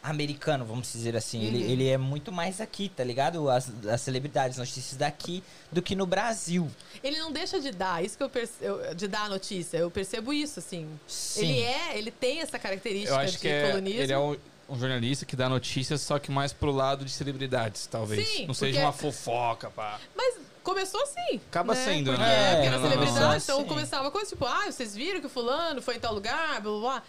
[0.02, 1.42] americano, vamos dizer assim.
[1.44, 1.70] Ele, Uhum.
[1.70, 3.48] ele é muito mais aqui, tá ligado?
[3.48, 6.68] As, as celebridades, notícias daqui, do que no Brasil.
[7.02, 9.76] Ele não deixa de dar, isso que eu percebo, de dar a notícia.
[9.78, 10.88] Eu percebo isso, assim.
[11.06, 11.42] Sim.
[11.46, 14.36] Ele é, ele tem essa característica Eu acho de que é, ele é um,
[14.68, 18.28] um jornalista que dá notícias, só que mais pro lado de celebridades, talvez.
[18.28, 20.00] Sim, Não seja uma fofoca, pá.
[20.16, 21.40] Mas começou assim.
[21.50, 21.84] Acaba né?
[21.84, 22.50] sendo, Porque né?
[22.54, 23.68] Porque É, era começou celebridade, então assim.
[23.68, 26.80] começava coisa tipo, ah, vocês viram que o fulano foi em tal lugar, blá blá
[26.80, 27.02] blá.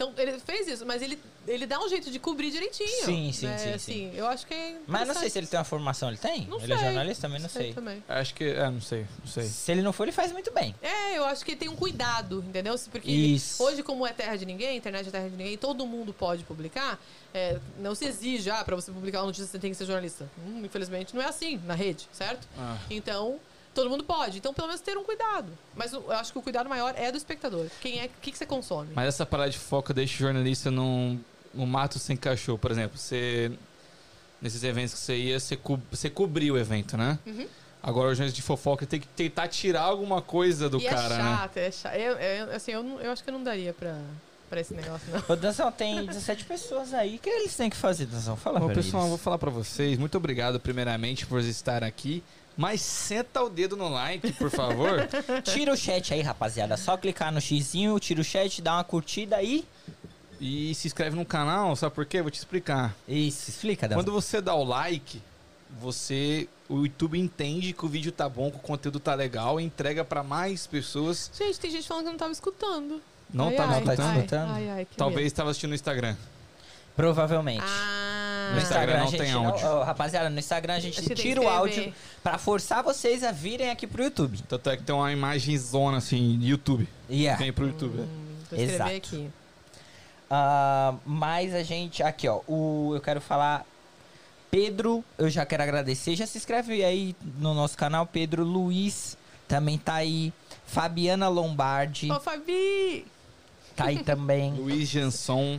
[0.00, 3.04] Então ele fez isso, mas ele, ele dá um jeito de cobrir direitinho.
[3.04, 3.58] Sim, sim, né?
[3.58, 4.12] sim, Assim, sim.
[4.14, 6.46] Eu acho que é Mas não sei se ele tem uma formação, ele tem?
[6.46, 6.86] Não ele é sei.
[6.86, 7.74] jornalista também, não sei.
[7.74, 8.02] também.
[8.08, 8.44] Acho que.
[8.44, 9.44] É, não sei, não sei.
[9.44, 10.74] Se ele não for, ele faz muito bem.
[10.80, 12.74] É, eu acho que tem um cuidado, entendeu?
[12.90, 13.62] Porque Isso.
[13.62, 16.98] hoje, como é terra de ninguém, internet é terra de ninguém, todo mundo pode publicar,
[17.34, 20.30] é, não se exige, ah, pra você publicar uma notícia você tem que ser jornalista.
[20.46, 22.48] Hum, infelizmente, não é assim na rede, certo?
[22.58, 22.78] Ah.
[22.88, 23.38] Então,
[23.74, 24.38] todo mundo pode.
[24.38, 25.48] Então, pelo menos ter um cuidado.
[25.76, 27.66] Mas eu acho que o cuidado maior é do espectador.
[27.80, 28.90] Quem é, o que, que você consome?
[28.94, 31.18] Mas essa parada de foca deixa o jornalista num,
[31.54, 32.98] num mato sem cachorro, por exemplo.
[32.98, 33.52] Você.
[34.42, 37.18] Nesses eventos que você ia, você, co você cobria o evento, né?
[37.26, 37.46] Uhum.
[37.82, 41.18] Agora o jornalista de fofoca tem que tentar tirar alguma coisa do e cara, é
[41.18, 41.24] né?
[41.36, 41.94] chato, é chato.
[41.94, 43.98] Eu, eu- assim, eu, não- eu acho que eu não daria pra,
[44.48, 45.22] pra esse negócio, não.
[45.28, 47.16] Ô, Danzão, tem 17 pessoas aí.
[47.16, 48.34] O que eles têm que fazer, Danzão?
[48.34, 49.24] Fala Bom, pra pessoal, eu vou eles.
[49.24, 49.98] falar pra vocês.
[49.98, 52.22] Muito obrigado, primeiramente, por estar aqui.
[52.56, 55.08] Mas senta o dedo no like, por favor.
[55.44, 56.76] Tira o chat aí, rapaziada.
[56.76, 59.64] Só clicar no xizinho, tira o chat, dá uma curtida aí.
[60.40, 62.20] e se inscreve no canal, sabe por quê?
[62.20, 62.94] Vou te explicar.
[63.08, 64.02] Isso, explica, Danzão.
[64.04, 65.22] Quando você dá o like,
[65.80, 66.48] você.
[66.68, 70.04] O YouTube entende que o vídeo tá bom, que o conteúdo tá legal e entrega
[70.04, 71.30] pra mais pessoas.
[71.36, 73.00] Gente, tem gente falando que não tava escutando.
[73.32, 74.50] Não Ai, tava ai, escutando?
[74.50, 74.68] ai?
[74.68, 75.26] Ai, ai, que Talvez medo.
[75.28, 76.16] estava assistindo no Instagram.
[77.00, 77.64] Provavelmente.
[77.66, 78.50] Ah.
[78.52, 79.66] No Instagram, não a gente tem áudio.
[79.66, 83.86] Ó, rapaziada, no Instagram a gente tira o áudio pra forçar vocês a virem aqui
[83.86, 84.42] pro YouTube.
[84.42, 86.86] Tanto é que tem uma imagem zona assim, YouTube.
[87.08, 87.38] Yeah.
[87.38, 88.00] Vem pro YouTube.
[88.00, 88.90] Hum, escrever Exato.
[88.90, 89.30] aqui.
[90.28, 92.02] Ah, mas a gente.
[92.02, 92.40] Aqui, ó.
[92.46, 93.64] O, eu quero falar.
[94.50, 96.16] Pedro, eu já quero agradecer.
[96.16, 98.04] Já se inscreve aí no nosso canal.
[98.04, 99.16] Pedro Luiz
[99.48, 100.32] também tá aí.
[100.66, 103.04] Fabiana Lombardi Ô, Fabi!
[103.74, 104.52] tá aí também.
[104.52, 105.58] Luiz Janson.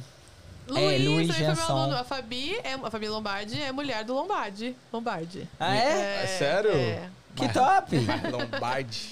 [0.67, 1.97] Luiz, Luiz também foi meu aluno.
[1.97, 4.75] A Fabi, é, a Fabi Lombardi é mulher do Lombardi.
[4.93, 5.47] Lombardi.
[5.59, 6.23] Ah, é?
[6.23, 6.71] É sério?
[6.71, 7.09] É.
[7.35, 7.95] Que top!
[8.31, 9.09] Lombardi.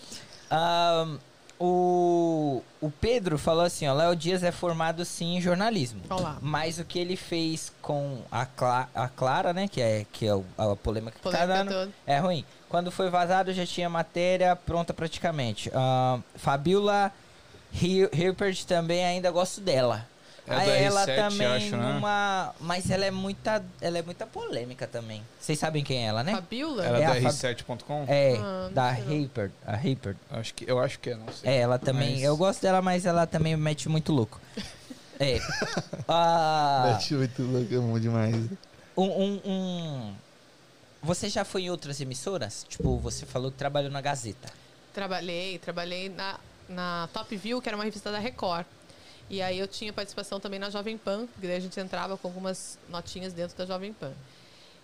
[0.50, 1.18] Ahn,
[1.58, 6.02] o, o Pedro falou assim, ó, Léo Dias é formado sim em jornalismo.
[6.08, 6.36] Olá.
[6.40, 10.34] Mas o que ele fez com a, Cla- a Clara, né, que é, que é
[10.34, 11.90] o- a polêmica que tá Polêmica dando, toda.
[12.06, 12.44] é ruim.
[12.68, 15.70] Quando foi vazado já tinha matéria pronta praticamente.
[15.74, 17.10] Ahn, Fabiola
[17.72, 20.06] Hi- Hilpert também ainda gosto dela.
[20.48, 21.92] É Aí ela R7, também acho, né?
[21.94, 25.22] numa, mas ela é muita, ela é muita polêmica também.
[25.40, 26.32] Vocês sabem quem é ela, né?
[26.32, 26.84] Fabiola?
[26.84, 28.04] Era É a da Fab- R7.com?
[28.06, 28.92] É, Ah, da.
[29.00, 30.16] Hilpert, a Hilpert.
[30.30, 31.50] Acho que, eu acho que é, não sei.
[31.50, 32.14] É, ela também.
[32.14, 34.40] Mas- Eu gosto dela, mas ela também mete muito louco.
[35.18, 35.38] É.
[36.06, 38.36] Ah, Mete muito louco, é bom demais.
[38.94, 40.14] um, um, um-
[41.02, 42.66] Você já foi em outras emissoras?
[42.68, 44.50] Tipo, você falou que trabalhou na Gazeta.
[44.92, 46.38] Trabalhei, trabalhei na,
[46.68, 48.66] na Top View, que era uma revista da Record.
[49.28, 52.28] E aí eu tinha participação também na Jovem Pan, que daí a gente entrava com
[52.28, 54.12] algumas notinhas dentro da Jovem Pan.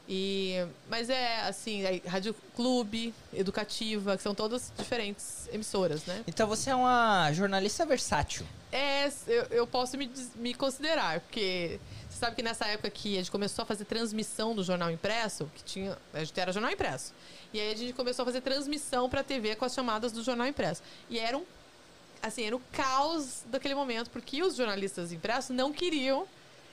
[0.08, 0.56] E,
[0.90, 6.24] mas é assim, aí, Rádio Clube, Educativa, que são todas diferentes emissoras, né?
[6.26, 8.44] Então você é uma jornalista versátil.
[8.72, 11.78] É, eu, eu posso me, me considerar, porque
[12.10, 15.48] você sabe que nessa época que a gente começou a fazer transmissão do jornal impresso,
[15.54, 15.96] que tinha.
[16.12, 17.14] A gente era jornal impresso.
[17.52, 20.46] E aí a gente começou a fazer transmissão pra TV com as chamadas do jornal
[20.46, 20.82] impresso.
[21.08, 21.44] E era um.
[22.22, 26.24] Assim, era o caos daquele momento, porque os jornalistas impressos não queriam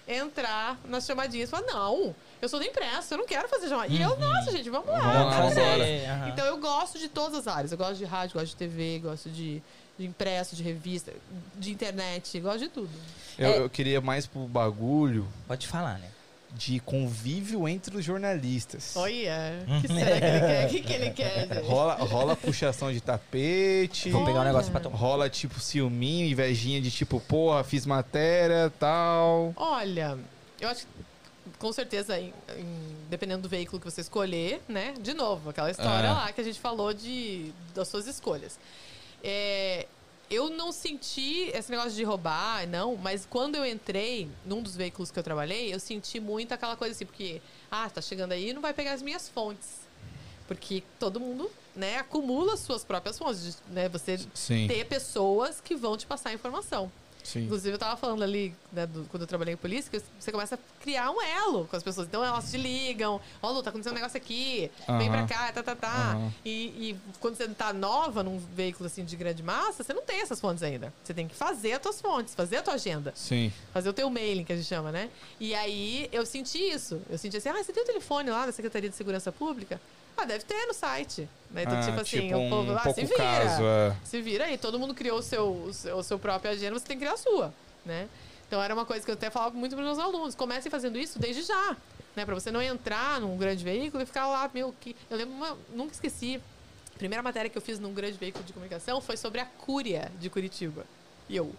[0.07, 1.49] entrar nas chamadinhas.
[1.49, 3.91] Falaram, não, eu sou do impresso, eu não quero fazer chamada.
[3.91, 4.99] E eu, nossa, gente, vamos lá.
[4.99, 6.29] Vamos lá, vamos aham.
[6.29, 7.71] Então eu gosto de todas as áreas.
[7.71, 9.61] Eu gosto de rádio, gosto de TV, gosto de,
[9.97, 11.13] de impresso, de revista,
[11.55, 12.89] de internet, gosto de tudo.
[13.37, 13.57] Eu, É.
[13.59, 16.09] eu queria mais pro bagulho Pode falar, né?
[16.51, 18.95] De convívio entre os jornalistas.
[18.95, 20.65] Olha, o que será que ele quer?
[20.65, 21.67] O que, que ele quer, gente?
[21.67, 24.09] Rola, rola puxação de tapete.
[24.09, 24.97] Vou pegar um negócio pra tomar.
[24.97, 29.53] Rola tipo ciúminho, invejinha de tipo, porra, fiz matéria, tal.
[29.55, 30.17] Olha,
[30.59, 30.91] eu acho que
[31.57, 34.93] com certeza, em- em- dependendo do veículo que você escolher, né?
[35.01, 36.13] De novo, aquela história Ah.
[36.13, 38.57] lá que a gente falou de, das suas escolhas.
[39.23, 39.85] É,
[40.29, 45.09] eu não senti esse negócio de roubar, não, mas quando eu entrei num dos veículos
[45.09, 48.53] que eu trabalhei, eu senti muito aquela coisa assim, porque, ah, tá chegando aí e
[48.53, 49.87] não vai pegar as minhas fontes.
[50.47, 53.87] Porque todo mundo, né, acumula suas próprias fontes, né?
[53.89, 56.91] Você Sim, ter pessoas que vão te passar informação.
[57.23, 57.43] Sim.
[57.45, 60.55] Inclusive, eu tava falando ali, né, do- quando eu trabalhei em polícia, que você começa
[60.55, 62.07] a criar um elo com as pessoas.
[62.07, 63.19] Então, elas te ligam.
[63.41, 64.71] Ó, Lu, tá acontecendo um negócio aqui.
[64.97, 66.11] Vem pra cá, tá, tá, tá.
[66.13, 66.31] Aham.
[66.45, 66.51] E,
[66.91, 70.39] e quando você tá nova num veículo, assim, de grande massa, você não tem essas
[70.39, 70.93] fontes ainda.
[71.03, 73.11] Você tem que fazer as tuas fontes, fazer a tua agenda.
[73.15, 73.51] Sim.
[73.73, 75.09] Fazer o teu mailing, que a gente chama, né?
[75.39, 77.01] E aí, eu senti isso.
[77.09, 79.79] Eu senti assim, ah, você tem o telefone lá da Secretaria de Segurança Pública?
[80.19, 81.29] Ah, deve ter no site.
[81.49, 81.63] Né?
[81.63, 83.17] Então, Ah, tipo assim, tipo o um povo, ah, pouco se vira.
[83.17, 83.95] caso, é.
[84.03, 86.85] Se vira aí, todo mundo criou o seu, o seu, o seu próprio agenda, você
[86.85, 87.53] tem que criar a sua,
[87.85, 88.07] né?
[88.47, 90.97] Então era uma coisa que eu até falava muito para os meus alunos, comecem fazendo
[90.97, 91.77] isso desde já,
[92.15, 92.25] né?
[92.25, 94.95] Para você não entrar num grande veículo e ficar lá, meu, que...
[95.09, 96.41] Eu lembro, uma, nunca esqueci,
[96.95, 100.11] a primeira matéria que eu fiz num grande veículo de comunicação foi sobre a Cúria
[100.19, 100.85] de Curitiba.
[101.29, 101.53] E eu...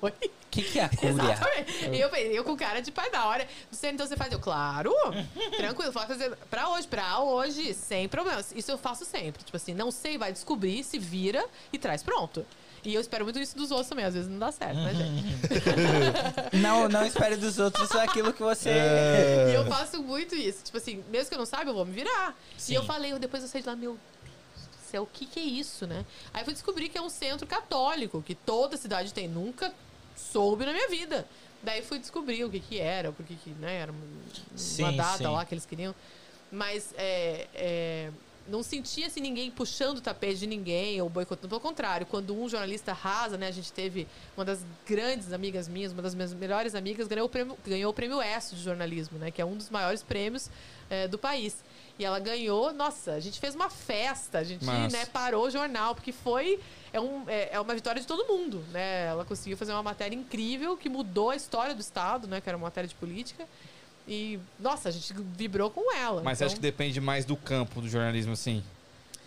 [0.00, 0.10] Oi?
[0.10, 1.10] O que, que é a cúria?
[1.10, 1.96] Exatamente.
[1.96, 3.46] Eu, eu com cara de pai da hora.
[3.70, 4.32] Você, então você faz?
[4.32, 4.92] Eu, claro.
[5.56, 8.52] Tranquilo, pode fazer pra hoje, pra hoje, sem problemas.
[8.54, 9.44] Isso eu faço sempre.
[9.44, 12.44] Tipo assim, não sei, vai descobrir, se vira e traz pronto.
[12.82, 14.04] E eu espero muito isso dos outros também.
[14.06, 15.20] Às vezes não dá certo, né, gente?
[16.56, 18.70] Não, não espere dos outros só aquilo que você.
[19.50, 20.64] E eu faço muito isso.
[20.64, 22.34] Tipo assim, mesmo que eu não saiba, eu vou me virar.
[22.56, 22.72] Sim.
[22.72, 23.98] E eu falei, depois eu saí de lá, meu
[24.90, 26.04] céu, o que que é isso, né?
[26.32, 29.28] Aí eu fui descobrir que é um centro católico, que toda cidade tem.
[29.28, 29.72] Nunca
[30.16, 31.26] soube na minha vida.
[31.62, 35.18] Daí fui descobrir o que que era, porque que, né, era uma, uma Sim, data
[35.18, 35.26] sim.
[35.26, 35.94] lá que eles queriam.
[36.50, 38.10] Mas é, é,
[38.48, 41.48] não sentia assim, ninguém puxando o tapete de ninguém ou boicotando.
[41.48, 43.46] Pelo contrário, quando um jornalista rasa, né?
[43.48, 47.28] A gente teve uma das grandes amigas minhas, uma das minhas melhores amigas, ganhou o
[47.28, 49.30] prêmio, ganhou o prêmio ESSO de jornalismo, né?
[49.30, 50.50] Que é um dos maiores prêmios
[50.88, 51.62] é, do país.
[52.00, 55.94] E ela ganhou, nossa, a gente fez uma festa, a gente né, parou o jornal,
[55.94, 56.58] porque foi
[56.94, 59.04] é, um, é, é uma vitória de todo mundo, né?
[59.08, 62.40] Ela conseguiu fazer uma matéria incrível que mudou a história do Estado, né?
[62.40, 63.44] Que era uma matéria de política.
[64.08, 66.22] E, nossa, a gente vibrou com ela.
[66.22, 66.46] Mas então...
[66.46, 68.64] acho que depende mais do campo do jornalismo, assim.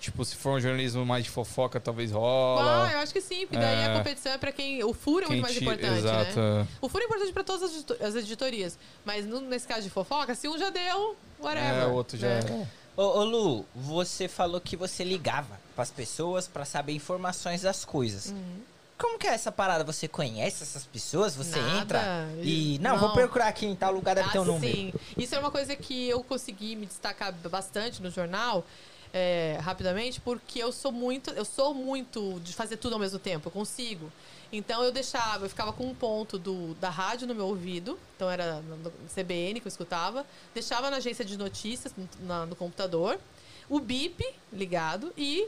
[0.01, 2.87] Tipo, se for um jornalismo mais de fofoca, talvez rola.
[2.87, 3.85] Ah, eu acho que sim, porque daí É.
[3.85, 4.83] a competição é pra quem.
[4.83, 6.39] O furo é Quem muito mais te- importante, Exato.
[6.39, 6.67] né?
[6.81, 8.79] O furo é importante pra todas as edito- as editorias.
[9.05, 11.83] Mas nesse caso de fofoca, se um já deu, whatever.
[11.83, 12.67] É, o outro já era.
[12.95, 18.27] Ô, ô, Lu, você falou que você ligava pras pessoas pra saber informações das coisas.
[18.27, 18.59] Uhum.
[18.97, 19.83] Como que é essa parada?
[19.83, 21.35] Você conhece essas pessoas?
[21.35, 21.77] Você Nada.
[21.79, 22.77] entra e...
[22.79, 22.99] Não, Não.
[22.99, 24.71] vou procurar aqui em tal lugar, deve ter um Ah, número.
[24.77, 24.93] sim.
[25.17, 28.63] Isso é uma coisa que eu consegui me destacar bastante no jornal,
[29.11, 33.47] é, rapidamente, porque eu sou muito, eu sou muito de fazer tudo ao mesmo tempo,
[33.47, 34.11] eu consigo.
[34.55, 38.29] Então eu deixava, eu ficava com um ponto do, da rádio no meu ouvido, então
[38.29, 40.23] era no CBN que eu escutava,
[40.53, 43.19] deixava na agência de notícias no, na- no computador,
[43.67, 45.47] o BIP ligado e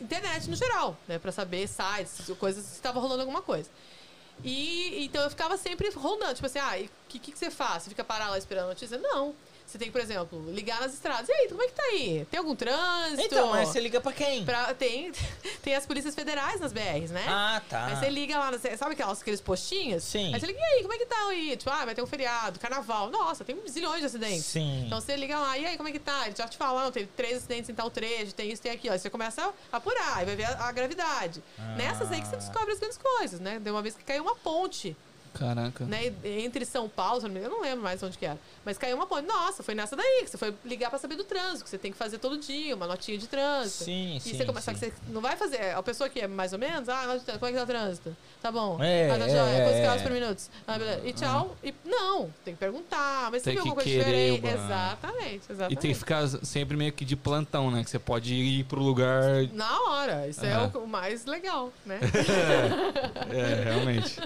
[0.00, 3.68] internet no geral, né, para saber sites, coisas se estava rolando alguma coisa.
[4.42, 7.82] E então eu ficava sempre rondando, tipo assim, ah, o que, que, que você faz?
[7.82, 8.96] Você fica parado lá esperando a notícia?
[8.96, 9.34] Não.
[9.68, 11.28] Você tem que, por exemplo, ligar nas estradas.
[11.28, 12.26] E aí, como é que tá aí?
[12.30, 13.20] Tem algum trânsito?
[13.22, 14.42] Então, mas você liga pra quem?
[14.42, 15.12] Pra- tem,
[15.62, 17.22] tem as polícias federais nas BRs, né?
[17.28, 17.86] Ah, tá.
[17.86, 20.02] Aí você liga lá, sabe aquelas, aqueles postinhos?
[20.04, 20.32] Sim.
[20.32, 21.54] Aí você liga, e aí, como é que tá aí?
[21.54, 23.10] Tipo, ah, vai ter um feriado, carnaval.
[23.10, 24.46] Nossa, tem zilhões de acidentes.
[24.46, 24.84] Sim.
[24.86, 26.26] Então você liga lá, e aí, como é que tá?
[26.26, 28.94] Ele já te fala, não, teve três acidentes em tal trecho, tem isso, tem aquilo.
[28.94, 31.42] Aí você começa a apurar, aí vai ver a, a gravidade.
[31.58, 31.74] Ah.
[31.76, 33.58] Nessas aí que você descobre as grandes coisas, né?
[33.58, 34.96] Deu uma vez que caiu uma ponte,
[35.34, 35.84] Caraca.
[35.84, 36.12] né?
[36.24, 38.38] Entre São Paulo, eu não lembro mais onde que era.
[38.64, 39.26] Mas caiu uma ponte.
[39.26, 41.92] Nossa, foi nessa daí que você foi ligar pra saber do trânsito, que você tem
[41.92, 43.84] que fazer todo dia, uma notinha de trânsito.
[43.84, 44.78] Sim, E sim, você começa, sim.
[44.78, 45.74] que você não vai fazer.
[45.74, 47.02] A pessoa que é mais ou menos, ah,
[47.38, 48.16] como é que tá o trânsito?
[48.40, 48.78] Tá bom.
[48.82, 49.40] É, ah, tá é, joia.
[49.40, 49.82] é, Quantos é.
[49.84, 50.42] carros por minuto?
[50.66, 51.00] Ah, beleza.
[51.08, 51.56] E tchau.
[51.62, 53.28] E, não, tem que perguntar.
[53.32, 54.56] Mas Tem você viu que alguma coisa querer diferente?
[54.56, 55.72] uma- Exatamente, exatamente.
[55.72, 57.82] E tem que ficar sempre meio que de plantão, né?
[57.82, 59.42] Que você pode ir pro lugar.
[59.52, 60.28] Na hora.
[60.28, 60.70] Isso é Aham.
[60.78, 61.98] o mais legal, né?
[63.30, 64.20] É, realmente.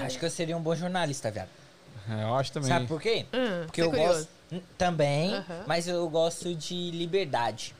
[0.00, 1.48] Acho que eu seria um bom jornalista, viado.
[2.10, 2.68] É, eu acho também.
[2.68, 3.26] Sabe por quê?
[3.32, 4.28] Hum, Porque eu curioso.
[4.50, 4.62] gosto.
[4.78, 5.64] Também, Aham.
[5.66, 7.74] mas eu gosto de liberdade.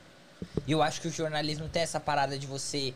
[0.66, 2.92] E eu acho que o jornalismo tem essa parada de você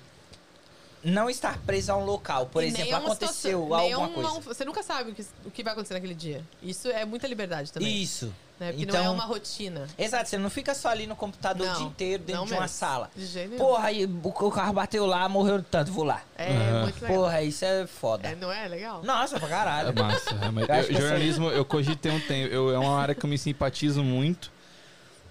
[1.04, 2.46] não estar preso a um local.
[2.46, 4.28] Por E exemplo, é uma aconteceu situação- é alguma um- coisa.
[4.30, 6.44] não- você nunca sabe o que, o que vai acontecer naquele dia.
[6.62, 8.02] Isso é muita liberdade também.
[8.02, 8.32] Isso.
[8.60, 8.68] Né?
[8.70, 9.88] Porque então, não é uma rotina.
[9.98, 12.60] Exato, você não fica só ali no computador o Não, dia inteiro dentro de uma
[12.60, 12.76] mesmo.
[12.76, 13.10] sala.
[13.16, 13.58] De jeito nenhum.
[13.64, 16.22] Porra, aí o o carro bateu lá, morreu tanto, vou lá.
[16.38, 16.82] É Aham.
[16.82, 17.16] muito legal.
[17.18, 18.28] Porra, isso é foda.
[18.28, 19.02] É, não é legal?
[19.02, 19.94] Nossa, pra É caralho.
[19.98, 20.30] massa.
[20.40, 22.54] É, mas Eu eu- que jornalismo, eu cogitei um tempo.
[22.54, 24.52] Eu, é uma área que eu me simpatizo muito.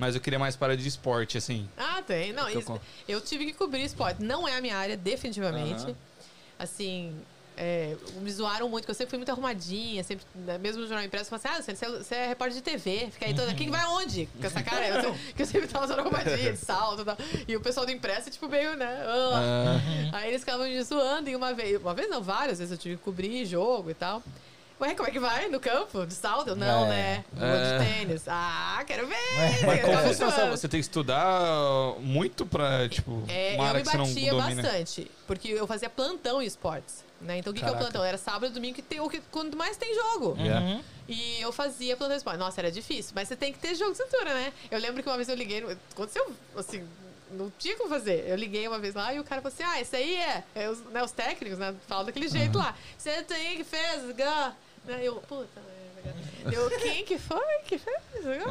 [0.02, 1.70] Mas eu queria mais para de esporte, assim.
[1.78, 2.34] Ah, tem.
[2.34, 4.24] Não, Que eu isso- con- eu tive que cobrir esporte.
[4.24, 5.84] Não é a minha área, definitivamente.
[5.84, 5.96] Aham.
[6.58, 7.16] Assim,
[7.56, 11.06] é, me zoaram muito, porque eu sempre fui muito arrumadinha, sempre, né, mesmo no jornal
[11.06, 13.72] impresso, falaram assim, ah, você, você é repórter de TV, fica aí toda, quem que
[13.72, 14.28] vai aonde?
[14.40, 17.18] Com essa cara, eu, sempre- que eu sempre tava toda arrumadinha, de salto e tal.
[17.48, 19.80] E o pessoal do impresso, tipo, meio, né, ah.
[20.14, 22.96] Aí eles ficavam me zoando e uma vez, uma vez não, várias vezes eu tive
[22.98, 24.24] que cobrir jogo e tal.
[24.82, 25.48] Ué, como é que vai?
[25.48, 26.06] No campo?
[26.08, 26.50] De salto?
[26.50, 26.90] Eu, Não, É.
[26.90, 27.26] né?
[27.32, 27.78] Vou É.
[27.78, 28.24] de tênis.
[28.28, 29.16] Ah, quero ver!
[29.66, 30.52] Mas como.
[30.52, 34.06] Você tem que estudar muito pra, tipo, É, uma eu área me que você não
[34.08, 37.04] batia bastante, porque eu fazia plantão em esportes.
[37.22, 37.38] Né?
[37.38, 38.04] Então o que, que é o plantão?
[38.04, 40.36] Era sábado e domingo que tem o que quando mais tem jogo.
[40.40, 40.58] É.
[40.58, 40.84] Uhum.
[41.08, 42.40] E eu fazia plantão esporte.
[42.40, 44.52] Nossa, era difícil, mas você tem que ter jogo de cintura, né?
[44.72, 46.84] Eu lembro que uma vez eu liguei, aconteceu assim,
[47.30, 48.26] não tinha como fazer.
[48.28, 50.68] Eu liguei uma vez lá e o cara falou assim: "Ah, isso aí é, é
[50.68, 52.74] os, né, os técnicos, né, falam daquele jeito lá.
[52.98, 54.54] Você tem que fez, gá.
[54.86, 55.00] Né?
[55.02, 57.98] Eu, puta, é, eu, quem que foi que fez?
[58.24, 58.46] Gá?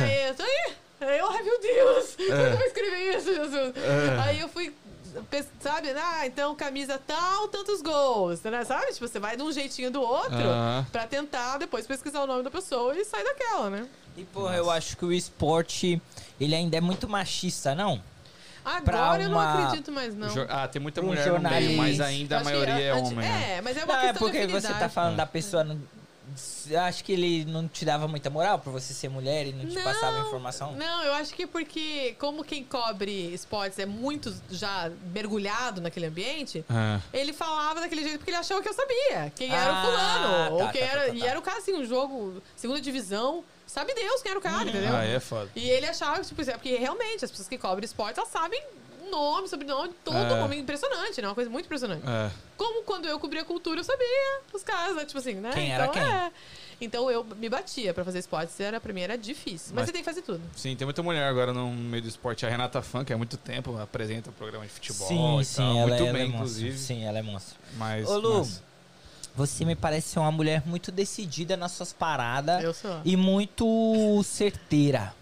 [0.00, 0.74] Aí eu tô aí.
[1.00, 3.74] Aí eu, ai meu Deus, como eu vou escrever isso, Jesus?
[4.24, 4.72] Aí eu fui,
[5.60, 8.64] sabe, ah, então camisa tal, tantos gols, né?
[8.64, 8.92] Sabe?
[8.92, 10.86] Tipo, você vai de um jeitinho do outro Aham.
[10.92, 13.88] pra tentar depois pesquisar o nome da pessoa e sair daquela, né?
[14.16, 16.00] E, porra, eu acho que o esporte,
[16.40, 18.00] ele ainda é muito machista, não?
[18.64, 20.28] Agora eu não uma- acredito mais, não.
[20.48, 22.04] Ah, tem muita Um mulher no meio, mas jornalista.
[22.04, 23.14] ainda a que maioria é homem.
[23.16, 23.54] né?
[23.56, 25.64] É, mas é uma Não, é questão porque de você tá falando da pessoa.
[25.64, 25.78] Não,
[26.70, 29.66] eu acho que ele não te dava muita moral por você ser mulher e não
[29.66, 30.72] te passava informação.
[30.72, 36.64] Não, eu acho que porque, como quem cobre esportes é muito já mergulhado naquele ambiente,
[36.70, 37.00] É.
[37.12, 40.58] ele falava daquele jeito porque ele achava que eu sabia quem era o Ah, fulano.
[40.58, 41.00] tá, ou quem tá, era.
[41.00, 41.26] tá, tá, E tá.
[41.26, 43.44] era o cara, assim, um jogo, segunda divisão.
[43.72, 44.94] Sabe Deus quem era o cara, entendeu?
[44.94, 45.48] Ah, é foda.
[45.56, 48.62] E ele achava que, tipo, é porque realmente as pessoas que cobrem esporte, elas sabem
[49.06, 50.28] o nome, sobrenome, todo É.
[50.28, 50.58] nome.
[50.58, 51.28] Impressionante, né?
[51.28, 52.02] Uma coisa muito impressionante.
[52.06, 52.30] É.
[52.56, 55.04] Como quando eu cobria cultura, eu sabia os caras, né?
[55.06, 55.50] Tipo assim, né?
[55.54, 56.02] Quem era então, quem?
[56.02, 56.30] É.
[56.82, 58.58] Então eu me batia pra fazer esportes.
[58.60, 59.68] Era, pra mim era difícil.
[59.68, 60.42] Mas, Mas- você tem que fazer tudo.
[60.54, 62.44] Sim, tem muita mulher agora no meio do esporte.
[62.44, 65.56] A Renata Fã, que há muito tempo apresenta o programa de futebol sim, e sim,
[65.56, 65.76] tal.
[65.78, 66.36] ela, muito ela bem, é monstro.
[66.36, 66.78] inclusive.
[66.78, 67.56] Sim, ela é monstro.
[67.76, 68.62] Mas, Ô, Lu, mas-
[69.34, 73.00] Você me parece ser uma mulher muito decidida nas suas paradas Eu sou.
[73.04, 75.14] e muito certeira.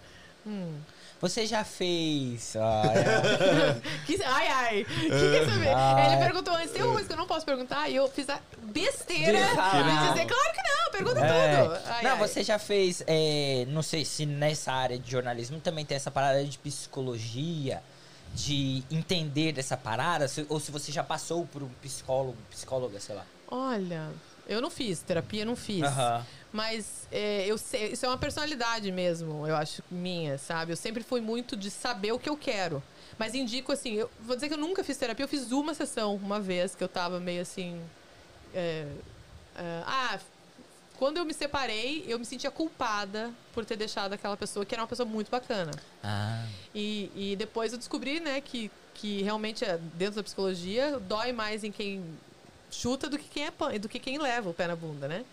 [0.47, 0.75] Hum.
[1.21, 2.57] Você já fez.
[2.57, 3.81] é.
[4.07, 4.85] Que- ai, ai.
[4.85, 5.69] Que quer saber?
[5.75, 6.13] Ai.
[6.15, 7.89] Ele perguntou antes, tem uma coisa que eu não posso perguntar?
[7.91, 11.63] E eu fiz a besteira De dizer, claro que não, pergunta É.
[11.63, 11.75] tudo.
[11.87, 12.19] Ai, não, ai.
[12.19, 13.05] você já fez.
[13.07, 17.83] é, não sei se nessa área de jornalismo também tem essa parada de psicologia
[18.35, 20.27] de entender dessa parada?
[20.49, 23.25] Ou se você já passou por um psicólogo, psicóloga, sei lá.
[23.51, 24.11] Olha,
[24.47, 25.83] eu não fiz, terapia não fiz.
[26.53, 30.73] Mas é, eu sei, isso é uma personalidade mesmo, eu acho, minha, sabe?
[30.73, 32.83] Eu sempre fui muito de saber o que eu quero.
[33.19, 36.17] Mas indico assim, eu vou dizer que eu nunca fiz terapia, eu fiz uma sessão
[36.17, 37.81] uma vez que eu tava meio assim.
[38.55, 38.87] é,
[39.57, 40.19] é, ah,
[41.01, 44.83] quando eu me separei, eu me sentia culpada por ter deixado aquela pessoa que era
[44.83, 45.71] uma pessoa muito bacana.
[46.03, 46.45] Ah.
[46.75, 51.65] E, e depois eu descobri, né, que, que realmente é, dentro da psicologia dói mais
[51.65, 52.05] em quem
[52.71, 55.25] chuta do que quem é pan- do que quem leva o pé na bunda, né?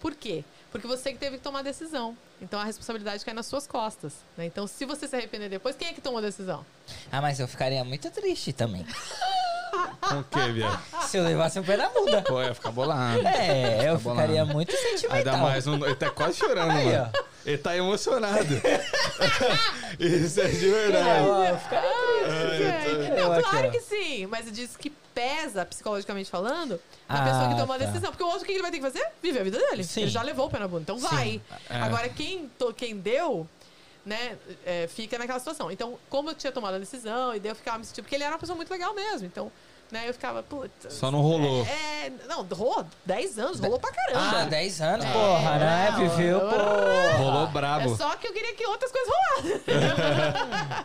[0.00, 0.44] Por quê?
[0.70, 2.16] Porque você que teve que tomar a decisão.
[2.42, 4.12] Então a responsabilidade cai nas suas costas.
[4.36, 4.44] Né?
[4.46, 6.64] Então, se você se arrepender depois, quem é que tomou a decisão?
[7.10, 8.84] Ah, mas eu ficaria muito triste também.
[10.00, 10.80] Com o quê, viado?
[11.08, 12.20] se eu levasse um pé na bunda.
[12.22, 13.26] Pô, ia ficar bolado.
[13.26, 14.20] É, eu Tá bolado.
[14.28, 15.16] ficaria muito sentimental.
[15.16, 17.10] Ainda mais, um, ele tá quase chorando, Aí, mano.
[17.46, 18.44] Ele tá emocionado.
[19.98, 21.28] Isso é de verdade.
[21.28, 22.13] Ó, eu ficaria Eu
[23.16, 24.26] não, claro que sim.
[24.26, 27.84] Mas diz que pesa, psicologicamente falando, a Ah, pessoa que tomou a tá.
[27.86, 28.10] decisão.
[28.10, 29.06] Porque o outro, o que ele vai ter que fazer?
[29.22, 29.84] Viver a vida dele.
[29.84, 30.02] Sim.
[30.02, 30.82] Ele já levou o pé na bunda.
[30.82, 31.40] Então vai.
[31.70, 31.76] É.
[31.76, 33.48] Agora, quem, to- quem deu,
[34.04, 34.36] né,
[34.66, 35.70] é, fica naquela situação.
[35.70, 38.04] Então, como eu tinha tomado a decisão, e daí eu ficava me sentindo.
[38.04, 39.26] Porque ele era uma pessoa muito legal mesmo.
[39.26, 39.50] Então,
[39.90, 40.90] né, eu ficava, puta.
[40.90, 41.64] Só não rolou.
[41.66, 44.40] É, não, rolou 10 anos, rolou pra caramba.
[44.40, 45.90] Ah, 10 anos, É, porra, né?
[45.92, 47.16] não, Viveu, não, porra.
[47.16, 47.96] Rolou É brabo.
[47.96, 49.60] só que eu queria que outras coisas rolassem.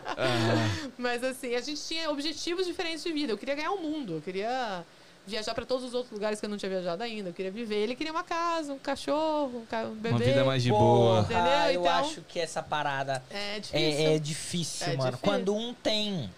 [0.98, 3.32] Mas assim, a gente tinha objetivos diferentes de vida.
[3.32, 4.14] Eu queria ganhar o mundo.
[4.16, 4.84] Eu queria
[5.26, 7.30] viajar pra todos os outros lugares que eu não tinha viajado ainda.
[7.30, 7.76] Eu queria viver.
[7.76, 10.08] Ele queria uma casa, um cachorro, um, um bebê.
[10.10, 11.20] Uma vida mais de Porra, boa.
[11.22, 11.44] Entendeu?
[11.74, 13.78] Eu Então- acho que essa parada É difícil.
[14.08, 15.10] é, é difícil, É mano.
[15.12, 15.18] difícil.
[15.22, 16.30] Quando um tem.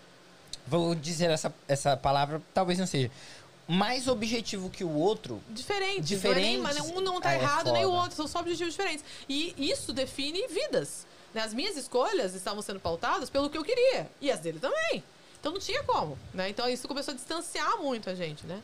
[0.67, 3.11] Vou dizer essa, essa palavra, talvez não seja.
[3.69, 5.41] Mais objetivo que o outro.
[5.49, 6.07] Diferentes.
[6.09, 6.61] Diferentes.
[6.61, 8.13] Não é nem- mas um não tá Ah, é errado, nem o outro.
[8.17, 9.05] São só objetivos diferentes.
[9.29, 11.07] E isso define vidas.
[11.35, 11.41] né?
[11.43, 14.07] As minhas escolhas estavam sendo pautadas pelo que eu queria.
[14.21, 15.03] E as dele também.
[15.41, 16.19] Então não tinha como.
[16.35, 16.51] Né?
[16.51, 18.61] Então isso começou a distanciar muito a gente, né?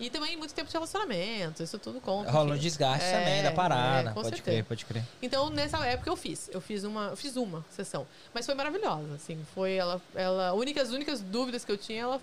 [0.00, 2.30] E também muito tempo de relacionamento, isso tudo conta.
[2.30, 4.10] Rola um desgaste É, também da parada.
[4.10, 4.42] é, pode certeza.
[4.42, 5.04] crer, pode crer.
[5.20, 6.50] Então, nessa época eu fiz.
[6.52, 8.06] Eu fiz uma, eu fiz uma sessão.
[8.34, 9.38] Mas foi maravilhosa, assim.
[9.54, 10.00] Foi ela.
[10.14, 12.20] ela únicas, únicas dúvidas que eu tinha, ela.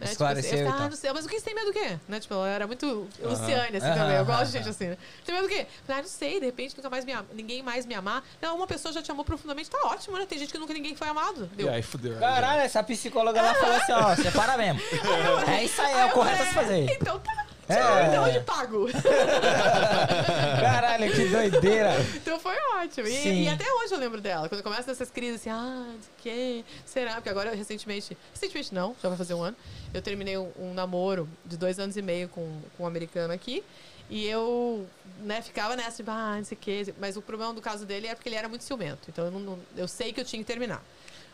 [0.00, 0.86] Né, Esclareceu tipo, assim, eu e ficava, tal.
[0.86, 1.98] ah, não sei, mas o que você tem medo do quê?
[2.08, 2.20] Né?
[2.20, 4.16] Tipo, ela era muito Luciane, assim, também.
[4.16, 4.98] Eu gosto de gente assim, né?
[5.24, 5.66] Tem medo do quê?
[5.88, 8.24] Ah, não sei, de repente nunca mais me ama, ninguém mais me amar.
[8.42, 10.26] Não, uma pessoa já te amou profundamente, tá ótimo, né?
[10.26, 11.48] Tem gente que nunca ninguém foi amado.
[11.52, 11.72] E Deu.
[11.72, 12.18] aí, fudeu.
[12.18, 14.80] Caralho, essa psicóloga ela falou assim: ó, separa mesmo.
[15.46, 16.90] É isso aí, é o correto a se fazer.
[16.90, 17.46] Então tá.
[17.68, 18.06] É.
[18.08, 18.86] Então hoje pago.
[20.60, 21.92] Caralho, que doideira.
[22.14, 23.06] Então foi ótimo.
[23.08, 24.48] E, e até hoje eu lembro dela.
[24.48, 27.14] Quando começa essas crises assim, ah, não sei o quê, será?
[27.14, 29.56] Porque agora, recentemente, recentemente não, já vai fazer um ano,
[29.92, 33.64] eu terminei um, um namoro de dois anos e meio com, com um americano aqui.
[34.10, 34.86] E eu,
[35.20, 36.94] né, ficava nessa, tipo, ah, não sei o quê.
[36.98, 39.08] Mas o problema do caso dele é porque ele era muito ciumento.
[39.08, 40.82] Então eu, não, eu sei que eu tinha que terminar.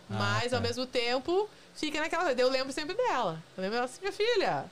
[0.09, 0.57] Mas, tá.
[0.57, 2.41] ao mesmo tempo, fica naquela coisa.
[2.41, 3.43] Eu lembro sempre dela.
[3.57, 4.65] Eu lembro ela assim, minha filha,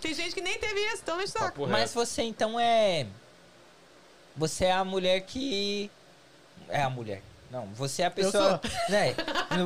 [0.00, 1.66] tem gente que nem teve isso, então não saco.
[1.66, 3.06] Mas você então é.
[4.36, 5.90] Você é a mulher que.
[6.68, 7.22] É a mulher.
[7.50, 8.60] Não, você é a pessoa.
[8.88, 9.14] Né,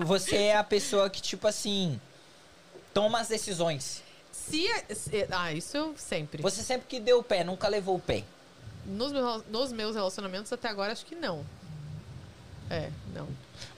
[0.06, 2.00] você é a pessoa que, tipo assim.
[2.92, 4.02] Toma as decisões.
[4.30, 6.40] Se, se- ah, isso eu sempre.
[6.42, 8.24] Você sempre que deu o pé, nunca levou o pé.
[8.86, 11.44] Nos meus, nos meus relacionamentos até agora, acho que não.
[12.70, 13.28] É, não.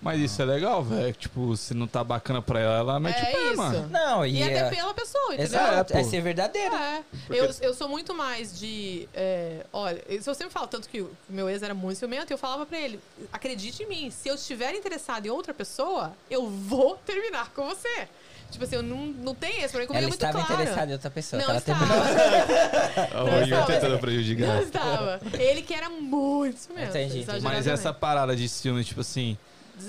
[0.00, 1.12] Mas isso é legal, velho.
[1.14, 3.56] Tipo, se não tá bacana pra ela, ela mete o é pé, isso.
[3.56, 3.88] mano.
[3.88, 4.36] Não, e.
[4.38, 5.44] E, é- até pela pessoa, entendeu?
[5.60, 5.98] Exato, pô.
[5.98, 6.74] é ser verdadeiro.
[6.74, 7.02] É.
[7.30, 9.08] Eu, eu sou muito mais de.
[9.14, 12.34] é, olha, isso eu sempre falo, tanto que o meu ex era muito ciumento, e
[12.34, 13.00] eu falava pra ele:
[13.32, 18.08] acredite em mim, se eu estiver interessado em outra pessoa, eu vou terminar com você.
[18.48, 20.54] Tipo assim, eu não, não tem esse, pra mim comigo Ela é muito estava claro.
[20.62, 21.42] interessada em outra pessoa.
[21.42, 21.84] Não estava.
[21.84, 23.26] terminou.
[23.26, 23.66] O Igor estava.
[23.66, 24.62] tentando Não prejudicar.
[24.62, 25.20] estava.
[25.36, 26.90] Ele que era muito ciumento.
[26.90, 27.40] Entendi, entendi.
[27.40, 29.36] Mas essa parada de ciúme, tipo assim.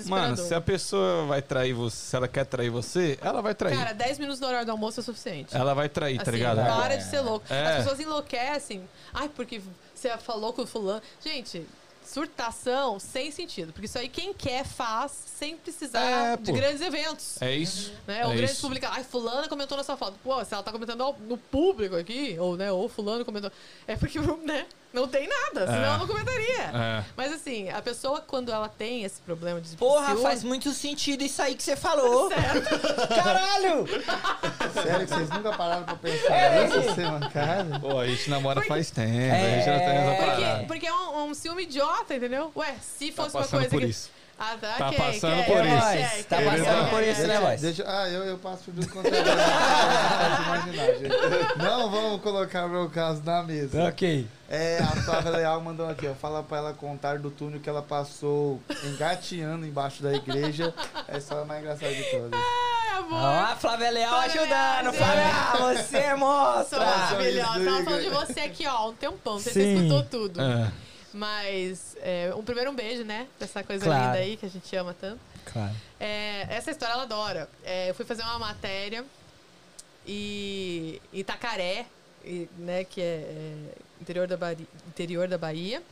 [0.06, 3.76] Mano, se a pessoa vai trair você, se ela quer trair você, ela vai trair.
[3.76, 5.56] Cara, 10 minutos na hora do almoço é suficiente.
[5.56, 6.56] ela vai trair, tá Assim, ligado?
[6.56, 6.96] Para É.
[6.98, 7.46] de ser louco.
[7.52, 7.66] É.
[7.68, 8.88] As pessoas enlouquecem.
[9.14, 9.60] Ai, porque
[9.94, 11.00] você falou com o fulano.
[11.24, 11.66] Gente,
[12.04, 13.72] surtação sem sentido.
[13.72, 17.40] Porque isso aí quem quer faz sem precisar É, de grandes eventos.
[17.40, 17.92] É isso.
[18.06, 18.20] Né?
[18.20, 18.98] é Ou grandes publicações.
[18.98, 20.14] Ai, fulana comentou nessa foto.
[20.24, 23.50] Pô, se ela tá comentando no público aqui, ou, né, ou fulano comentou.
[23.86, 25.86] É porque, né, não tem nada, senão É.
[25.86, 26.62] ela não comentaria.
[26.62, 27.04] É.
[27.16, 31.22] Mas assim, a pessoa, quando ela tem esse problema de Porra, ciúme- faz muito sentido
[31.22, 32.30] isso aí que você falou.
[33.08, 33.86] Caralho!
[34.82, 37.80] Sério que vocês nunca pararam pra pensar É, nisso, ser mancada?
[37.80, 40.16] Pô, a gente namora Porque- faz tempo, a gente já tá nessa É.
[40.16, 40.46] parada.
[40.58, 42.52] Porque, porque é um, um ciúme idiota, entendeu?
[42.56, 43.86] Ué, se Tá fosse uma passando coisa por que.
[43.86, 44.10] isso.
[44.38, 44.74] Ah, tá.
[44.78, 44.98] Tá quem?
[44.98, 45.44] passando Quem?
[45.44, 46.24] por isso.
[46.28, 47.60] Tá passando por isso, né, Deixa, voz?
[47.60, 51.58] deixa, ah, eu, eu passo tudo contra a Pode imaginar, gente.
[51.58, 53.88] Não vamos colocar meu caso na mesa.
[53.88, 54.28] Ok.
[54.48, 56.14] É, a Flávia Leal mandou aqui, ó.
[56.14, 60.72] Fala pra ela contar do túnel que ela passou engateando embaixo da igreja.
[61.08, 62.30] É a história mais engraçada de todas.
[62.32, 63.20] Ah, amor.
[63.20, 64.94] Ó, a Flávia Leal Flávia ajudando.
[64.94, 66.78] Flávia, você é Sou mostra.
[66.78, 67.64] maravilhosa.
[67.64, 69.38] Tava falando de você aqui, ó, um tempão.
[69.38, 69.74] Você Sim.
[69.74, 70.40] escutou tudo.
[70.40, 70.70] É.
[71.12, 73.26] Mas, é, um primeiro um beijo, né?
[73.38, 74.04] Dessa coisa Claro.
[74.06, 75.20] linda aí que a gente ama tanto.
[75.52, 75.74] Claro.
[75.98, 77.48] É, essa história ela adora.
[77.64, 79.04] É, eu fui fazer uma matéria
[80.06, 81.86] e Itacaré,
[82.24, 83.54] e, né, que é, é
[84.00, 85.82] interior, da Bahia, interior da Bahia.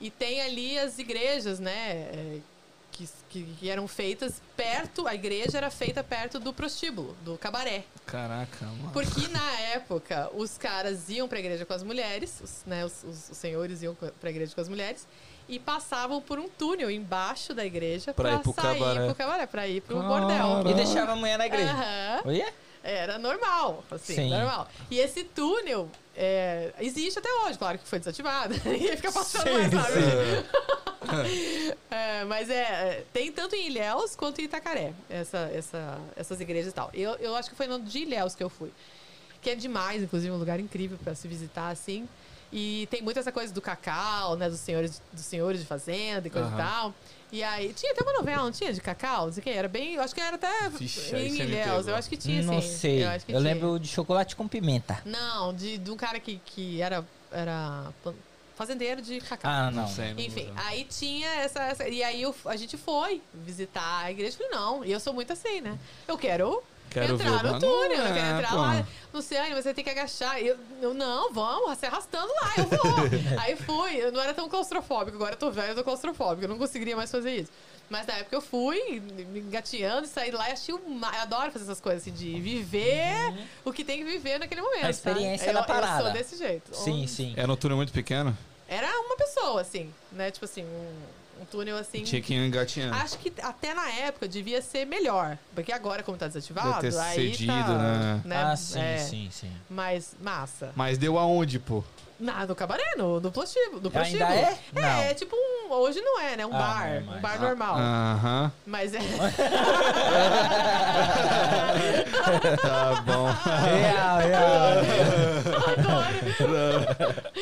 [0.00, 2.40] E tem ali as igrejas, né?
[2.90, 7.84] Que, que, que eram feitas perto, a igreja era feita perto do prostíbulo, do cabaré.
[8.06, 8.90] Caraca, mano.
[8.92, 13.30] Porque na época os caras iam pra igreja com as mulheres, os, né, os, os-
[13.30, 15.06] os senhores iam pra igreja com as mulheres
[15.48, 19.06] e passavam por um túnel embaixo da igreja Pra pra, ir pro sair cabaré.
[19.06, 20.26] pro cabaré, pra ir pro Caralho.
[20.56, 20.70] bordel.
[20.70, 21.74] E deixava a mulher na igreja.
[22.24, 22.52] Olha?
[22.82, 24.30] Era normal, assim, Sim.
[24.30, 24.66] normal.
[24.90, 28.54] E esse túnel é, existe até hoje, claro que foi desativado.
[28.64, 30.00] Ninguém fica passando Sim, mais, sabe?
[31.90, 36.70] É, mas é, é, tem tanto em Ilhéus quanto em Itacaré, essa, essa, essas igrejas
[36.70, 36.90] e tal.
[36.94, 38.70] Eu, eu acho que foi no de Ilhéus que eu fui.
[39.42, 42.06] Que é demais, inclusive, um lugar incrível pra se visitar, assim.
[42.52, 44.48] E tem muito essa coisa do cacau, né?
[44.48, 46.56] Dos senhores, dos senhores de fazenda e coisa Aham.
[46.56, 46.94] e tal.
[47.32, 48.72] E aí, tinha até uma novela, não tinha?
[48.72, 49.26] De cacau?
[49.26, 49.50] Não sei o que.
[49.50, 49.94] Era bem.
[49.94, 51.86] Eu acho que era até Vixe, em Ilhéus.
[51.86, 52.68] Eu acho que tinha, Não sim.
[52.76, 52.98] sei.
[52.98, 53.38] Eu, Eu, acho que tinha.
[53.42, 55.00] lembro de chocolate com pimenta.
[55.04, 57.92] Não, de, de um cara que, que era, era
[58.56, 59.50] fazendeiro de cacau.
[59.50, 59.86] Ah, não.
[59.86, 64.04] sei, não Enfim, vou- aí tinha essa, essa- E aí eu- a gente foi visitar
[64.04, 64.36] a igreja.
[64.36, 65.78] Falei, não, e eu sou muito assim, né?
[66.08, 66.62] Eu quero.
[66.90, 68.56] Quero entrar ver no túnel, eu quero é, entrar pô.
[68.56, 68.86] lá.
[69.14, 70.38] Luciane, você tem que agachar.
[70.40, 72.80] Eu, eu, não, vamos, se arrastando lá, eu vou.
[73.40, 76.48] aí fui, eu não era tão claustrofóbico, agora eu tô velho, eu tô claustrofóbico, eu
[76.48, 77.50] não conseguiria mais fazer isso.
[77.88, 81.50] Mas na época eu fui, me engateando, saí lá e achei o ma- Eu adoro
[81.50, 83.34] fazer essas coisas, assim, de viver
[83.64, 84.86] o que tem que viver naquele momento.
[84.86, 85.98] A experiência da eu, parada.
[85.98, 86.72] Eu sou desse jeito.
[86.72, 87.34] Sim, Um- sim.
[87.36, 88.36] Era um túnel muito pequeno?
[88.68, 90.30] Era uma pessoa, assim, né?
[90.30, 90.94] Tipo assim, um,
[91.40, 92.02] um túnel assim.
[92.02, 92.94] Tinha que ir engatinhando.
[92.96, 95.38] Acho que até na época devia ser melhor.
[95.54, 98.36] Porque agora, como tá desativado, Deve ter aí cedido, tá, né?
[98.36, 99.52] Ah, sim, É, sim, sim.
[99.68, 100.72] Mas massa.
[100.76, 101.82] Mas deu aonde, pô?
[102.20, 103.80] Na, no cabaré, no, no prostíbulo.
[103.80, 104.30] No Ainda prostíbulo.
[104.30, 104.58] é?
[104.74, 104.82] Não.
[104.82, 105.72] É, tipo um.
[105.72, 106.46] Hoje não é, né?
[106.46, 106.86] Um Ah, bar.
[106.88, 107.20] não é um mais.
[107.22, 107.76] bar Ah, normal.
[107.78, 108.52] Aham.
[108.66, 108.98] Mas é.
[112.60, 113.26] Tá bom.
[113.26, 114.84] Real, real.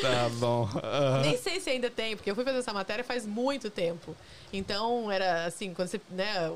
[0.01, 0.69] Tá bom.
[0.83, 1.21] Aham.
[1.21, 4.15] Nem sei se ainda tem, porque eu fui fazer essa matéria faz muito tempo.
[4.51, 6.51] Então, era assim, quando você, né,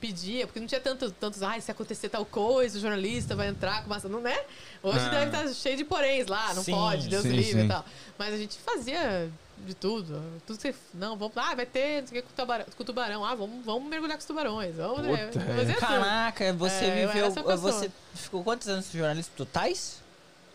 [0.00, 3.82] pedia, porque não tinha tanto, tantos, ai, se acontecer tal coisa, o jornalista vai entrar
[3.84, 3.98] com uma...
[4.08, 4.38] Não, né?
[4.82, 5.08] Hoje Ah.
[5.10, 7.64] deve estar cheio de poréns lá, não Sim, pode, Deus sim, livre sim.
[7.66, 7.84] e tal.
[8.18, 10.22] Mas a gente fazia de tudo.
[10.46, 10.74] Tudo que você...
[10.94, 13.24] Não, vamos lá, ah, vai ter, não sei o que, com tubarão, com tubarão.
[13.24, 14.74] Ah, vamos, vamos mergulhar com os tubarões.
[14.76, 15.30] Vamos, né?
[15.32, 15.80] Fazer tudo.
[15.86, 17.30] Caraca, você É, viveu.
[17.30, 20.00] Você ficou quantos anos de jornalismo totais?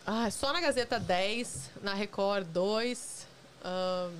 [0.07, 3.27] Ah, só na Gazeta 10, na Record 2,
[3.63, 4.11] ahn,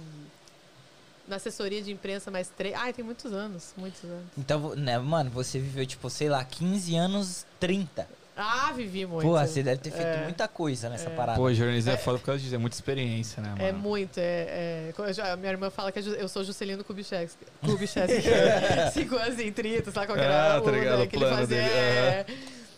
[1.28, 2.74] na assessoria de imprensa mais 3.
[2.76, 4.26] Ai, tem muitos anos, muitos anos.
[4.38, 8.08] Então, né, mano, você viveu, tipo, sei lá, 15 anos, 30.
[8.38, 9.26] Ah, vivi muito.
[9.26, 10.24] Porra, você deve ter feito É.
[10.24, 11.40] muita coisa nessa parada.
[11.40, 12.54] Pô, jornalismo é foda por causa disso.
[12.54, 13.62] É muita experiência, né, mano?
[13.64, 17.32] É muito, é, é- minha irmã fala que é eu sou Juscelino Kubitschek.
[17.62, 18.12] Kubitschek.
[18.94, 21.16] Cinco anos em 30, sabe qual que era Ah, tá o, ligado, né, o que
[21.16, 21.46] ele fazia.
[21.48, 22.26] dele, é.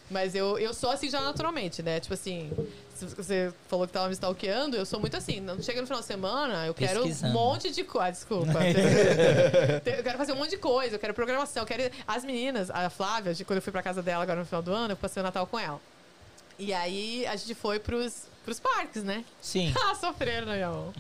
[0.10, 2.00] Mas eu, eu sou assim já naturalmente, né?
[2.00, 2.50] Tipo assim,
[2.96, 5.42] você falou que tava me stalkeando, eu sou muito assim.
[5.42, 8.08] Não chega no final de semana, eu quero um monte de coisa.
[8.08, 8.54] Ah, desculpa.
[9.86, 11.92] Eu quero fazer um monte de coisa, eu quero programação, eu quero.
[12.08, 14.72] As meninas, a Flávia, de- quando eu fui pra casa dela agora no final do
[14.74, 15.80] ano, eu passei o Natal com ela.
[16.60, 19.26] E aí a gente foi pros, pros parques, né?
[19.42, 19.74] Sim.
[19.88, 20.94] Ah, sofreram, né, meu?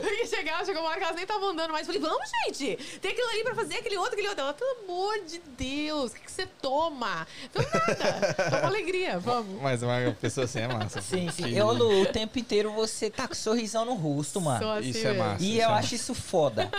[0.00, 1.86] Porque chegava, chegou uma hora que elas nem estavam andando mais.
[1.86, 2.76] Falei, vamos, gente!
[3.00, 4.42] Tem aquilo ali pra fazer, aquele outro, aquele outro.
[4.42, 7.26] Ela, pelo amor de Deus, o que, que você toma?
[7.44, 9.60] Então nada, toma alegria, vamos.
[9.60, 11.00] Mas uma pessoa assim é massa.
[11.00, 11.56] Sim, sim.
[11.56, 14.70] Eu, Lu, o tempo inteiro você tá com sorrisão no rosto, mano.
[14.72, 15.24] Assim Isso é mesmo.
[15.24, 15.44] massa.
[15.44, 16.70] E isso eu é acho isso foda.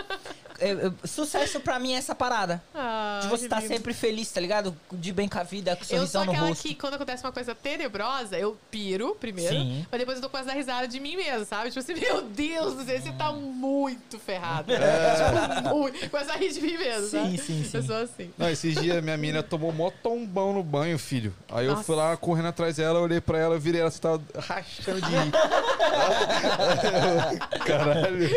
[0.61, 2.61] Eu- eu- sucesso pra mim é essa parada.
[2.73, 3.73] Ah, De você estar lindo.
[3.73, 4.75] sempre feliz, tá ligado?
[4.91, 6.61] De bem com a vida, com Eu sou sorrisão no aquela rosto.
[6.67, 9.85] que, quando acontece uma coisa tenebrosa, eu piro primeiro, Sim.
[9.89, 11.69] mas depois eu tô quase dar risada de mim mesmo, sabe?
[11.69, 14.71] Tipo assim, meu Deus do céu, você tá muito ferrado.
[14.73, 16.09] Tipo, muito.
[16.09, 17.37] Começa a rir de mim mesmo, Sim, sabe?
[17.37, 17.77] sim, sim.
[17.77, 18.31] Eu sou assim.
[18.37, 21.33] Não, esses dias minha mina tomou mó tombão no banho, filho.
[21.49, 21.83] Aí eu Nossa.
[21.83, 25.31] fui lá correndo atrás dela, olhei pra ela, virei ela, você tava rachando de rir.
[27.65, 28.29] Caralho.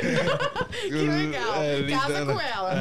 [0.82, 1.62] Que legal.
[1.62, 1.76] É,
[2.14, 2.40] Casa lidando.
[2.40, 2.72] com ela.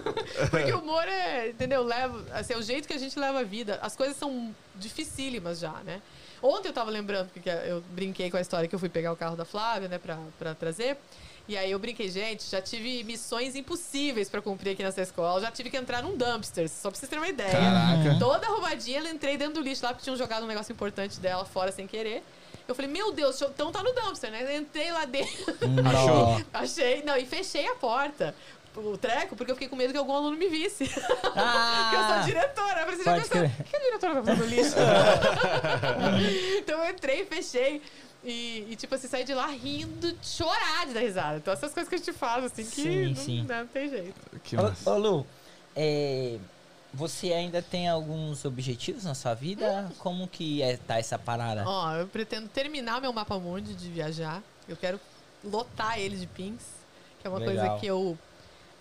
[0.50, 1.82] Porque o humor é, entendeu?
[1.82, 3.78] Leva, assim, é o jeito que a gente leva a vida.
[3.82, 6.00] As coisas são dificílimas já, né?
[6.42, 9.16] Ontem eu tava lembrando, porque eu brinquei com a história que eu fui pegar o
[9.16, 10.98] carro da Flávia, né, pra, pra trazer.
[11.46, 15.40] E aí eu brinquei, gente, já tive missões impossíveis pra cumprir aqui nessa escola.
[15.40, 17.50] Já tive que entrar num dumpster, só pra vocês terem uma ideia.
[17.50, 18.18] Caraca.
[18.18, 21.44] Toda arrumadinha, eu entrei dentro do lixo lá, porque tinham jogado um negócio importante dela
[21.44, 22.22] fora sem querer.
[22.66, 24.56] Eu falei, meu Deus, então tá no dumpster, né?
[24.56, 25.54] Entrei lá dentro.
[25.84, 26.42] Achou?
[26.52, 28.34] Achei, não, e fechei a porta.
[28.76, 30.90] O treco porque eu fiquei com medo que algum aluno me visse.
[31.36, 32.80] Ah, Porque eu sou diretora.
[32.80, 34.74] Eu falei, você já pode pensou, o que a diretora tá fazendo lixo?
[36.58, 37.82] então eu entrei, fechei.
[38.24, 41.36] E, e, tipo assim, saí de lá rindo, de chorar de dar risada.
[41.36, 43.46] Então essas coisas que a gente faz, assim, que Sim, não, sim.
[43.46, 44.14] não tem jeito.
[44.42, 44.90] Que Ô, massa.
[44.90, 45.26] ô, Lu,
[45.76, 46.38] é,
[46.92, 49.90] você ainda tem alguns objetivos na sua vida?
[49.98, 51.64] Como que é, tá essa parada?
[51.66, 54.42] Ó, eu pretendo terminar meu mapa mundi de viajar.
[54.66, 54.98] Eu quero
[55.44, 56.62] lotar ele de pins,
[57.20, 57.66] que é uma Legal.
[57.66, 58.18] coisa que eu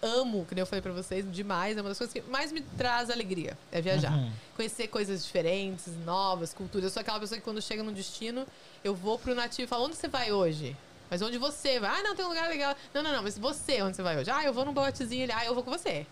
[0.04, 1.78] amo, que nem eu falei pra vocês, demais.
[1.78, 4.14] É uma das coisas que mais me traz alegria, é viajar.
[4.14, 4.32] Uhum.
[4.56, 6.86] Conhecer coisas diferentes, novas, culturas.
[6.86, 8.46] Eu sou aquela pessoa que quando chega num destino,
[8.84, 10.76] eu vou pro nativo e falo, onde você vai hoje?
[11.10, 12.00] Mas onde você vai?
[12.00, 12.76] Ah, não, tem um lugar legal.
[12.94, 14.30] Não, não, não, mas você, onde você vai hoje?
[14.30, 15.32] Ah, eu vou num botezinho ali.
[15.32, 16.06] Ah, eu vou com você.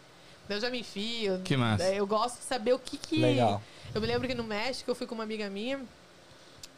[0.48, 1.42] Eu já me enfio.
[1.44, 1.84] Que massa.
[1.86, 3.22] Eu gosto de saber o que que...
[3.22, 3.62] Legal.
[3.94, 5.82] Eu me lembro que no México eu fui com uma amiga minha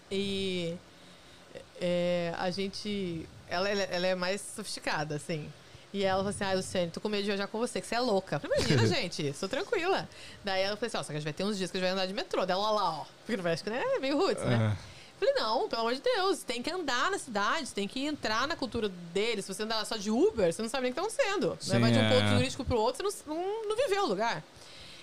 [0.10, 0.76] e
[1.80, 3.28] é, a gente.
[3.48, 5.52] Ela, ela, ela é mais sofisticada, assim.
[5.94, 7.96] E ela falou assim: Ah, Luciane, tô com medo de viajar com você, que você
[7.96, 8.40] é louca.
[8.40, 10.10] Falei, Imagina, gente, sou tranquila.
[10.44, 11.80] Daí ela falou assim: Ó, só que a gente vai ter uns dias que a
[11.80, 12.46] gente vai andar de metrô.
[12.46, 13.06] Dela lá, ó.
[13.26, 13.82] Porque no México, né?
[13.96, 14.76] É meio roots, né?
[14.76, 14.94] Eu
[15.28, 18.56] Falei, não, pelo amor de Deus, tem que andar na cidade, tem que entrar na
[18.56, 19.46] cultura deles.
[19.46, 21.52] Se você andar só de Uber, você não sabe nem o que estão sendo.
[21.52, 21.58] Né?
[21.60, 22.10] Sim, Vai de um é.
[22.10, 24.44] ponto turístico pro outro, você não, não, não viveu o lugar.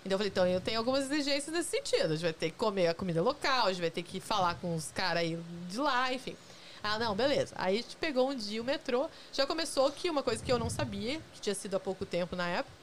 [0.04, 2.06] Então eu falei, então eu tenho algumas exigências nesse sentido.
[2.06, 4.56] A gente vai ter que comer a comida local, a gente vai ter que falar
[4.56, 5.38] com os caras aí
[5.68, 6.36] de lá, enfim.
[6.82, 7.54] Ah, não, beleza.
[7.56, 9.08] Aí a gente pegou um dia o metrô.
[9.32, 12.34] Já começou que uma coisa que eu não sabia, que tinha sido há pouco tempo
[12.34, 12.74] na época,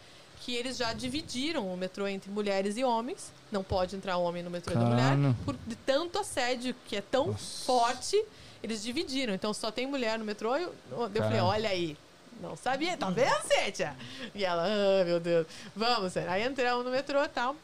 [0.42, 3.32] que eles já dividiram o metrô entre mulheres e homens.
[3.52, 5.16] Não pode entrar homem no metrô da mulher.
[5.44, 8.24] Por de tanto assédio que é tão forte,
[8.62, 9.34] eles dividiram.
[9.34, 10.56] Então só tem mulher no metrô.
[10.56, 11.98] Eu, eu falei, olha aí.
[12.40, 13.96] Não sabia, tá vendo, Cíntia?
[14.36, 16.32] E ela, ah, meu Deus, vamos, Cíntia.
[16.32, 17.56] Aí entramos no metrô e tal.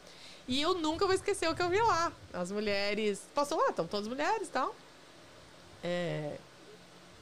[0.48, 2.12] E eu nunca vou esquecer o que eu vi lá.
[2.32, 3.22] As mulheres.
[3.32, 4.74] Passou lá, estão todas mulheres e tal.
[5.84, 6.36] É,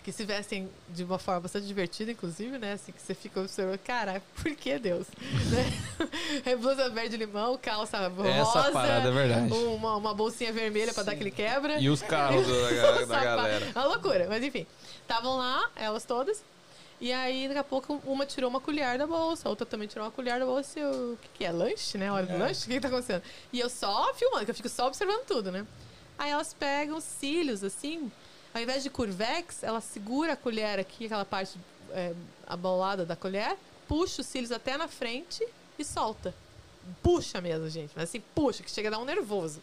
[0.04, 2.72] que se vestem de uma forma bastante divertida, inclusive, né?
[2.74, 5.06] Assim, que você fica observando, cara, por que Deus?
[5.50, 6.10] né?
[6.44, 8.28] É blusa verde limão, calça rosa.
[8.28, 9.52] Essa parada é verdade.
[9.52, 11.78] Uma, uma bolsinha vermelha pra dar aquele quebra.
[11.80, 13.66] E os carros da, da- galera.
[13.74, 14.66] Uma loucura, mas enfim.
[15.02, 16.42] Estavam lá, elas todas.
[17.00, 20.04] E aí, daqui a pouco, uma tirou uma colher da bolsa, a outra também tirou
[20.04, 20.78] uma colher da bolsa.
[20.78, 21.50] E eu, o que, que é?
[21.50, 22.12] Lanche, né?
[22.12, 22.64] Hora do lanche?
[22.64, 23.22] O que, que tá acontecendo?
[23.52, 25.66] E eu só filmando, que eu fico só observando tudo, né?
[26.16, 28.10] Aí elas pegam os cílios, assim,
[28.54, 31.58] ao invés de curvex, ela segura a colher aqui, aquela parte
[31.90, 32.12] é,
[32.46, 33.56] abolada da colher,
[33.88, 35.46] puxa os cílios até na frente
[35.78, 36.34] e solta.
[37.02, 37.92] Puxa mesmo, gente.
[37.94, 39.60] Mas assim, puxa, que chega a dar um nervoso.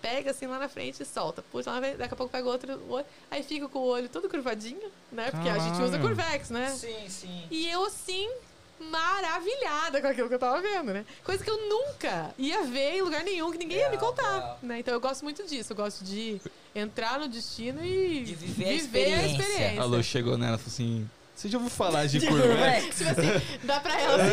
[0.00, 1.42] Pega assim lá na frente e solta.
[1.50, 4.08] Puxa lá na frente, daqui a pouco pega outro, olho, aí fica com o olho
[4.08, 5.30] todo curvadinho, né?
[5.30, 6.02] Porque a gente usa Caralho.
[6.02, 6.70] curvex, né?
[6.70, 7.46] Sim, sim.
[7.50, 8.30] E eu, assim,
[8.78, 11.04] maravilhada com aquilo que eu tava vendo, né?
[11.24, 14.58] Coisa que eu nunca ia ver em lugar nenhum, que ninguém ia me contar.
[14.62, 14.78] Né?
[14.80, 15.72] Então eu gosto muito disso.
[15.72, 16.40] Eu gosto de
[16.74, 19.40] entrar no destino e De viver a experiência.
[19.42, 19.80] experiência.
[19.82, 22.96] A Lu chegou nela e falou assim: Você já ouviu falar de, De curvex?
[22.96, 24.32] Tipo assim, dá pra ela assim.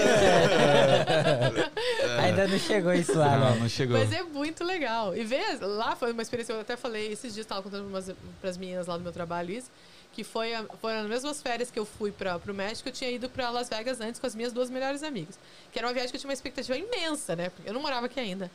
[2.22, 3.60] Ainda não chegou isso lá, Não, né?
[3.62, 3.98] não chegou.
[3.98, 5.16] Mas é muito legal.
[5.16, 8.58] E ver lá foi uma experiência, eu até falei, esses dias tava contando umas, pras
[8.58, 9.70] meninas lá do meu trabalho isso,
[10.12, 13.12] que foi a, foram as mesmas férias que eu fui pra, pro México, eu tinha
[13.12, 15.38] ido pra Las Vegas antes com as minhas duas melhores amigas.
[15.72, 17.50] Que era uma viagem que eu tinha uma expectativa imensa, né?
[17.50, 18.50] Porque eu não morava aqui ainda.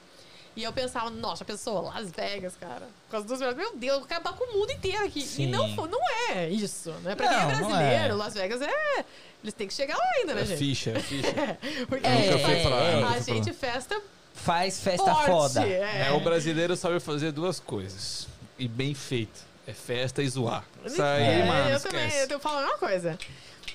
[0.57, 2.83] E eu pensava, nossa, a pessoa, Las Vegas, cara.
[3.09, 3.57] Com as duas melhores.
[3.59, 5.23] Meu Deus, eu vou acabar com o mundo inteiro aqui.
[5.23, 5.45] Sim.
[5.45, 6.01] E não, não
[6.31, 7.15] é isso, né?
[7.15, 8.17] Pra quem é Não, não brasileiro, é.
[8.17, 9.05] Las Vegas é.
[9.43, 10.59] Eles têm que chegar lá ainda, né, É gente?
[10.59, 11.59] ficha, é ficha.
[11.89, 14.03] Porque É, Nunca fui pra lá, é, nunca a gente festa
[14.35, 15.27] Faz festa forte.
[15.27, 15.67] foda.
[15.67, 16.07] É.
[16.09, 18.27] É, o brasileiro sabe fazer duas coisas.
[18.59, 19.41] E bem feito.
[19.67, 20.65] É festa e zoar.
[20.85, 21.95] Isso aí, É, mano, eu esquece.
[21.97, 23.17] também, eu tô falando uma coisa.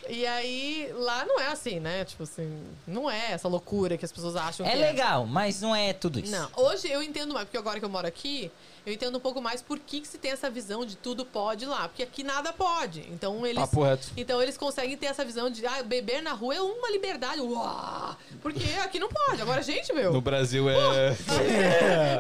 [0.10, 2.06] E aí, lá não é assim, né?
[2.06, 5.76] Tipo assim, não é essa loucura que as pessoas acham É que legal, mas não
[5.76, 6.32] é tudo isso.
[6.32, 8.52] Não, hoje eu entendo mais, porque agora que eu moro aqui,
[8.86, 11.66] eu entendo um pouco mais por que, que se tem essa visão de tudo pode
[11.66, 11.88] lá.
[11.88, 13.02] Porque aqui nada pode.
[13.12, 13.60] Então eles.
[13.60, 14.10] Papo reto.
[14.16, 17.42] Então eles conseguem ter essa visão de ah, beber na rua é uma liberdade.
[17.42, 18.16] Uau!
[18.42, 19.42] Porque aqui não pode.
[19.42, 20.14] Agora, gente, meu.
[20.14, 20.76] No Brasil é.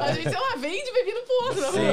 [0.01, 1.65] A gente, sei lá, vende bebida pro outro.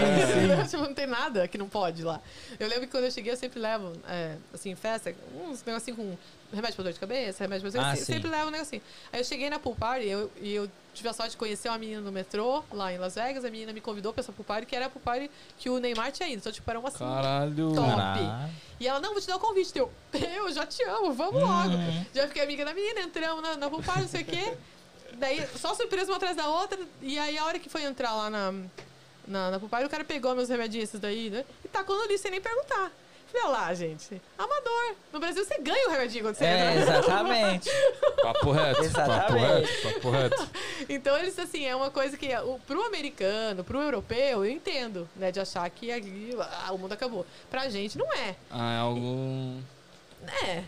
[0.53, 2.21] Não, tipo, não tem nada que não pode lá.
[2.59, 6.17] Eu lembro que quando eu cheguei, eu sempre levo, é, assim, festa, uns negocinhos com
[6.53, 8.83] remédio pra dor de cabeça, remédio pra Ah, eu sempre levo um negocinho.
[9.13, 11.69] Aí eu cheguei na pool party e eu, e eu tive a sorte de conhecer
[11.69, 13.45] uma menina no metrô, lá em Las Vegas.
[13.45, 15.79] A menina me convidou pra essa pool party, que era a pool party que o
[15.79, 16.39] Neymar tinha ido.
[16.39, 17.75] Então, tipo, era uma assim, Caralho.
[17.75, 17.89] Top.
[17.89, 18.51] Caralho.
[18.79, 19.77] e ela, não, vou te dar o convite.
[19.79, 21.73] Eu, eu já te amo, vamos logo.
[22.15, 24.55] Já fiquei amiga da menina, entramos na, na pool party, não sei o quê.
[25.15, 26.79] Daí, só surpresa uma atrás da outra.
[27.01, 28.53] E aí, a hora que foi entrar lá na,
[29.27, 31.45] na, na pool party, o cara pegou meus remedinhos esses daí, né?
[31.65, 32.91] E tacou no lixo sem nem perguntar.
[33.35, 34.95] Olha lá, gente, amador.
[35.13, 36.99] No Brasil, você ganha o remedinho quando você É, entra.
[36.99, 37.71] exatamente.
[38.23, 38.75] Papo reto.
[38.77, 39.71] Papo Exatamente.
[39.71, 39.95] reto.
[39.95, 40.49] Papo reto.
[40.89, 45.31] Então, eles, assim, é uma coisa que o, pro americano, pro europeu, eu entendo, né?
[45.33, 46.37] De achar que ali,
[46.67, 47.25] ah, o mundo acabou.
[47.51, 48.37] Pra gente, não é.
[48.51, 49.61] Ah, é algo.
[50.45, 50.63] É.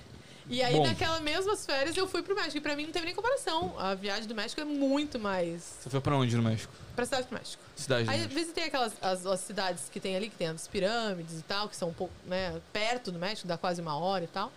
[0.49, 0.87] E aí, Bom.
[0.87, 2.59] naquelas mesmas férias, eu fui pro México.
[2.59, 3.75] E pra mim não teve nem comparação.
[3.79, 6.73] A viagem do México é muito mais Você foi pra onde no México?
[6.95, 7.62] pra cidade do México.
[7.75, 8.35] Cidade do Aí México.
[8.35, 11.75] visitei aquelas as, as cidades que tem ali, que tem as pirâmides e tal, que
[11.77, 14.53] são um pouco, né, perto do México, dá quase uma hora e tal.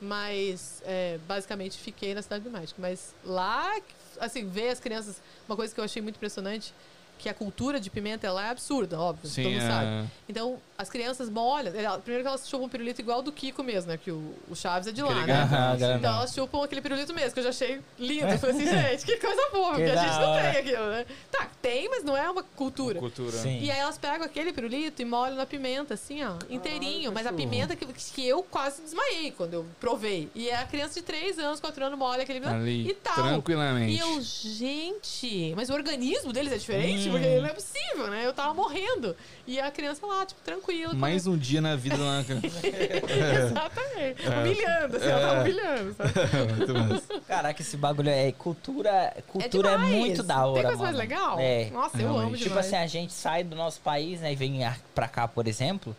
[0.00, 2.80] Mas, é, basicamente, fiquei na cidade do México.
[2.80, 3.74] Mas lá,
[4.20, 5.16] assim, ver as crianças...
[5.48, 6.74] Uma coisa que eu achei muito impressionante,
[7.18, 9.86] que a cultura de pimenta, ela é absurda, óbvio, todo mundo sabe.
[9.86, 10.04] é...
[10.28, 11.72] Então, as crianças molham...
[12.02, 13.96] Primeiro que elas chupam pirulito igual do Kiko mesmo, né?
[13.96, 15.32] Que o, o Chaves é de lá, né?
[15.32, 15.98] Aham, grandão.
[15.98, 18.26] Então elas chupam aquele pirulito mesmo, que eu já achei lindo.
[18.26, 21.06] Eu falei assim, gente, que coisa boa, Que porque a gente não tem aquilo, né?
[21.30, 22.98] Tá, tem, mas não é uma cultura.
[22.98, 23.32] Cultura.
[23.32, 23.60] Sim.
[23.60, 27.12] E aí elas pegam aquele pirulito e molham na pimenta, assim, ó, inteirinho.
[27.12, 30.28] mas a pimenta que, que eu quase desmaiei quando eu provei.
[30.34, 33.14] E a criança de 3 anos, 4 anos, molha aquele Ali, e tal.
[33.14, 33.94] tranquilamente.
[33.94, 37.08] E eu, gente, mas o organismo deles é diferente?
[37.08, 37.12] Hum.
[37.12, 38.26] Porque não é possível, né?
[38.26, 39.16] Eu tava morrendo.
[39.46, 40.94] E a criança lá, tipo, tranquila.
[40.94, 42.24] Mais um dia na vida lá.
[42.24, 42.40] cara.
[43.44, 44.26] Exatamente.
[44.26, 46.12] Humilhando, assim, ela tava humilhando, sabe?
[46.56, 47.20] Muito massa.
[47.26, 49.14] Caraca, esse bagulho é cultura.
[49.26, 50.54] Cultura é, muito da hora.
[50.54, 50.84] Tem coisa mano.
[50.84, 51.38] mais legal?
[51.38, 51.70] É.
[51.70, 52.38] Nossa, eu amo Realmente.
[52.38, 52.66] Tipo demais.
[52.66, 54.60] assim, a gente sai do nosso país, né, e vem
[54.94, 55.94] pra cá, por exemplo,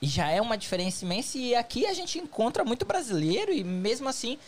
[0.00, 1.38] e já é uma diferença imensa.
[1.38, 4.38] E aqui a gente encontra muito brasileiro, e mesmo assim,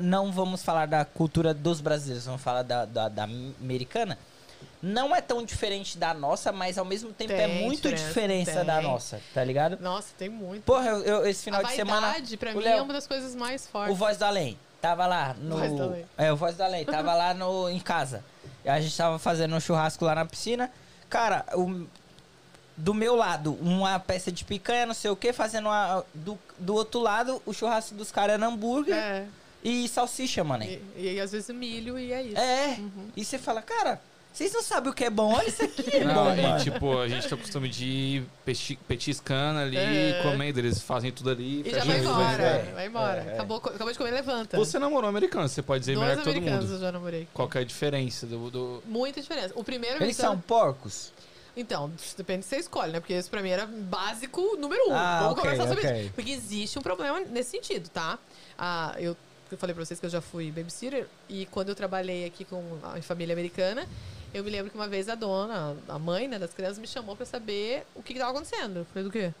[0.00, 4.18] não vamos falar da cultura dos brasileiros, vamos falar da, da, da americana.
[4.80, 8.80] Não é tão diferente da nossa, mas ao mesmo tempo é Tem muito diferença, da
[8.80, 9.76] nossa, tá ligado?
[9.80, 10.62] Nossa, tem muito.
[10.62, 12.14] Porra, eu, eu- esse final a de semana.
[12.38, 13.98] pra o mim, Léo- é uma das coisas mais O fortes.
[13.98, 14.58] Voz do Além.
[14.80, 15.56] Tava lá no.
[15.58, 16.04] Voz do Além.
[16.16, 16.84] É, o Voz do Além.
[16.84, 18.24] Tava lá no, em casa.
[18.64, 20.70] A gente tava fazendo um churrasco lá na piscina.
[21.10, 21.84] Cara, o,
[22.76, 26.04] do meu lado, uma peça de picanha, não sei o que, fazendo uma.
[26.14, 29.26] Do, do outro lado, o churrasco dos caras era hambúrguer É.
[29.64, 30.62] e salsicha, mano.
[30.62, 32.38] E, e às vezes o milho e é isso.
[32.38, 32.76] É.
[32.78, 33.08] Uhum.
[33.16, 34.00] E você fala, cara,
[34.38, 35.34] vocês não sabem o que é bom?
[35.34, 35.96] Olha isso aqui.
[35.96, 36.62] É Não, bom, e mano.
[36.64, 40.20] tipo, a gente tem o costume de ir peti- petiscando ali, É.
[40.22, 41.62] comendo, eles fazem tudo ali.
[41.66, 42.42] E já vai embora.
[42.42, 42.72] É.
[42.74, 43.22] Vai embora.
[43.22, 43.34] É, é.
[43.34, 44.56] Acabou, acabou de comer, levanta.
[44.56, 46.72] Você namorou americano, você pode dizer Dois melhor que todo mundo.
[46.72, 47.26] eu já namorei.
[47.34, 48.50] Qual que é a diferença do...
[48.50, 48.82] do...
[48.86, 49.52] Muita diferença.
[49.56, 51.12] O primeiro Eles são americano- porcos.
[51.56, 53.00] Então, depende do que você escolhe, né?
[53.00, 54.94] Porque isso pra mim era básico número um.
[54.94, 56.00] Ah, Vamos ok, conversar sobre ok.
[56.02, 56.12] isso.
[56.14, 58.16] Porque existe um problema nesse sentido, tá?
[58.56, 59.16] Ah, eu,
[59.50, 62.62] eu falei pra vocês que eu já fui babysitter e quando eu trabalhei aqui com
[62.84, 63.88] a em família americana,
[64.32, 67.16] eu me lembro que uma vez a dona, a mãe né, das crianças, me chamou
[67.16, 68.78] pra saber o que, que tava acontecendo.
[68.78, 69.32] Eu falei, do quê?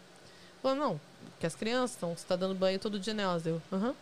[0.62, 1.00] Falou, não,
[1.38, 3.46] que as crianças estão, você tá dando banho todo dia nelas.
[3.46, 3.94] Eu, aham.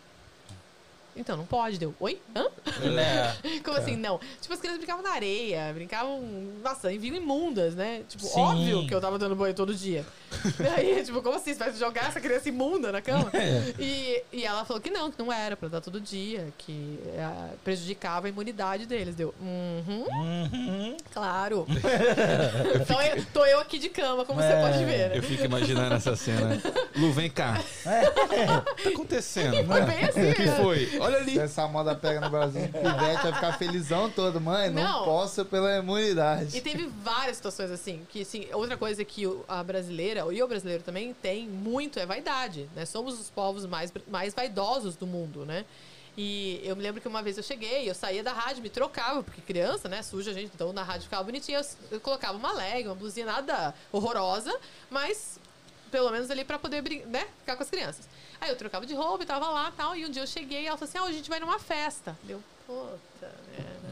[1.15, 1.79] Então, não pode.
[1.79, 2.21] Deu, oi?
[2.35, 2.45] Hã?
[2.79, 3.37] Né?
[3.65, 4.19] Como assim, não?
[4.39, 6.21] Tipo, as crianças brincavam na areia, brincavam,
[6.63, 8.03] nossa, em vinham imundas, né?
[8.07, 8.39] Tipo, Sim.
[8.39, 10.05] óbvio que eu tava dando banho todo dia.
[10.59, 11.53] e aí, tipo, como assim?
[11.53, 13.31] Você vai jogar essa criança imunda na cama?
[13.79, 17.53] e, e ela falou que não, que não era pra dar todo dia, que eh,
[17.63, 19.15] prejudicava a imunidade deles.
[19.15, 20.97] Deu, uhum, Uhum.
[21.13, 21.65] claro.
[22.81, 24.61] então, eu, tô eu aqui de cama, como você É.
[24.61, 25.17] pode ver, né?
[25.17, 26.61] Eu fico imaginando essa cena.
[26.95, 27.59] Lu, vem cá.
[27.59, 29.65] O que tá acontecendo?
[29.65, 30.55] Foi bem assim, O que né?
[30.61, 30.99] foi?
[30.99, 31.31] Olha ali.
[31.33, 34.39] Se essa moda pega no Brasil, o pivete vai ficar felizão todo.
[34.41, 35.05] Mãe, não, Não.
[35.05, 36.57] posso pela imunidade.
[36.57, 40.47] E teve várias situações assim, que assim, outra coisa que o- a brasileira, e o
[40.47, 42.85] brasileiro também, tem muito é vaidade, né?
[42.85, 45.65] Somos os povos mais, mais vaidosos do mundo, né?
[46.17, 49.21] E eu me lembro que uma vez eu cheguei, eu saía da rádio, me trocava,
[49.21, 52.51] porque criança, né, suja a gente, então na rádio ficava bonitinha, eu, eu colocava uma
[52.53, 55.39] leg, uma blusinha nada horrorosa, mas
[55.91, 58.09] pelo menos ali pra poder, né, ficar com as crianças.
[58.41, 60.67] Aí eu trocava de roupa e tava lá tal, e um dia eu cheguei e
[60.67, 62.17] ela falou assim, ah, a gente vai numa festa.
[62.23, 63.35] Deu, puta,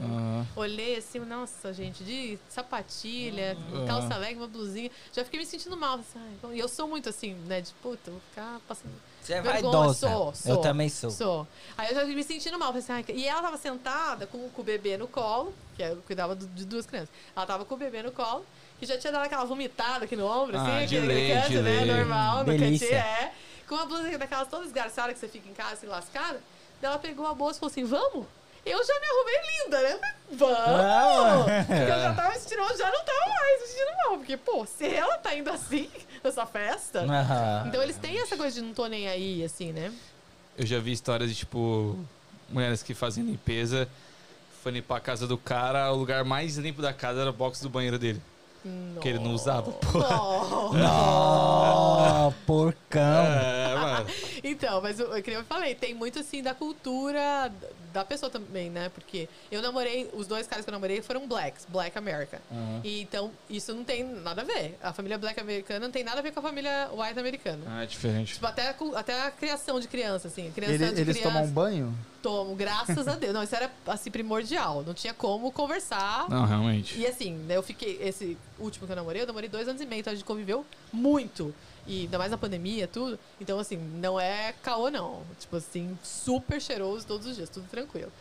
[0.02, 3.86] Ah, Olhei assim, nossa, gente, de sapatilha, Ah.
[3.88, 4.90] calça leg, uma blusinha.
[5.14, 6.00] Já fiquei me sentindo mal.
[6.00, 6.20] assim,
[6.54, 7.62] E eu sou muito assim, né?
[7.62, 8.94] De puta, vou ficar passando.
[9.22, 9.62] Você é vergonha.
[9.72, 10.08] vaidosa.
[10.10, 11.10] Sou, Eu sou, também sou.
[11.10, 11.48] Sou.
[11.78, 12.72] Aí eu já me sentindo mal.
[12.76, 16.36] assim, ai, e ela tava sentada com, com o bebê no colo, que eu cuidava
[16.36, 17.10] do- de duas crianças.
[17.36, 18.46] Ela tava com o bebê no colo,
[18.80, 21.50] que já tinha dado aquela vomitada aqui no ombro, assim, Ah, de aquele lei, canto,
[21.50, 21.84] de né?
[21.84, 21.86] lei.
[21.96, 22.88] Normal, no Delícia.
[22.88, 23.34] cantinho, é.
[23.68, 26.40] Com uma blusa daquelas todas esgarçadas que você fica em casa, assim, lascada.
[26.80, 28.28] Daí ela pegou a bolsa e falou assim, vamos?
[28.66, 30.00] Eu já me arrumei linda, né?
[30.32, 30.58] Vamos!
[30.58, 31.66] Vamos!
[31.68, 34.18] Porque eu já tava vestindo, eu já não tava mais vestindo mal.
[34.18, 35.90] Porque, pô, se ela tá indo assim,
[36.24, 37.02] nessa festa...
[37.02, 37.66] Aham.
[37.68, 39.94] Então eles têm essa coisa de não tô nem aí, assim, né?
[40.58, 41.98] eu já vi histórias de, tipo,
[42.50, 43.88] mulheres que fazem limpeza,
[44.64, 47.62] foi limpar a casa do cara, o lugar mais limpo da casa era o box
[47.62, 48.22] do banheiro dele.
[49.02, 50.00] Que ele não usava, pô.
[50.00, 50.74] Não.
[50.74, 53.02] Nó, porcão.
[53.26, 54.08] É, mano.
[54.44, 57.52] Então, mas eu, eu, eu falei, tem muito assim da cultura
[57.94, 58.90] da pessoa também, né?
[58.94, 62.40] Porque eu namorei, os dois caras que eu namorei foram blacks, black American.
[62.84, 64.78] E então, isso não tem nada a ver.
[64.84, 67.64] A família black americana não tem nada a ver com a família white americana.
[67.68, 68.34] Ah, é diferente.
[68.34, 70.52] Tipo, até até a criação de criança, assim.
[70.52, 71.96] Criança Ele- de eles criança, tomam banho?
[72.26, 73.34] Tomam, graças a Deus.
[73.36, 74.82] Não, isso era, assim, primordial.
[74.84, 76.28] Não tinha como conversar.
[76.28, 76.98] Não, realmente.
[76.98, 78.00] E assim, né, eu fiquei.
[78.02, 80.66] Esse último que eu namorei, eu namorei dois anos e meio, então a gente conviveu
[80.92, 81.54] muito.
[81.86, 83.20] E ainda mais na pandemia, tudo.
[83.40, 85.22] Então, assim, não é caô, não.
[85.40, 88.12] Tipo assim, super cheiroso todos os dias, tudo tranquilo.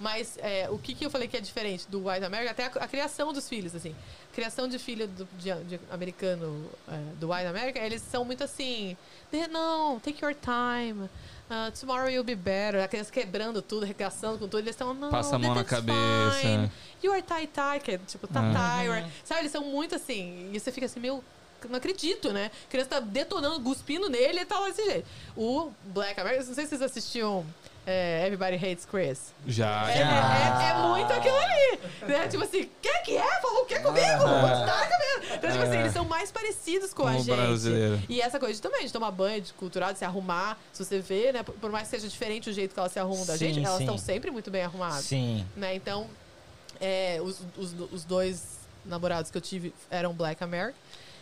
[0.00, 2.50] Mas é, o que, que eu falei que é diferente do White America?
[2.50, 3.94] Até a, a criação dos filhos, assim.
[4.32, 8.96] Criação de filho do, de, de americano é, do White America, eles são muito assim...
[9.32, 11.08] "Eh, Não, take your time.
[11.52, 12.82] Uh, tomorrow you'll be better.
[12.82, 14.60] A criança quebrando tudo, regaçando com tudo.
[14.60, 16.38] Eles estão, não, Passa a mão na cabeça.
[16.40, 16.70] fine.
[17.02, 18.78] You are tie tie, que é tipo, tá Ah.
[18.80, 19.12] tired.
[19.22, 20.50] Sabe, eles são muito assim.
[20.50, 21.22] E você fica assim, meu,
[21.68, 22.50] não acredito, né?
[22.66, 25.06] A criança tá detonando, cuspindo nele e tal, desse jeito.
[25.36, 27.44] O Black America, não sei se vocês assistiam
[27.86, 29.34] é, Everybody Hates Chris.
[29.46, 30.04] Já, É, já.
[30.04, 31.80] é- é muito aquilo ali.
[32.02, 32.28] Né?
[32.28, 33.40] Tipo assim, quer que é?
[33.40, 34.06] Falou o que comigo?
[34.66, 35.34] Tá cabendo.
[35.34, 37.26] Então, tipo assim, eles são mais parecidos com, a gente.
[37.26, 38.00] brasileiro.
[38.08, 40.56] E essa coisa de, também, de tomar banho, de cultural, de se arrumar.
[40.72, 41.42] Se você vê, né?
[41.42, 43.66] Por, por mais que seja diferente o jeito que elas se arrumam da Sim, gente,
[43.66, 45.44] elas estão sempre muito bem arrumadas Sim.
[45.56, 45.74] né?
[45.74, 46.06] Então,
[46.80, 50.74] é, os, os, os dois namorados que eu tive eram Black American.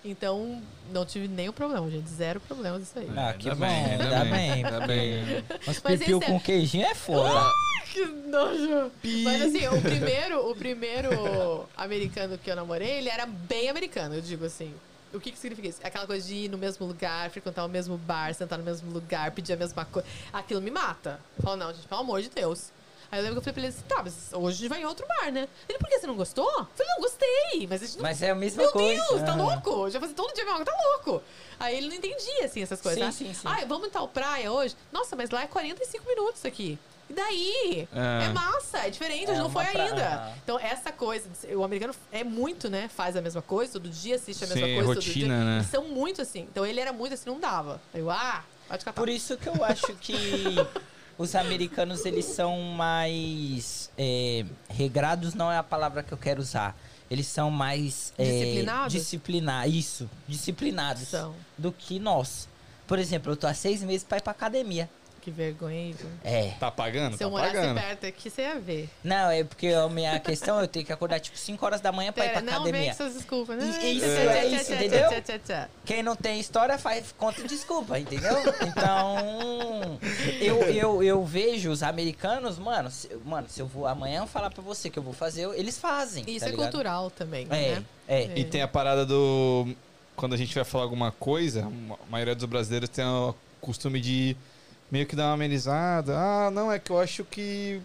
[0.05, 0.63] Então,
[0.93, 2.09] não tive nenhum problema, gente.
[2.09, 3.09] Zero problemas isso aí.
[3.17, 5.45] Ah, que bom, bem, ainda bem, ainda bem.
[5.67, 7.51] Mas pipiu esse é- com queijinho é foda.
[7.93, 8.91] Que nojo!
[9.25, 14.21] Mas assim, o primeiro, o primeiro americano que eu namorei, ele era bem americano, eu
[14.21, 14.73] digo assim.
[15.13, 15.81] O que, que significa isso?
[15.83, 19.33] Aquela coisa de ir no mesmo lugar, frequentar o mesmo bar, sentar no mesmo lugar,
[19.33, 20.07] pedir a mesma coisa.
[20.33, 21.19] Aquilo me mata.
[21.37, 22.71] Eu falo, não, gente, pelo amor de Deus.
[23.13, 24.81] Aí eu lembro que eu falei pra ele assim, tá, mas hoje a gente vai
[24.83, 25.49] em outro bar, né?
[25.69, 26.49] Ele, por que você não gostou?
[26.49, 29.05] Eu falei, não, gostei, mas a gente não Mas é a mesma Meu coisa.
[29.09, 29.37] Deus, tá Ah.
[29.37, 29.91] louco?
[29.91, 31.23] Já fazia todo dia a mesma coisa, tá louco?
[31.59, 33.01] Aí ele não entendia, assim, essas coisas.
[33.15, 33.33] Sim, né?
[33.35, 33.49] sim, sim.
[33.49, 34.77] Ai, vamos em tal praia hoje?
[34.93, 36.79] Nossa, mas lá é 45 minutos aqui.
[37.09, 37.89] E daí?
[37.93, 38.27] É.
[38.27, 40.33] É, massa, é diferente, a gente É não foi pra- ainda.
[40.45, 42.89] Então, essa coisa, o americano é muito, né?
[42.89, 44.89] Faz a mesma coisa, todo dia assiste a mesma Sim, coisa.
[44.95, 45.45] todo rotina, dia.
[45.45, 45.57] né?
[45.57, 46.43] Eles são muito assim.
[46.43, 47.81] Então, ele era muito assim, não dava.
[47.93, 49.01] Aí Eu, ah, pode catar.
[49.01, 50.15] Por isso que eu acho que
[51.19, 53.91] os americanos, eles são mais...
[53.99, 56.77] é, regrados não é a palavra que eu quero usar.
[57.11, 58.13] Eles são mais...
[58.17, 58.93] é, Disciplinados?
[58.93, 61.09] disciplina- isso, disciplinados.
[61.09, 61.35] São.
[61.59, 62.49] Do que nós.
[62.87, 64.89] Por exemplo, eu tô há seis meses pra ir pra academia.
[65.21, 65.95] Que vergonha?
[66.25, 66.53] É.
[66.59, 67.13] Tá pagando?
[67.13, 67.79] Se Tá eu morasse pagando.
[67.79, 68.89] perto aqui, você ia ver.
[69.05, 71.93] Não, é porque a minha questão é eu tenho que acordar tipo 5 horas da
[71.93, 72.91] manhã pra ir Pera, pra não vem academia.
[72.93, 73.59] com suas desculpas.
[73.59, 73.65] né?
[73.83, 75.09] E- isso, é isso, entendeu?
[75.11, 75.69] tchá, tchá, tchá.
[75.85, 78.35] Quem não tem história faz conta desculpa, entendeu?
[78.67, 79.99] Então,
[80.41, 84.63] eu, eu, eu vejo os americanos, mano, se, mano, se eu vou amanhã falar pra
[84.63, 86.25] você que eu vou fazer, eles fazem.
[86.27, 86.63] Isso tá é ligado?
[86.71, 87.85] cultural também, É, né?
[88.09, 88.31] é.
[88.39, 89.69] E tem a parada do.
[90.17, 91.67] Quando a gente vai falar alguma coisa,
[92.07, 94.37] a maioria dos brasileiros tem o costume de
[94.91, 96.15] meio que dar uma amenizada.
[96.17, 97.81] Ah, não, é que eu acho que.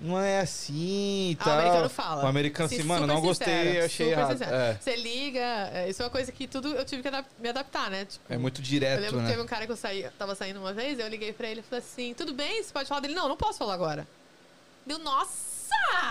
[0.00, 1.56] Não é assim e Ah, tal.
[1.56, 2.24] o americano fala.
[2.24, 4.42] O americano assim, Sim, mano, não gostei, sincero, achei super errado.
[4.44, 5.40] É, Você liga,
[5.72, 8.04] é, isso é uma coisa que tudo eu tive que adap- me adaptar, né?
[8.04, 9.30] Tipo, é muito eu direto, lembro que né?
[9.30, 11.62] teve um cara que eu saí, tava saindo uma vez, eu liguei pra ele e
[11.64, 13.14] falei assim, tudo bem, você pode falar dele?
[13.14, 14.06] Não, não posso falar agora.
[14.86, 15.57] Deu, nossa!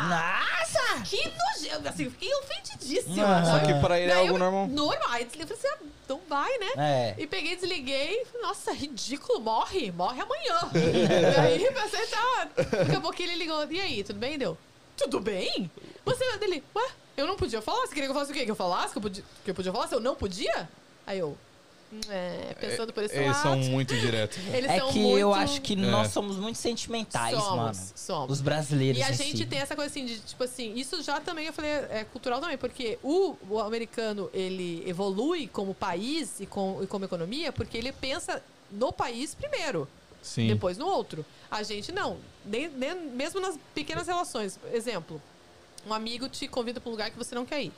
[0.10, 1.02] Nossa!
[1.06, 1.88] Que nojento!
[1.90, 3.38] Assim, fiquei ofendidíssima.
[3.40, 3.46] Ah.
[3.46, 4.68] Só que pra ele é algo eu- normal.
[4.68, 5.08] Normal.
[5.12, 6.68] Aí eu falei assim, ah, então vai, né?
[6.78, 7.16] É.
[7.18, 8.26] E peguei, desliguei.
[8.26, 10.60] falei, Nossa, ridículo, morre, morre amanhã.
[10.76, 12.48] e aí pensei, tá.
[12.56, 13.66] Daqui a pouquinho ele ligou.
[13.72, 14.38] E aí, tudo bem?
[14.38, 14.58] Deu.
[14.96, 15.70] Tudo bem?
[16.06, 17.82] Você dele, ué, eu não podia falar?
[17.82, 18.46] Você queria que eu falasse o quê?
[18.46, 18.92] Que eu falasse?
[18.94, 19.88] Que eu podia, que eu podia falar?
[19.88, 20.68] Se eu não podia?
[21.06, 21.38] Aí eu.
[22.10, 23.42] É, pensando por esse Eles lado.
[23.44, 24.38] são muito diretos.
[24.54, 25.18] Eles É são que muito...
[25.20, 26.10] eu acho que nós É.
[26.12, 27.92] somos muito sentimentais, somos, mano.
[27.96, 28.32] Somos.
[28.34, 29.00] Os brasileiros.
[29.00, 29.46] E a em gente si.
[29.46, 32.58] tem essa coisa assim de, tipo assim, isso já também eu falei é cultural também,
[32.58, 37.94] porque o, o americano ele evolui como país e, com, e como economia porque ele
[37.94, 39.88] pensa no país primeiro,
[40.22, 40.48] Sim.
[40.48, 41.26] depois no outro.
[41.50, 42.18] A gente não.
[42.46, 44.60] Nem, nem- mesmo nas pequenas relações.
[44.74, 45.22] Exemplo,
[45.86, 47.72] um amigo te convida para um lugar que você não quer ir.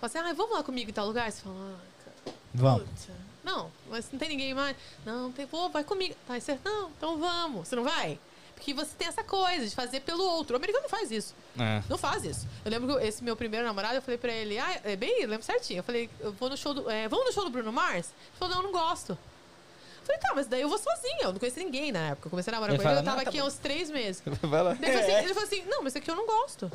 [0.00, 1.30] Fala assim, ah, vamos lá comigo em tal lugar?
[1.30, 1.89] Você fala, ah,
[2.54, 2.82] Vamos.
[2.88, 3.12] Puta,
[3.44, 4.76] Não, mas não tem ninguém mais.
[5.04, 5.46] Não, tem.
[5.46, 6.14] Pô, vai comigo.
[6.26, 7.68] Tá, você, não, então vamos.
[7.68, 8.18] Você não vai?
[8.54, 10.54] Porque você tem essa coisa de fazer pelo outro.
[10.54, 11.34] O americano não faz isso.
[11.58, 11.82] É.
[11.88, 12.46] Não faz isso.
[12.62, 15.28] Eu lembro que esse meu primeiro namorado, eu falei pra ele, ah, é bem, eu
[15.28, 15.78] lembro certinho.
[15.78, 16.90] Eu falei, eu vou no show do.
[16.90, 18.08] é, vamos no show do Bruno Mars?
[18.08, 19.12] Ele falou, não, eu não gosto.
[19.12, 21.22] Eu falei, tá, mas daí eu vou sozinha.
[21.22, 22.26] Eu não conheci ninguém na época.
[22.26, 23.48] Eu comecei a namorar Ele com ele, fala, eu tava "Não, tá aqui bom." há
[23.48, 24.22] uns três meses.
[24.42, 24.74] Vai lá.
[24.74, 26.70] Daí ele, falou assim, ele falou assim, não, mas isso aqui eu não gosto.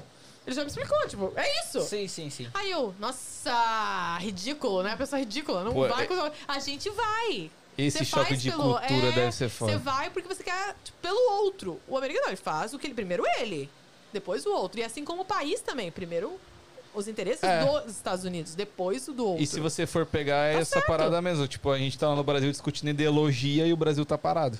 [0.46, 1.82] Ele já me explicou, tipo, é isso.
[1.82, 2.48] Sim, sim, sim.
[2.54, 4.94] Aí eu, nossa, ridículo, né?
[4.94, 5.64] A pessoa ridícula.
[5.64, 6.32] Não Pô, vai é- com...
[6.48, 7.50] A gente vai.
[7.78, 9.78] Esse Você choque faz de pelo- cultura é, deve ser Você foda.
[9.80, 11.80] vai porque você quer tipo, pelo outro.
[11.88, 13.70] O americano ele faz o que ele primeiro ele,
[14.14, 14.80] depois o outro.
[14.80, 16.40] E assim como o país também, primeiro
[16.96, 17.64] os interesses É.
[17.66, 19.44] dos Estados Unidos, depois o do outro.
[19.44, 20.88] E se você for pegar Tá essa certo.
[20.88, 24.18] parada mesmo, tipo, a gente tá lá no Brasil discutindo ideologia e o Brasil tá
[24.18, 24.58] parado.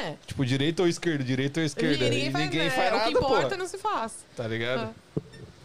[0.00, 0.14] É.
[0.26, 2.04] Tipo, direita ou esquerda, direita ou esquerda.
[2.04, 3.56] E ninguém, E faz, ninguém faz O nada, que importa pô.
[3.56, 4.12] não se faz.
[4.36, 4.94] Tá ligado?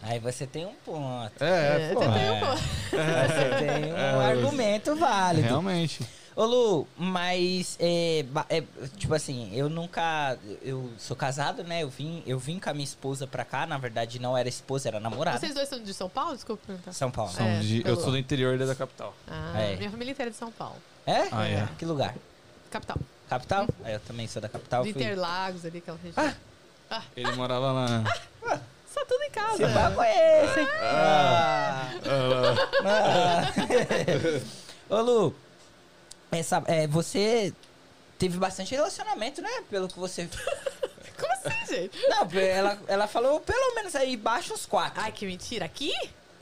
[0.02, 1.32] Aí você tem um ponto.
[1.44, 2.00] É, É, pô.
[2.00, 2.40] você tem um É.
[2.40, 2.62] ponto.
[2.90, 5.46] Você tem um É, argumento válido.
[5.46, 6.00] Realmente.
[6.34, 8.62] Ô Lu, mas é, é,
[8.96, 10.38] tipo assim, eu nunca.
[10.62, 11.82] Eu sou casado, né?
[11.82, 14.88] Eu vim, eu vim com a minha esposa pra cá, na verdade não era esposa,
[14.88, 15.38] era namorada.
[15.38, 16.34] Vocês dois são de São Paulo?
[16.34, 16.92] Desculpa perguntar.
[16.92, 17.30] São Paulo.
[17.32, 19.14] São É, de- eu pelo- sou do interior da capital.
[19.28, 19.76] Ah, É.
[19.76, 20.76] minha família inteira é de São Paulo.
[21.06, 21.28] É?
[21.30, 21.68] Ah, é.
[21.78, 22.14] Que lugar?
[22.70, 22.96] Capital.
[23.28, 23.66] Capital?
[23.84, 24.82] É, eu também sou da capital.
[24.84, 26.34] Fui- Interlagos ali, aquela região.
[27.16, 28.04] Ele morava lá.
[28.92, 29.56] Só tudo em casa.
[29.56, 30.68] Você vai conhece, hein?
[30.82, 31.90] Ah.
[32.84, 33.44] Ah.
[34.94, 35.34] Ô Lu,
[36.32, 37.52] essa, é, você
[38.18, 39.50] teve bastante relacionamento, né?
[39.70, 40.28] Pelo que você.
[41.18, 41.98] Como assim, gente?
[42.08, 45.00] Não, ela, ela falou pelo menos aí baixo uns quatro.
[45.00, 45.64] Ai, que mentira.
[45.64, 45.92] Aqui?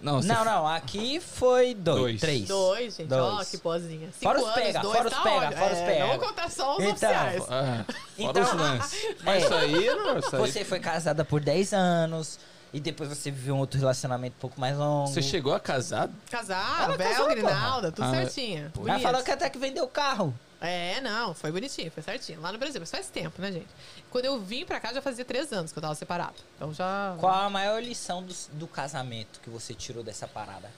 [0.00, 1.98] Não, você Não, não, aqui foi dois.
[2.00, 2.20] Dois.
[2.20, 2.48] Três.
[2.48, 3.12] Dois, gente.
[3.12, 3.50] Ó, Dois.
[3.50, 4.06] que pozinha.
[4.06, 6.00] Cinco Fora os anos, pega, dois, fora os tá pega, fora os É, pega.
[6.00, 7.42] Não vou contar só os Então, oficiais.
[7.50, 9.16] Ah, fora Então- os lances.
[9.22, 9.44] Mas É.
[9.44, 10.40] isso aí, não, isso aí.
[10.40, 12.38] Você foi casada por 10 anos
[12.72, 15.08] e depois você viveu um outro relacionamento um pouco mais longo.
[15.08, 16.08] Você chegou a casar?
[16.30, 18.72] Casar, Ela Bel, casou, Grinalda, tudo Ah, certinho.
[18.86, 20.34] Ela falou que até que vendeu o carro.
[20.60, 22.40] É, não, foi bonitinho, foi certinho.
[22.40, 23.68] Lá no Brasil, mas faz tempo, né, gente?
[24.10, 26.34] Quando eu vim pra cá, já fazia três anos que eu tava separado.
[26.56, 27.16] Então já.
[27.18, 30.70] Qual a maior lição do, do casamento que você tirou dessa parada?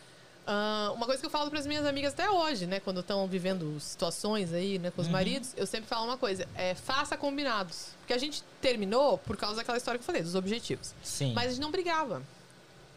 [0.46, 3.26] Ah, uma coisa que eu falo para as minhas amigas até hoje, né, quando estão
[3.28, 7.88] vivendo situações aí, né, com os maridos, eu sempre falo uma coisa: é faça combinados.
[8.12, 10.94] Porque a gente terminou por causa daquela história que eu falei, dos objetivos.
[11.02, 11.32] Sim.
[11.32, 12.22] Mas a gente não brigava.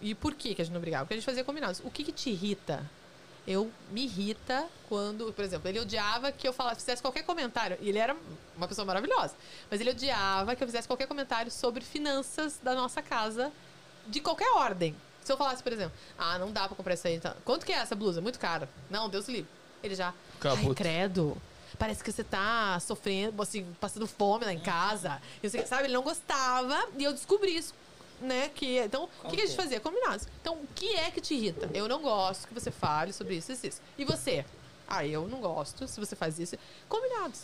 [0.01, 1.05] E por que, que a gente não brigava?
[1.05, 1.81] Porque a gente fazia combinados.
[1.85, 2.83] O que, que te irrita?
[3.47, 7.77] Eu me irrita quando, por exemplo, ele odiava que eu falasse, fizesse qualquer comentário.
[7.79, 8.15] E ele era
[8.57, 9.35] uma pessoa maravilhosa.
[9.71, 13.53] Mas ele odiava que eu fizesse qualquer comentário sobre finanças da nossa casa,
[14.07, 14.93] de qualquer ordem.
[15.23, 17.15] Se eu falasse, por exemplo, ah, não dá pra comprar isso aí.
[17.15, 18.19] Então, quanto que é essa blusa?
[18.19, 18.67] Muito cara.
[18.89, 19.49] Não, Deus livre.
[19.81, 20.13] Ele já.
[20.33, 20.75] Ficava Ai, puto.
[20.75, 21.37] credo.
[21.77, 25.21] Parece que você tá sofrendo, assim, passando fome lá em casa.
[25.43, 27.73] Eu sei, sabe, ele não gostava e eu descobri isso,
[28.21, 28.49] né?
[28.49, 29.79] Que, então, o que, que a gente fazia?
[29.79, 30.27] Combinados.
[30.41, 31.69] Então, o que é que te irrita?
[31.73, 33.81] Eu não gosto que você fale sobre isso e isso.
[33.97, 34.45] E você?
[34.87, 36.55] Ah, eu não gosto se você faz isso.
[36.87, 37.41] Combinados.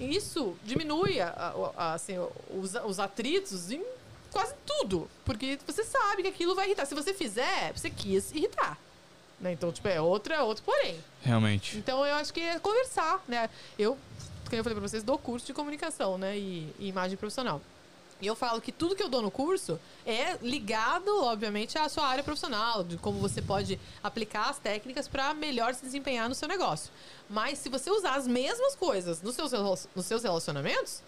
[0.00, 2.14] E isso diminui a- a- a- assim,
[2.50, 3.84] os, os atritos em
[4.32, 5.08] quase tudo.
[5.24, 6.86] Porque você sabe que aquilo vai irritar.
[6.86, 8.78] Se você fizer, você quis irritar.
[9.40, 9.52] Né?
[9.52, 10.98] Então, tipo, é outro, é outro porém.
[11.22, 11.76] Realmente.
[11.76, 13.48] Então eu acho que é conversar, né?
[13.78, 13.96] Eu,
[14.44, 16.36] como eu falei pra vocês, dou curso de comunicação, né?
[16.36, 17.60] E, e imagem profissional.
[18.20, 22.04] E eu falo que tudo que eu dou no curso é ligado, obviamente, à sua
[22.04, 26.48] área profissional, de como você pode aplicar as técnicas para melhor se desempenhar no seu
[26.48, 26.90] negócio.
[27.30, 29.52] Mas se você usar as mesmas coisas nos seus,
[29.94, 31.02] nos seus relacionamentos,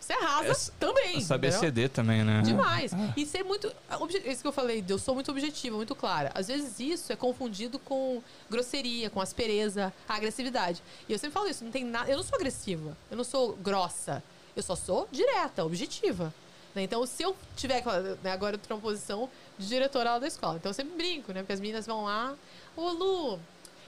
[0.00, 1.20] você arrasa Essa- também.
[1.20, 1.60] Saber entendeu?
[1.66, 2.42] ceder também, né?
[2.42, 2.92] Demais.
[3.16, 3.72] E ser muito.
[3.98, 6.30] obje- Isso que eu falei, eu sou muito objetiva, muito clara.
[6.34, 10.82] Às vezes isso é confundido com grosseria, com aspereza, agressividade.
[11.08, 12.10] E eu sempre falo isso, não tem nada.
[12.10, 14.22] Eu não sou agressiva, eu não sou grossa.
[14.54, 16.32] Eu só sou direta, objetiva.
[16.74, 16.82] né?
[16.82, 17.82] Então, se eu tiver.
[18.22, 19.28] né, agora eu tô numa posição
[19.58, 20.56] de diretora lá da escola.
[20.56, 21.40] Então eu sempre brinco, né?
[21.40, 22.34] Porque as meninas vão lá.
[22.76, 23.40] Ô, Lu,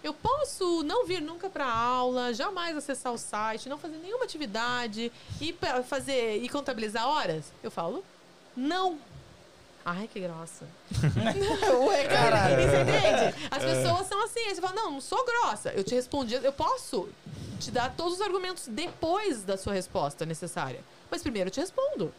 [0.09, 5.13] eu posso não vir nunca pra aula, jamais acessar o site, não fazer nenhuma atividade
[5.41, 5.55] e
[5.85, 7.53] fazer e contabilizar horas?
[7.63, 8.03] Eu falo,
[8.57, 8.99] não.
[9.85, 10.67] Ai, que grossa.
[11.87, 13.49] Ué, Você entende?
[13.51, 14.41] As pessoas são assim.
[14.41, 15.71] Aí você fala, não, não sou grossa.
[15.71, 17.09] Eu te respondi, eu posso
[17.61, 20.81] te dar todos os argumentos depois da sua resposta necessária.
[21.11, 22.13] Mas primeiro eu te respondo.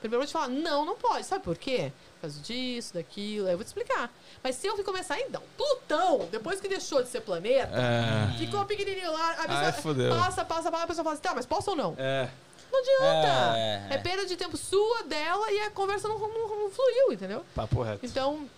[0.00, 1.26] Primeiro eu vou te falar, não, não pode.
[1.26, 1.92] Sabe por quê?
[2.26, 3.48] Causa disso, daquilo.
[3.48, 4.12] Eu vou te explicar.
[4.42, 8.36] Mas se eu começar a um Plutão, depois que deixou de ser planeta, É.
[8.38, 10.10] ficou pequenininho lá, a Ai, pessoa fodeu.
[10.10, 11.94] passa, passa, passa, a pessoa fala assim, tá, mas posso ou não?
[11.96, 12.28] É.
[12.72, 13.56] Não adianta.
[13.58, 13.86] É.
[13.90, 17.44] É, perda de tempo sua, dela, e a conversa não, não- não fluiu, entendeu?
[17.54, 18.04] Papo reto.
[18.04, 18.48] Então,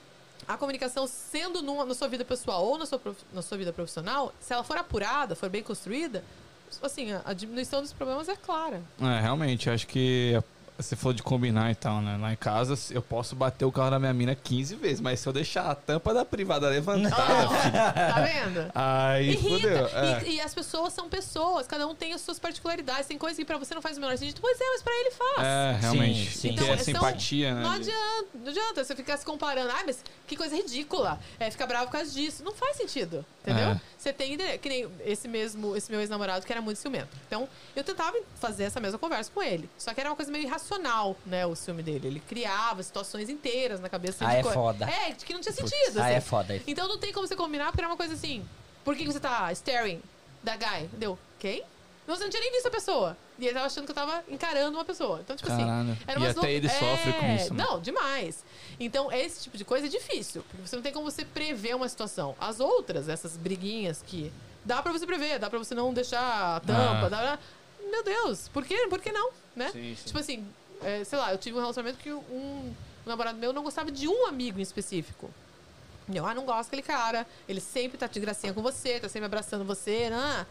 [0.46, 3.00] a comunicação sendo numa, na sua vida pessoal ou na sua,
[3.34, 6.24] na sua vida profissional, se ela for apurada, for bem construída,
[6.82, 8.80] assim, a, a diminuição dos problemas é clara.
[9.00, 10.42] É, realmente, acho que
[10.78, 12.16] você falou de combinar e tal, né?
[12.20, 15.28] Lá em casa eu posso bater o carro da minha mina 15 vezes, mas se
[15.28, 17.16] eu deixar a tampa da privada levantada,
[18.14, 18.70] tá vendo?
[18.74, 19.90] aí Irrita.
[19.92, 20.28] É.
[20.28, 23.06] E, e as pessoas são pessoas, cada um tem as suas particularidades.
[23.06, 24.40] Tem coisa que pra você não faz o menor sentido.
[24.40, 25.38] Pois é, mas pra ele faz.
[25.46, 26.30] É, realmente.
[26.30, 26.48] Sim, sim.
[26.50, 27.62] Então, essa são- empatia, né?
[27.62, 29.70] Não adianta, não adianta você ficar se comparando.
[29.70, 31.18] Ah, mas que coisa ridícula.
[31.40, 32.44] É ficar bravo por causa disso.
[32.44, 33.70] Não faz sentido, entendeu?
[33.70, 33.80] É.
[33.98, 34.36] Você tem.
[34.59, 37.09] Que nem esse mesmo, esse meu ex-namorado que era muito ciumento.
[37.26, 39.68] Então, eu tentava fazer essa mesma conversa com ele.
[39.76, 40.67] Só que era uma coisa meio irracional,
[41.24, 41.46] né?
[41.46, 42.08] O ciúme dele.
[42.08, 44.84] Ele criava situações inteiras na cabeça Ah, de é coi- foda.
[44.84, 45.98] É, que não tinha sentido.
[46.00, 46.14] Ah, assim.
[46.14, 46.60] é foda.
[46.66, 48.44] Então não tem como você combinar, porque era uma coisa assim.
[48.84, 50.02] Por que, que você tá staring
[50.42, 50.88] da guy?
[50.94, 51.62] Deu, quem?
[52.06, 53.16] Não, Você não tinha nem visto a pessoa.
[53.38, 55.20] E ele tava achando que eu tava encarando uma pessoa.
[55.20, 55.92] Então, tipo Caralho.
[55.92, 56.02] assim.
[56.06, 57.64] Era E umas até ele sofre com isso, né?
[57.64, 58.44] Não, demais.
[58.80, 60.42] Então, esse tipo de coisa é difícil.
[60.48, 62.34] Porque você não tem como você prever uma situação.
[62.40, 64.32] As outras, essas briguinhas que.
[64.64, 67.08] Dá pra você prever, dá pra você não deixar a tampa, Ah.
[67.08, 67.38] dá pra...
[67.90, 69.30] Meu Deus, por que, por que não?
[69.56, 69.70] Né?
[69.72, 70.04] Sim, sim.
[70.06, 70.46] Tipo assim,
[70.82, 72.20] é, sei lá, eu tive um relacionamento que um,
[73.05, 75.30] o namorado meu não gostava de um amigo em específico.
[76.12, 77.26] Eu, ah, não gosto daquele cara.
[77.48, 80.46] Ele sempre tá de gracinha com você, tá sempre abraçando você, né?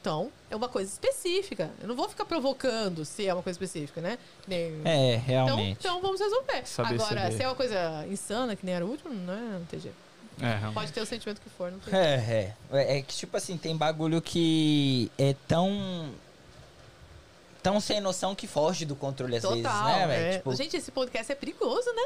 [0.00, 1.70] Então, é uma coisa específica.
[1.80, 4.18] Eu não vou ficar provocando se é uma coisa específica, né?
[4.46, 5.78] Nem- É, então, realmente.
[5.80, 6.64] então vamos resolver.
[6.66, 7.36] Saber Agora, ceder.
[7.38, 9.96] se é uma coisa insana, que nem era o último, não, é, não tem jeito.
[10.40, 10.70] É.
[10.72, 12.98] Pode ter o sentimento que for, não tem É, é.
[12.98, 16.10] É que, tipo assim, tem bagulho que é tão.
[17.66, 19.84] Tão sem noção que foge do controle às vezes, Total.
[19.84, 20.24] né, velho?
[20.24, 20.36] é.
[20.38, 22.02] Tipo, Gente, esse podcast é perigoso, né?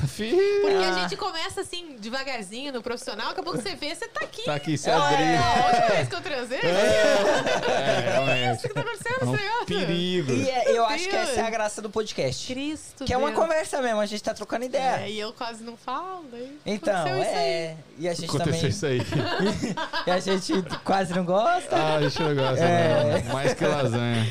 [0.00, 0.90] Porque Ah.
[0.90, 4.42] a gente começa assim, devagarzinho no profissional, daqui a pouco você vê, você tá aqui.
[4.44, 5.36] Tá aqui, se É, abrir.
[5.36, 8.58] a última vez que eu transei, É, realmente.
[8.66, 9.66] o que tá acontecendo É um esse negócio?
[9.66, 10.32] perigo.
[10.32, 12.52] E é- eu Meu acho que essa é a graça do podcast.
[12.52, 13.40] Cristo Que é uma Deus.
[13.40, 15.00] conversa mesmo, a gente tá trocando ideia.
[15.02, 17.76] É, e eu quase não falo, daí Então, é.
[17.98, 18.70] E a gente Aconteceu também.
[18.70, 19.00] isso aí.
[20.06, 20.52] E a gente
[20.84, 21.74] quase não gosta.
[21.76, 23.22] Ah, a gente não gosta, É.
[23.24, 23.32] não.
[23.32, 24.26] Mais que lasanha.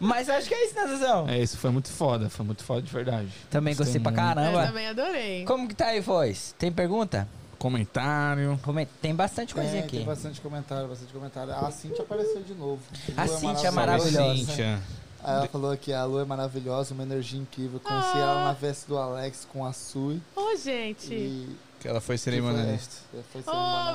[0.00, 1.28] Mas acho que é isso, né, Zezão?
[1.28, 2.28] É, isso foi muito foda.
[2.28, 3.28] Foi muito foda de verdade.
[3.50, 4.20] Também gostei pra muito.
[4.22, 4.69] Eu caramba.
[4.70, 5.44] Também adorei.
[5.44, 6.54] Como que tá aí, voz?
[6.58, 7.28] Tem pergunta?
[7.58, 8.58] Comentário.
[8.62, 9.96] Come- Tem bastante coisinha Tem, aqui.
[9.98, 11.52] tem bastante comentário, bastante comentário.
[11.54, 12.80] A Cintia apareceu de novo.
[13.16, 14.34] A Lu Cintia é Salve, maravilhosa.
[14.34, 14.82] Cíntia.
[15.22, 17.78] Aí ela falou que a Lu é maravilhosa, uma energia incrível.
[17.78, 20.20] Conheci ela na festa do Alex com a Sui.
[20.34, 21.12] Ô, gente.
[21.12, 22.96] E Que ela foi cerimonialista.
[23.10, 23.92] Foi, foi Ô, cerimonialista.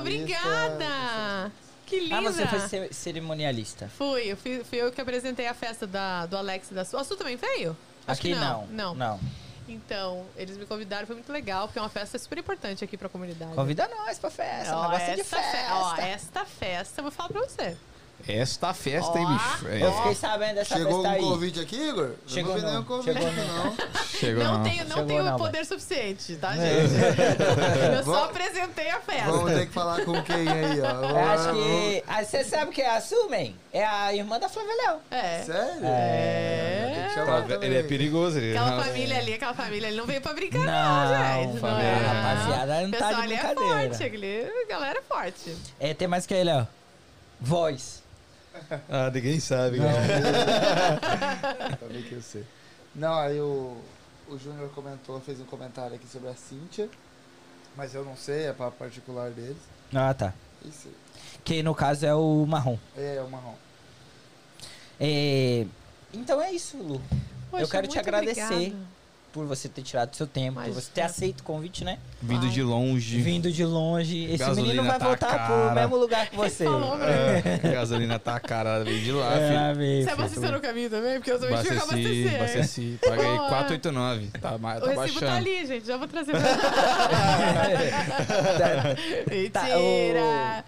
[0.48, 1.52] obrigada.
[1.84, 2.16] Que linda.
[2.18, 3.88] Ah, você foi ce- cerimonialista.
[3.96, 7.00] Fui, eu fui, fui eu que apresentei a festa da, do Alex e da sua.
[7.00, 7.76] A sua também veio?
[8.06, 8.66] Acho Aqui que não.
[8.68, 8.94] Não.
[8.94, 9.20] Não.
[9.68, 13.08] Então, eles me convidaram, foi muito legal, porque é uma festa super importante aqui pra
[13.08, 13.54] comunidade.
[13.54, 14.76] Convida nós pra festa.
[14.76, 15.56] Ó, um negócio de esta festa.
[15.56, 17.76] fe- ó, esta festa, eu vou falar pra você.
[18.28, 19.32] Esta festa, hein, Ó.
[19.32, 19.68] bicho?
[19.68, 21.20] É, Eu fiquei sabendo dessa Chegou festa um aí.
[21.20, 22.10] convite aqui, Igor?
[22.26, 22.70] Chegou não não.
[22.70, 23.76] nenhum convite Chegou não.
[24.18, 24.62] Chegou não não.
[24.64, 26.56] tenho, não Chegou tenho não, poder suficiente, tá, É.
[26.88, 26.94] gente?
[27.98, 29.30] eu só apresentei a festa.
[29.30, 30.86] Vamos ter que falar com quem aí, ó.
[31.08, 32.04] Eu acho que.
[32.08, 33.56] Ah, Você sabe quem é a Sumen?
[33.72, 34.98] É a irmã da Flávia Léo.
[35.10, 35.42] É.
[35.44, 35.80] Sério?
[35.84, 37.10] É.
[37.14, 37.68] Que Tá, também.
[37.68, 38.38] ele é perigoso.
[38.38, 41.60] Ele Aquela não- família ali, aquela família ali não veio pra brincar, não, Não, gente.
[41.60, 42.06] família, é.
[42.06, 43.88] rapaziada, não O tá pessoal de ali é brincadeira.
[43.88, 45.56] forte, aquele, a galera é forte.
[45.80, 46.64] É, tem mais que ele, ó.
[47.40, 48.02] Voz.
[48.88, 49.78] Ah, ninguém sabe.
[51.80, 52.44] Também que eu sei.
[52.94, 53.76] Não, aí o,
[54.28, 56.88] o Júnior comentou, fez um comentário aqui sobre a Cíntia.
[57.76, 59.56] Mas eu não sei, é pra particular deles.
[59.94, 60.32] Ah, tá.
[60.64, 60.88] Isso
[61.44, 62.78] Que no caso é o marrom.
[62.96, 63.54] é o marrom.
[64.98, 65.66] É,
[66.12, 67.00] Então é isso, Lu.
[67.50, 68.42] Poxa, quero te agradecer.
[68.44, 68.76] obrigada.
[69.36, 70.80] Por você ter tirado seu tempo, por Imagina.
[70.80, 71.98] você ter aceito o convite, né?
[72.22, 73.20] Vindo de longe.
[73.20, 74.24] Vindo de longe.
[74.24, 76.64] Esse Gasolina menino vai tá voltar pro mesmo lugar que você.
[76.64, 79.42] Falou, É, gasolina tá cara, veio de lá, filho.
[79.44, 80.04] É, amigo.
[80.04, 81.14] Você abasteceu no caminho também?
[81.16, 82.34] Porque eu também tive que abastecer.
[82.36, 82.98] abasteci.
[83.06, 83.48] Paguei Boa.
[83.50, 84.26] 489.
[84.40, 85.26] Tá, O tá recibo baixando.
[85.26, 85.86] tá ali, gente.
[85.86, 86.40] Já vou trazer pra
[89.52, 90.64] Tá, Mentira!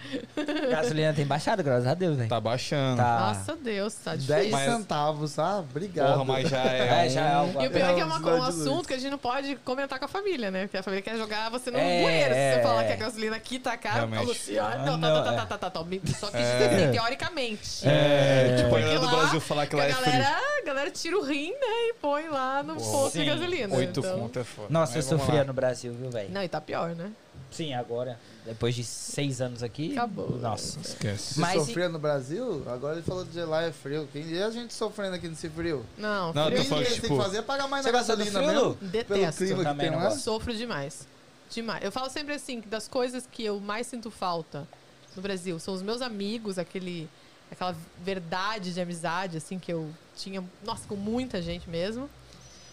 [0.71, 2.29] Gasolina tem baixado, graças a Deus, velho.
[2.29, 2.99] Tá baixando.
[2.99, 3.19] Tá.
[3.35, 4.51] Nossa Deus, tá 10 difícil.
[4.51, 6.13] Mas- centavos, ah, obrigado.
[6.13, 7.07] Porra, mas já é.
[7.07, 8.58] É, já é um- E o pior é que é uma- um luz.
[8.61, 10.63] Assunto que a gente não pode comentar com a família, né?
[10.63, 12.35] Porque a família quer jogar você no É, bueiro.
[12.35, 12.87] Se é, você falar é.
[12.87, 14.75] que a gasolina aqui tá cara, a Luciana.
[14.75, 15.37] Ah, Não, não, tá, tá, é.
[15.37, 15.81] tá, tá, tá, tá.
[16.19, 16.67] Só que É.
[16.67, 17.89] assim, teoricamente.
[17.89, 20.05] É, tipo, a galera do Brasil falar que lá é frio.
[20.13, 21.89] galera, a galera tira o rim, né?
[21.91, 23.21] E põe lá no posto Sim.
[23.21, 23.77] de gasolina.
[23.77, 24.19] Oito então...
[24.19, 24.69] conto é foda.
[24.71, 25.45] Nossa, eu sofria lá.
[25.45, 26.31] no Brasil, viu, velho?
[26.31, 27.11] Não, e tá pior, né?
[27.51, 28.19] Sim, agora.
[28.49, 29.93] Depois de seis anos aqui.
[29.93, 30.31] Acabou.
[30.39, 30.79] Nossa.
[30.81, 31.35] Esquece.
[31.35, 32.63] Você Mas e- sofria no Brasil?
[32.67, 34.09] Agora ele falou de lá é frio.
[34.13, 35.85] Quem e a gente sofrendo aqui nesse frio?
[35.99, 37.85] Não, Não, tô frio que falando eles que, têm tipo, que fazer é pagar mais
[37.85, 38.65] Você na gasolina frio, mesmo.
[38.69, 38.75] Lu?
[38.77, 39.45] Pelo detesto.
[39.45, 40.11] clima que Também tem não lá.
[40.13, 41.07] Sofro demais.
[41.51, 41.85] Demais.
[41.85, 44.67] Eu falo sempre assim, que das coisas que eu mais sinto falta
[45.15, 47.09] no Brasil são os meus amigos, aquele,
[47.51, 52.09] aquela verdade de amizade, assim, que eu tinha, nossa, com muita gente mesmo.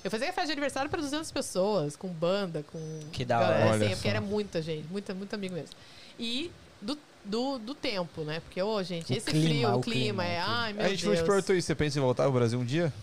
[0.05, 2.79] Eu fazia festa de aniversário para 200 pessoas, com banda, com.
[3.11, 3.65] Que da hora.
[3.65, 4.09] Olha assim, porque só.
[4.09, 5.71] era muita gente, muita, muito amigo mesmo.
[6.19, 8.39] E do, do, do tempo, né?
[8.39, 10.39] Porque, ô, gente, O esse clima, frio, o o clima, clima, é.
[10.39, 11.17] Ai, meu A gente Deus.
[11.17, 11.65] te perguntou isso.
[11.65, 12.93] Você pensa em voltar ao Brasil um dia?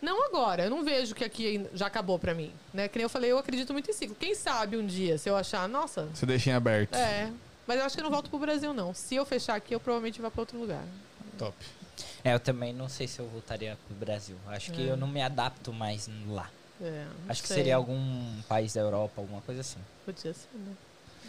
[0.00, 2.52] Não agora, eu não vejo que aqui já acabou pra mim.
[2.72, 2.86] Né?
[2.86, 4.14] Que nem eu falei, eu acredito muito em ciclo.
[4.14, 6.94] Quem sabe um dia, se eu achar, nossa, Você deixa em aberto.
[6.94, 7.28] é.
[7.66, 8.94] Mas eu acho que eu não volto pro Brasil, não.
[8.94, 10.84] Se eu fechar aqui, eu provavelmente vou pra outro lugar.
[11.36, 11.52] Top.
[12.28, 14.34] É, eu também não sei se eu voltaria pro Brasil.
[14.48, 14.90] Acho que É.
[14.90, 16.50] eu não me adapto mais lá.
[16.80, 17.58] É, não Acho que sei.
[17.58, 19.78] seria algum país da Europa, alguma coisa assim.
[20.04, 20.72] Podia ser, né?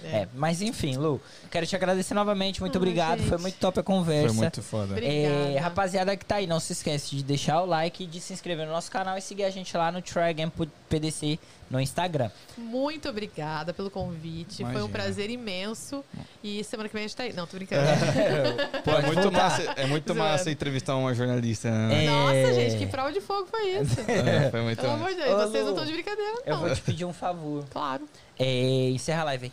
[0.04, 1.20] É, mas enfim, Lu,
[1.50, 2.62] quero te agradecer novamente.
[2.62, 3.18] Muito Ah, obrigado.
[3.20, 3.42] Foi gente.
[3.42, 4.28] muito top a conversa.
[4.30, 5.00] Foi muito foda.
[5.04, 8.66] É, rapaziada que tá aí, não se esquece de deixar o like, de se inscrever
[8.68, 10.52] no nosso canal e seguir a gente lá no Try Again
[10.90, 11.40] PDC
[11.70, 12.30] no Instagram.
[12.58, 14.58] Muito obrigada pelo convite.
[14.58, 14.90] Foi um Imagina.
[14.90, 16.04] prazer imenso.
[16.44, 17.34] E semana que vem a gente tá aí.
[17.34, 17.82] Não, tô brincando.
[18.84, 19.44] Pô, é muito, voltar.
[19.44, 21.70] massa, é muito massa entrevistar uma jornalista.
[21.70, 22.06] Né?
[22.06, 22.10] É.
[22.10, 24.00] Nossa, gente, que prova de fogo foi isso?
[24.08, 26.56] É, foi muito Pelo amor de Deus, Ô, vocês Lu, não estão de brincadeira, Eu
[26.56, 26.62] não.
[26.62, 27.66] vou te pedir um favor.
[27.70, 28.08] Claro.
[28.40, 29.52] É, encerra a live aí.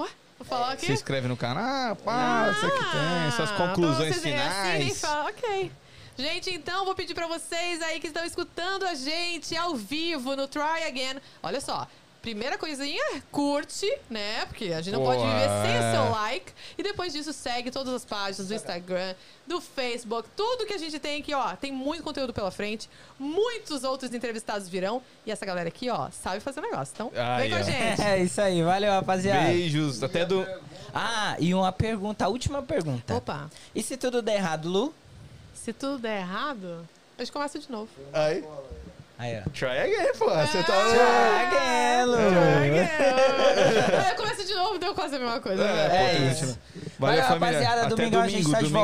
[0.00, 0.08] Ué,
[0.38, 0.86] vou falar aqui?
[0.86, 5.00] Se inscreve no canal, passa que tem, suas conclusões vocês assinem e finais.
[5.00, 5.70] falam, ok.
[6.16, 10.46] Gente, então vou pedir pra vocês aí que estão escutando a gente ao vivo no
[10.46, 11.16] Try Again.
[11.42, 11.86] Olha só.
[12.22, 14.46] Primeira coisinha, curte, né?
[14.46, 15.92] Porque a gente não Pô, pode viver sem o é.
[15.92, 16.52] seu like.
[16.78, 19.14] E depois disso, segue todas as páginas do Instagram,
[19.46, 21.54] do Facebook, tudo que a gente tem aqui, ó.
[21.54, 22.88] Tem muito conteúdo pela frente.
[23.18, 25.02] Muitos outros entrevistados virão.
[25.26, 26.92] E essa galera aqui, ó, sabe fazer negócio.
[26.94, 27.62] Então, Aí, vem com a ó.
[27.62, 28.00] gente.
[28.02, 29.48] É isso aí, valeu, rapaziada.
[29.48, 30.46] Beijos, até do.
[30.94, 33.16] Ah, e uma pergunta, a última pergunta.
[33.16, 34.94] Opa, E se tudo der errado, Lu?
[35.64, 36.86] Se tudo der errado,
[37.18, 37.88] a gente começa de novo.
[38.12, 38.44] Aí.
[39.18, 39.50] Aí, ó.
[39.50, 40.26] Try again, pô.
[40.28, 40.74] Você tá.
[40.90, 42.16] Try again, Lu.
[44.04, 45.62] Aí começa de novo, deu quase a mesma coisa.
[45.64, 45.86] né?
[45.86, 46.58] É pô, isso.
[46.98, 47.46] Valeu, Valeu, família.
[47.60, 47.80] rapaziada.
[47.82, 48.82] Até Domingão a gente domingo, tá de domingo volta.